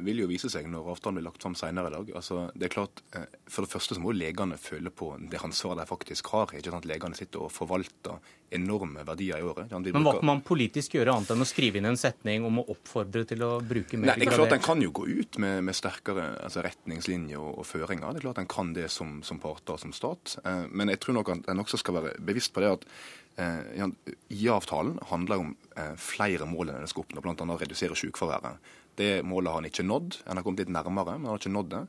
[0.06, 2.10] vil jo vise seg når avtalen blir lagt fram senere i dag.
[2.16, 5.82] Altså, det er klart, eh, For det første så må legene føle på det ansvaret
[5.82, 6.54] de faktisk har.
[6.56, 6.88] ikke sant?
[6.88, 8.16] Legene sitter og forvalter
[8.56, 9.68] enorme verdier i året.
[9.70, 12.64] Men hva kan man politisk gjøre annet enn å skrive inn en setning om å
[12.72, 15.60] oppfordre til å bruke mer Nei, det er klart En kan jo gå ut med,
[15.68, 18.16] med sterkere altså retningslinjer og, og, føringer.
[18.16, 20.38] Det er klart En kan det som, som parter og som stat.
[20.40, 22.88] Eh, men jeg tror nok at en også skal være bevisst på det at
[23.44, 23.86] eh,
[24.32, 25.56] IA-avtalen handler om
[26.00, 27.54] flere mål enn den skal oppnå, bl.a.
[27.60, 28.58] redusere sykefraværet.
[28.98, 30.16] Det målet har han ikke nådd.
[30.26, 31.82] Han har kommet litt nærmere, men han har ikke nådd det.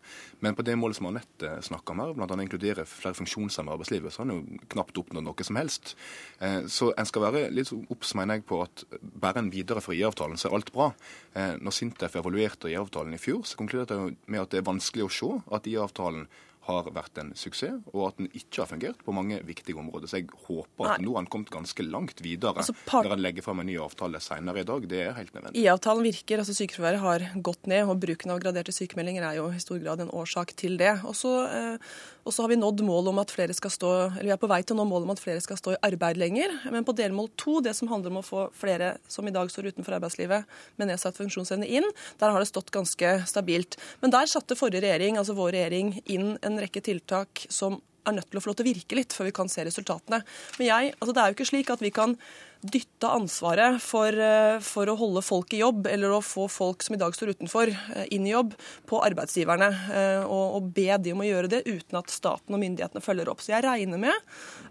[0.46, 2.38] Men på det målet som Anette snakker om her, bl.a.
[2.44, 5.96] inkludere flere funksjonshemmede i arbeidslivet, så har han jo knapt oppnådd noe som helst.
[6.40, 10.38] Eh, så en skal være litt obs, mener jeg, på at bare en viderefører IA-avtalen,
[10.38, 10.92] så er alt bra.
[11.34, 15.08] Eh, når Sintef evaluerte IA-avtalen i fjor, så konkluderte jeg med at det er vanskelig
[15.08, 16.30] å se at IA-avtalen
[16.70, 20.10] har vært en suksess, og at den ikke har fungert på mange viktige områder.
[20.12, 21.08] Så jeg håper at Nei.
[21.08, 23.08] nå har den kommet ganske langt videre altså, part...
[23.08, 24.88] når en legger fram en ny avtale senere i dag.
[24.92, 25.64] Det er helt nødvendig.
[25.64, 29.62] IA-avtalen virker, altså sykefraværet har gått ned, og bruken av graderte sykemeldinger er jo i
[29.64, 30.96] stor grad en årsak til det.
[31.10, 31.92] Og så eh,
[32.30, 34.78] har vi nådd målet om at flere skal stå, eller vi er på vei til
[34.78, 36.54] å nå målet om at flere skal stå i arbeid lenger.
[36.74, 39.72] Men på delmål to, det som handler om å få flere som i dag står
[39.72, 41.88] utenfor arbeidslivet med nedsatt funksjonsevne inn,
[42.22, 43.80] der har det stått ganske stabilt.
[44.04, 48.30] Men der satte forrige regjering, altså vår regjering, inn en rekke tiltak som er nødt
[48.32, 50.22] til å få lov til å virke litt før vi kan se resultatene.
[50.58, 52.16] Men jeg, altså det er jo ikke slik at vi kan
[52.60, 56.96] dytte ansvaret for, eh, for, å holde folk i jobb, eller å få folk som
[56.96, 58.54] i dag står utenfor, eh, inn i jobb,
[58.86, 59.70] på arbeidsgiverne.
[59.96, 63.32] Eh, og, og be de om å gjøre det uten at staten og myndighetene følger
[63.32, 63.40] opp.
[63.40, 64.12] Så jeg regner med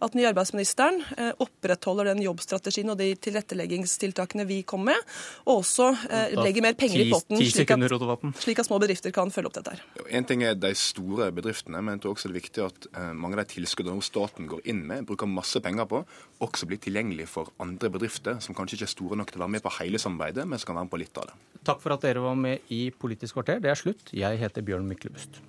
[0.02, 1.00] at den nye arbeidsministeren
[1.40, 4.98] opprettholder den jobbstrategien og de tilretteleggingstiltakene vi kom med,
[5.46, 5.88] og også
[6.38, 9.74] legger mer penger i potten, slik at, slik at små bedrifter kan følge opp dette.
[9.74, 10.04] her.
[10.14, 12.88] En ting er de store bedriftene, men jeg tror også det er viktig at
[13.18, 16.04] mange av de tilskuddene staten går inn med, bruker masse penger på,
[16.44, 19.46] også blir tilgjengelig for andre mindre bedrifter som kanskje ikke er store nok til å
[19.46, 21.36] være med på hele samarbeidet, men som kan være med på litt av det.
[21.68, 23.60] Takk for at dere var med i Politisk kvarter.
[23.62, 24.10] Det er slutt.
[24.12, 25.40] Jeg heter Bjørn Myklebust.